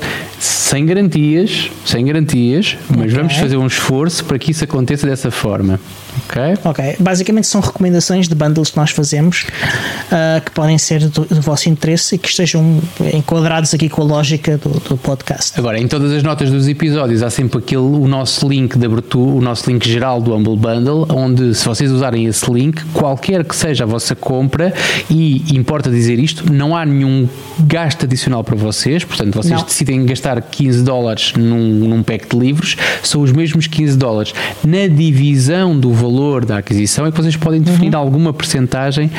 sem 0.40 0.84
garantias, 0.84 1.70
sem 1.86 2.04
garantias, 2.04 2.76
mas 2.88 3.04
okay. 3.04 3.14
vamos 3.14 3.36
fazer 3.36 3.56
um 3.56 3.66
esforço 3.66 4.24
para 4.24 4.38
que 4.38 4.50
isso 4.50 4.64
aconteça 4.64 5.06
dessa 5.06 5.30
forma. 5.30 5.78
Ok? 6.28 6.42
Ok. 6.64 6.96
Basicamente 6.98 7.46
são 7.46 7.60
recomendações 7.60 8.28
de 8.28 8.34
bundles 8.34 8.70
que 8.70 8.76
nós 8.76 8.90
fazemos 8.90 9.46
uh, 10.06 10.44
que 10.44 10.50
podem 10.50 10.78
ser 10.78 11.08
do, 11.08 11.24
do, 11.24 11.40
vosso 11.40 11.68
interesse 11.68 12.14
e 12.14 12.18
que 12.18 12.28
estejam 12.28 12.80
enquadrados 13.12 13.74
aqui 13.74 13.88
com 13.88 14.02
a 14.02 14.04
lógica 14.04 14.58
do, 14.58 14.70
do, 14.80 14.96
podcast. 14.96 15.58
Agora, 15.58 15.78
em 15.78 15.86
todas 15.86 16.12
as 16.12 16.22
notas 16.22 16.50
dos 16.50 16.66
episódios 16.68 17.22
há 17.22 17.30
sempre 17.30 17.58
aquele, 17.58 17.82
o 17.82 18.06
nosso 18.06 18.48
link 18.48 18.78
de 18.78 18.86
abertura, 18.86 19.36
o 19.36 19.40
nosso 19.40 19.70
link 19.70 19.88
geral 19.88 20.20
do 20.20 20.34
Humble 20.34 20.56
Bundle, 20.56 21.06
onde 21.10 21.54
se 21.54 21.64
vocês 21.64 21.90
usarem 21.90 22.26
esse 22.26 22.50
link, 22.50 22.82
qualquer 22.92 23.44
que 23.44 23.54
seja 23.54 23.84
a 23.84 23.86
vossa 23.86 24.14
compra, 24.14 24.72
e 25.10 25.54
importa 25.54 25.90
dizer 25.90 26.18
isto, 26.18 26.52
não 26.52 26.76
há 26.76 26.84
nenhum 26.84 27.28
gasto 27.60 28.04
adicional 28.04 28.42
para 28.42 28.56
vocês, 28.56 29.04
portanto, 29.04 29.34
vocês 29.34 29.54
não. 29.54 29.64
decidem 29.64 30.04
gastar 30.06 30.40
15 30.40 30.82
dólares 30.82 31.32
num, 31.36 31.68
num 31.74 32.02
pack 32.02 32.28
de 32.28 32.36
livros, 32.36 32.76
são 33.02 33.20
os 33.20 33.30
mesmos 33.30 33.66
15 33.66 33.96
dólares. 33.96 34.32
Na 34.64 34.86
divisão 34.86 35.78
do 35.78 35.92
valor 35.92 36.13
da 36.44 36.58
aquisição 36.58 37.06
é 37.06 37.10
que 37.10 37.16
vocês 37.16 37.36
podem 37.36 37.60
definir 37.60 37.94
uhum. 37.94 38.00
alguma 38.00 38.32
percentagem 38.32 39.10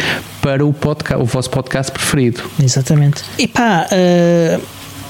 para 0.42 0.66
o, 0.66 0.74
podcast, 0.74 1.22
o 1.22 1.26
vosso 1.26 1.50
podcast 1.50 1.92
preferido. 1.92 2.42
Exatamente. 2.60 3.24
E 3.38 3.48
pá, 3.48 3.88
uh, 3.92 4.62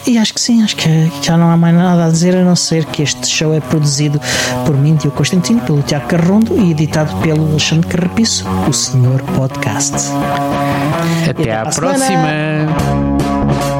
e 0.07 0.19
acho 0.19 0.33
que 0.33 0.41
sim, 0.41 0.63
acho 0.63 0.75
que 0.75 0.89
já 1.21 1.35
não 1.35 1.49
há 1.49 1.57
mais 1.57 1.75
nada 1.75 2.05
a 2.05 2.09
dizer 2.09 2.35
a 2.35 2.43
não 2.43 2.55
ser 2.55 2.85
que 2.85 3.01
este 3.01 3.27
show 3.27 3.53
é 3.53 3.59
produzido 3.59 4.21
por 4.65 4.77
mim, 4.77 4.95
Diogo 4.95 5.17
Constantino, 5.17 5.61
pelo 5.61 5.81
Tiago 5.81 6.07
Carrondo 6.07 6.59
e 6.59 6.71
editado 6.71 7.15
pelo 7.21 7.49
Alexandre 7.49 7.87
Carrapiço, 7.87 8.45
o 8.69 8.73
Senhor 8.73 9.21
Podcast. 9.35 9.95
Até, 11.27 11.41
até 11.41 11.55
à 11.55 11.65
próxima! 11.65 13.74